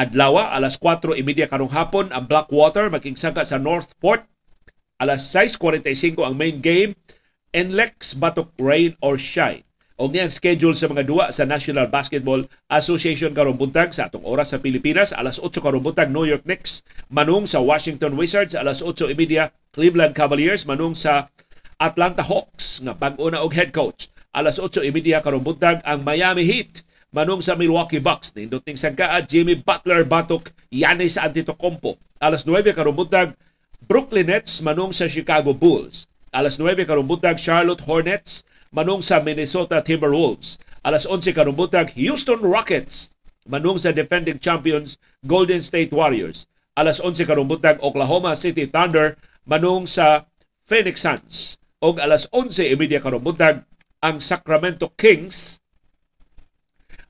adlaw 0.00 0.40
alas 0.56 0.80
4:30 0.80 1.20
karong 1.52 1.70
hapon 1.70 2.08
ang 2.16 2.24
Blackwater 2.24 2.88
makingsaka 2.88 3.44
sa 3.44 3.60
Northport 3.60 4.24
alas 5.04 5.28
6:45 5.36 6.24
ang 6.24 6.34
main 6.34 6.64
game 6.64 6.96
NLEX 7.52 8.16
batok 8.16 8.50
rain 8.56 8.96
or 9.04 9.20
shine 9.20 9.62
og 9.94 10.10
niyang 10.10 10.30
schedule 10.30 10.74
sa 10.74 10.90
mga 10.90 11.06
duwa 11.06 11.30
sa 11.30 11.46
National 11.46 11.86
Basketball 11.86 12.42
Association 12.66 13.30
karong 13.30 13.54
buntag 13.54 13.94
sa 13.94 14.10
atong 14.10 14.26
oras 14.26 14.50
sa 14.50 14.58
Pilipinas 14.58 15.14
alas 15.14 15.38
8 15.38 15.62
karong 15.62 15.84
buntag 15.84 16.10
New 16.10 16.26
York 16.26 16.42
Knicks 16.42 16.82
manung 17.14 17.46
sa 17.46 17.62
Washington 17.62 18.18
Wizards 18.18 18.58
alas 18.58 18.82
8:30 18.82 19.54
Cleveland 19.70 20.14
Cavaliers 20.18 20.66
manung 20.66 20.98
sa 20.98 21.30
Atlanta 21.78 22.26
Hawks 22.26 22.82
nga 22.82 22.94
bag-o 22.94 23.30
na 23.30 23.42
og 23.42 23.54
head 23.54 23.70
coach 23.70 24.10
alas 24.34 24.58
8.30 24.58 25.22
karong 25.22 25.46
buntag 25.46 25.78
ang 25.86 26.02
Miami 26.02 26.42
Heat 26.42 26.82
manung 27.14 27.38
sa 27.38 27.54
Milwaukee 27.54 28.02
Bucks. 28.02 28.34
Nindot 28.34 28.66
ning 28.66 28.74
sangkaa 28.74 29.22
Jimmy 29.30 29.54
Butler 29.54 30.02
batok 30.02 30.50
Giannis 30.74 31.14
Antetokounmpo. 31.14 31.94
Alas 32.18 32.42
9 32.42 32.74
karong 32.74 32.98
buntag 32.98 33.38
Brooklyn 33.86 34.26
Nets 34.26 34.58
manung 34.58 34.90
sa 34.90 35.06
Chicago 35.06 35.54
Bulls. 35.54 36.10
Alas 36.34 36.58
9 36.58 36.82
karong 36.82 37.06
buntag 37.06 37.38
Charlotte 37.38 37.86
Hornets 37.86 38.42
manung 38.74 38.98
sa 38.98 39.22
Minnesota 39.22 39.78
Timberwolves. 39.78 40.58
Alas 40.82 41.06
11 41.06 41.30
karong 41.30 41.54
buntag 41.54 41.94
Houston 41.94 42.42
Rockets 42.42 43.08
manung 43.46 43.78
sa 43.78 43.94
defending 43.94 44.42
champions 44.42 44.98
Golden 45.24 45.62
State 45.62 45.94
Warriors. 45.94 46.50
Alas 46.74 46.98
11 46.98 47.24
karong 47.24 47.46
buntag 47.46 47.78
Oklahoma 47.80 48.34
City 48.34 48.66
Thunder 48.66 49.14
manung 49.46 49.86
sa 49.86 50.26
Phoenix 50.66 51.06
Suns. 51.06 51.62
Og 51.78 52.02
alas 52.02 52.26
11:30 52.34 52.98
karong 52.98 53.22
buntag 53.22 53.62
ang 54.02 54.18
Sacramento 54.18 54.90
Kings 54.98 55.62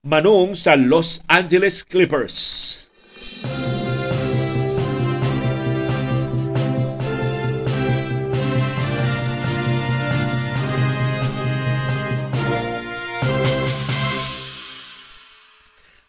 manung 0.05 0.53
sa 0.53 0.77
Los 0.77 1.25
Angeles 1.33 1.81
Clippers. 1.81 2.37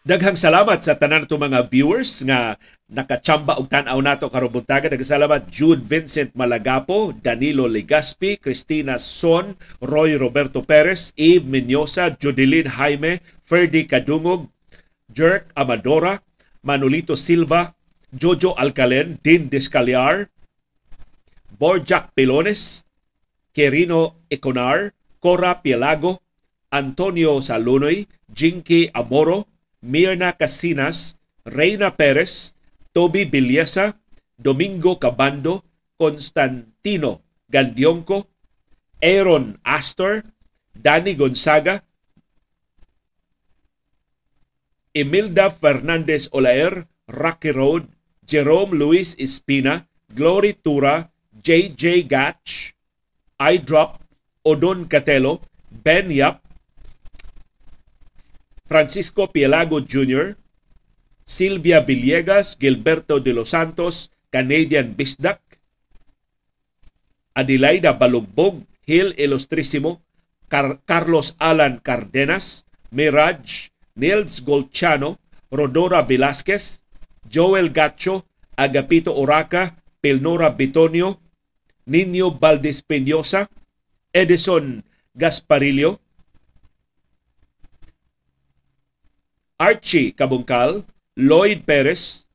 Daghang 0.05 0.37
salamat 0.37 0.85
sa 0.85 0.93
tanan 0.93 1.25
to 1.25 1.33
mga 1.33 1.65
viewers 1.65 2.21
nga 2.21 2.61
nakachamba 2.93 3.57
og 3.57 3.65
tan-aw 3.73 3.97
nato 4.05 4.29
karong 4.29 4.53
buntaga. 4.53 4.85
Daghang 4.85 5.01
salamat 5.01 5.49
Jude 5.49 5.81
Vincent 5.81 6.29
Malagapo, 6.37 7.09
Danilo 7.09 7.65
Legaspi, 7.65 8.37
Cristina 8.37 9.01
Son, 9.01 9.57
Roy 9.81 10.13
Roberto 10.13 10.61
Perez, 10.61 11.09
Eve 11.17 11.49
Menyosa, 11.49 12.13
Jodeline 12.21 12.69
Jaime, 12.69 13.17
Ferdy 13.49 13.89
Kadungog, 13.89 14.45
Jerk 15.09 15.49
Amadora, 15.57 16.21
Manolito 16.61 17.17
Silva, 17.17 17.73
Jojo 18.13 18.53
Alcalen, 18.61 19.17
Din 19.25 19.49
Descaliar, 19.49 20.29
Borjak 21.57 22.13
Pilones, 22.13 22.85
Quirino 23.57 24.21
Econar, 24.29 24.93
Cora 25.17 25.65
Pielago, 25.65 26.21
Antonio 26.69 27.41
Salunoy, 27.41 28.05
Jinky 28.29 28.93
Amoro, 28.93 29.49
Mirna 29.85 30.33
Casinas, 30.33 31.21
Reina 31.45 31.95
Perez, 31.95 32.55
Toby 32.91 33.25
Bilyesa, 33.25 34.01
Domingo 34.37 34.97
Cabando, 34.97 35.63
Constantino 35.97 37.21
Gandionco, 37.47 38.25
Aaron 38.99 39.59
Astor, 39.63 40.23
Danny 40.73 41.13
Gonzaga, 41.13 41.83
Emilda 44.95 45.51
Fernandez 45.51 46.29
Olaer, 46.31 46.87
Rocky 47.07 47.51
Road, 47.51 47.85
Jerome 48.25 48.73
Luis 48.73 49.15
Espina, 49.19 49.87
Glory 50.09 50.53
Tura, 50.53 51.11
JJ 51.43 52.07
Gatch, 52.07 52.73
iDrop, 53.37 53.99
Odon 54.43 54.87
Catelo, 54.87 55.41
Ben 55.69 56.09
Yap, 56.09 56.44
Francisco 58.67 59.31
Pielago 59.31 59.79
Jr., 59.81 60.37
Silvia 61.23 61.81
Villegas, 61.81 62.57
Gilberto 62.59 63.19
de 63.19 63.33
los 63.33 63.49
Santos, 63.49 64.11
Canadian 64.31 64.95
Bisdak, 64.95 65.41
Adelaida 67.33 67.93
Balugbog, 67.93 68.63
Hill 68.85 69.13
Ilustrisimo, 69.17 70.01
Car- 70.47 70.79
Carlos 70.85 71.35
Alan 71.39 71.79
Cardenas, 71.79 72.65
Mirage, 72.91 73.69
Nils 73.95 74.43
Golchano, 74.43 75.19
Rodora 75.51 76.01
Velasquez, 76.03 76.83
Joel 77.31 77.71
Gacho, 77.71 78.25
Agapito 78.55 79.15
Oraca, 79.15 79.83
Pilnora 80.01 80.49
Bitonio, 80.51 81.19
Nino 81.85 82.31
Valdez 82.31 82.81
Peñosa, 82.81 83.49
Edison 84.13 84.83
Gasparillo, 85.13 85.99
Archie 89.57 90.11
Kabungkal, 90.11 90.83
Lloyd 91.15 91.65
Perez, 91.65 92.27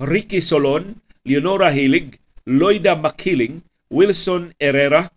Ricky 0.00 0.40
Solon, 0.40 1.00
Leonora 1.24 1.70
Hilig, 1.70 2.18
Loida 2.46 2.96
Makiling, 2.96 3.62
Wilson 3.90 4.54
Herrera, 4.58 5.12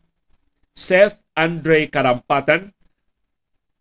Seth 0.75 1.23
Andre 1.35 1.87
Karampatan, 1.87 2.73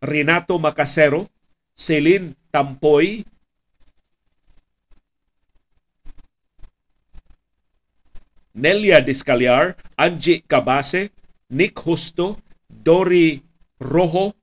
Renato 0.00 0.58
Macasero, 0.58 1.28
Celine 1.74 2.36
Tampoy, 2.52 3.24
Nelia 8.54 9.00
Discaliar, 9.04 9.76
Angie 9.98 10.42
Cabase, 10.46 11.10
Nick 11.50 11.74
Justo, 11.74 12.40
Dory 12.68 13.42
Rojo, 13.80 14.34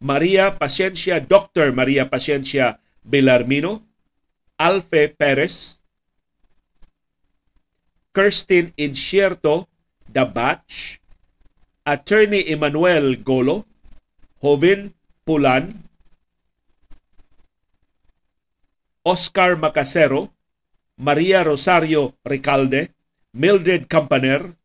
Maria 0.00 0.58
Pasiencia, 0.58 1.20
Dr. 1.20 1.72
Maria 1.72 2.08
Pasiencia 2.08 2.80
Belarmino, 3.04 3.84
Alfe 4.56 5.08
Perez, 5.08 5.82
Kirsten 8.12 8.72
Incierto 8.76 9.68
Dabach, 10.08 11.00
Attorney 11.84 12.44
Emmanuel 12.48 13.22
Golo, 13.22 13.66
Joven 14.40 14.94
Pulan, 15.24 15.84
Oscar 19.02 19.56
Macasero, 19.56 20.32
Maria 20.96 21.44
Rosario 21.44 22.14
Recalde, 22.24 22.94
Mildred 23.32 23.86
Campaner, 23.86 24.56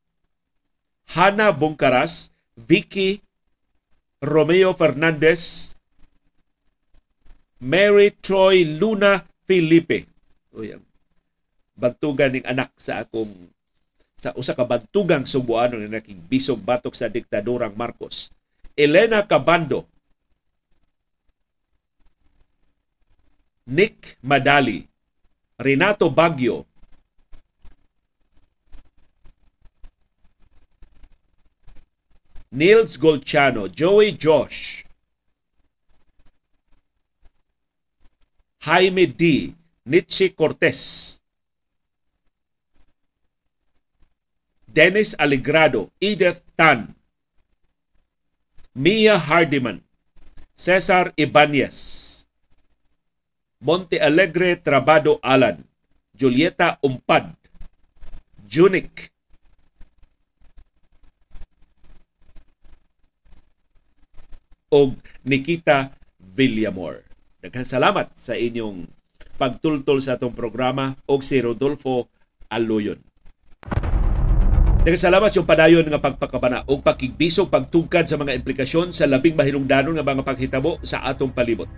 Hana 1.14 1.52
Bungkaras, 1.52 2.32
Vicky 2.56 3.25
Romeo 4.24 4.72
Fernandez, 4.76 5.76
Mary 7.60 8.16
Troy 8.20 8.64
Luna 8.64 9.24
Felipe. 9.44 10.08
Yan. 10.56 10.84
Bantugan 11.76 12.32
ning 12.32 12.48
anak 12.48 12.72
sa 12.80 13.04
akong 13.04 13.32
sa 14.16 14.32
usa 14.40 14.56
ka 14.56 14.64
bantugang 14.64 15.28
Subuano 15.28 15.76
nga 15.76 16.00
naking 16.00 16.24
bisog 16.26 16.64
batok 16.64 16.96
sa 16.96 17.12
diktadurang 17.12 17.76
Marcos. 17.76 18.32
Elena 18.76 19.24
Cabando, 19.28 19.88
Nick 23.68 24.20
Madali, 24.24 24.84
Renato 25.60 26.12
Baggio, 26.12 26.68
Nils 32.56 32.98
Golchano, 32.98 33.68
Joey 33.68 34.18
Josh, 34.18 34.86
Jaime 38.62 39.06
D. 39.08 39.54
Nietzsche 39.84 40.30
Cortez, 40.30 41.20
Dennis 44.66 45.14
Alegrado, 45.20 45.92
Edith 46.00 46.46
Tan, 46.56 46.96
Mia 48.74 49.20
Hardiman, 49.20 49.84
Cesar 50.56 51.12
Ibanez, 51.18 52.26
Monte 53.60 54.00
Alegre 54.00 54.56
Trabado 54.56 55.20
Alan, 55.22 55.62
Julieta 56.18 56.80
Umpad, 56.82 57.36
Junik, 58.48 59.12
og 64.76 65.00
Nikita 65.24 65.96
Villamor. 66.20 67.08
Daghang 67.40 67.64
salamat 67.64 68.12
sa 68.12 68.36
inyong 68.36 68.84
pagtultol 69.40 70.04
sa 70.04 70.20
atong 70.20 70.36
programa 70.36 71.00
og 71.08 71.24
si 71.24 71.40
Rodolfo 71.40 72.12
Aloyon. 72.52 73.00
Daghang 74.84 75.00
salamat 75.00 75.32
yung 75.32 75.48
padayon 75.48 75.88
nga 75.88 76.04
pagpakabana 76.04 76.68
og 76.68 76.84
pakigbisog 76.84 77.48
pagtugkad 77.48 78.12
sa 78.12 78.20
mga 78.20 78.36
implikasyon 78.36 78.92
sa 78.92 79.08
labing 79.08 79.40
mahilungdanon 79.40 79.96
nga 79.96 80.04
mga 80.04 80.28
paghitabo 80.28 80.84
sa 80.84 81.08
atong 81.08 81.32
palibot. 81.32 81.72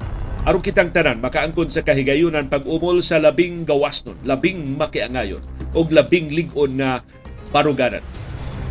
Aron 0.47 0.63
kitang 0.63 0.95
tanan 0.95 1.21
makaangkon 1.21 1.69
sa 1.69 1.83
kahigayunan 1.83 2.49
pag-umol 2.49 3.03
sa 3.03 3.19
labing 3.19 3.67
gawasnon, 3.67 4.15
labing 4.25 4.79
makiangayon 4.79 5.43
og 5.75 5.91
labing 5.91 6.33
lig-on 6.33 6.79
nga 6.79 7.03
baruganan. 7.51 8.01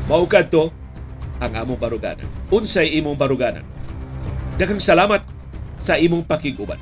Maugad 0.08 0.48
to 0.50 0.72
ang 1.36 1.52
among 1.52 1.76
baruganan. 1.76 2.24
Unsay 2.48 2.96
imong 2.96 3.20
baruganan? 3.20 3.75
Daghang 4.56 4.80
salamat 4.80 5.20
sa 5.76 6.00
imong 6.00 6.24
pakiguban. 6.24 6.80